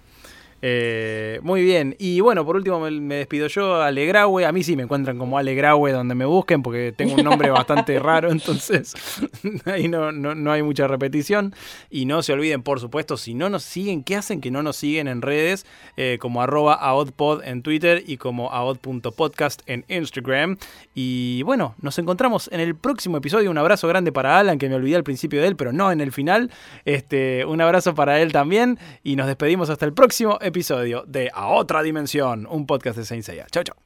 Eh, 0.68 1.38
muy 1.44 1.62
bien. 1.62 1.94
Y 1.96 2.18
bueno, 2.18 2.44
por 2.44 2.56
último 2.56 2.80
me, 2.80 2.90
me 2.90 3.14
despido 3.14 3.46
yo, 3.46 3.80
Alegraue. 3.80 4.46
A 4.46 4.50
mí 4.50 4.64
sí 4.64 4.74
me 4.74 4.82
encuentran 4.82 5.16
como 5.16 5.38
Alegraue 5.38 5.92
donde 5.92 6.16
me 6.16 6.24
busquen 6.24 6.60
porque 6.64 6.92
tengo 6.96 7.14
un 7.14 7.22
nombre 7.22 7.50
bastante 7.50 7.96
raro, 8.00 8.32
entonces 8.32 8.94
ahí 9.64 9.86
no, 9.86 10.10
no, 10.10 10.34
no 10.34 10.50
hay 10.50 10.64
mucha 10.64 10.88
repetición. 10.88 11.54
Y 11.88 12.06
no 12.06 12.20
se 12.20 12.32
olviden, 12.32 12.64
por 12.64 12.80
supuesto, 12.80 13.16
si 13.16 13.32
no 13.34 13.48
nos 13.48 13.62
siguen, 13.62 14.02
¿qué 14.02 14.16
hacen 14.16 14.40
que 14.40 14.50
no 14.50 14.64
nos 14.64 14.76
siguen 14.76 15.06
en 15.06 15.22
redes? 15.22 15.66
Eh, 15.96 16.18
como 16.20 16.42
arroba 16.42 16.74
aodpod 16.74 17.44
en 17.44 17.62
Twitter 17.62 18.02
y 18.04 18.16
como 18.16 18.50
aod.podcast 18.50 19.62
en 19.66 19.84
Instagram. 19.86 20.56
Y 20.96 21.44
bueno, 21.44 21.76
nos 21.80 21.96
encontramos 22.00 22.50
en 22.52 22.58
el 22.58 22.74
próximo 22.74 23.18
episodio. 23.18 23.52
Un 23.52 23.58
abrazo 23.58 23.86
grande 23.86 24.10
para 24.10 24.40
Alan, 24.40 24.58
que 24.58 24.68
me 24.68 24.74
olvidé 24.74 24.96
al 24.96 25.04
principio 25.04 25.40
de 25.40 25.46
él, 25.46 25.54
pero 25.54 25.72
no 25.72 25.92
en 25.92 26.00
el 26.00 26.10
final. 26.10 26.50
Este, 26.84 27.44
un 27.44 27.60
abrazo 27.60 27.94
para 27.94 28.20
él 28.20 28.32
también. 28.32 28.80
Y 29.04 29.14
nos 29.14 29.28
despedimos 29.28 29.70
hasta 29.70 29.86
el 29.86 29.92
próximo 29.92 30.38
episodio 30.40 30.55
de 31.06 31.30
A 31.32 31.48
Otra 31.48 31.82
Dimensión, 31.82 32.46
un 32.50 32.66
podcast 32.66 32.98
de 32.98 33.04
Saint 33.04 33.24
Seiya. 33.24 33.46
Chau, 33.50 33.62
chau. 33.62 33.85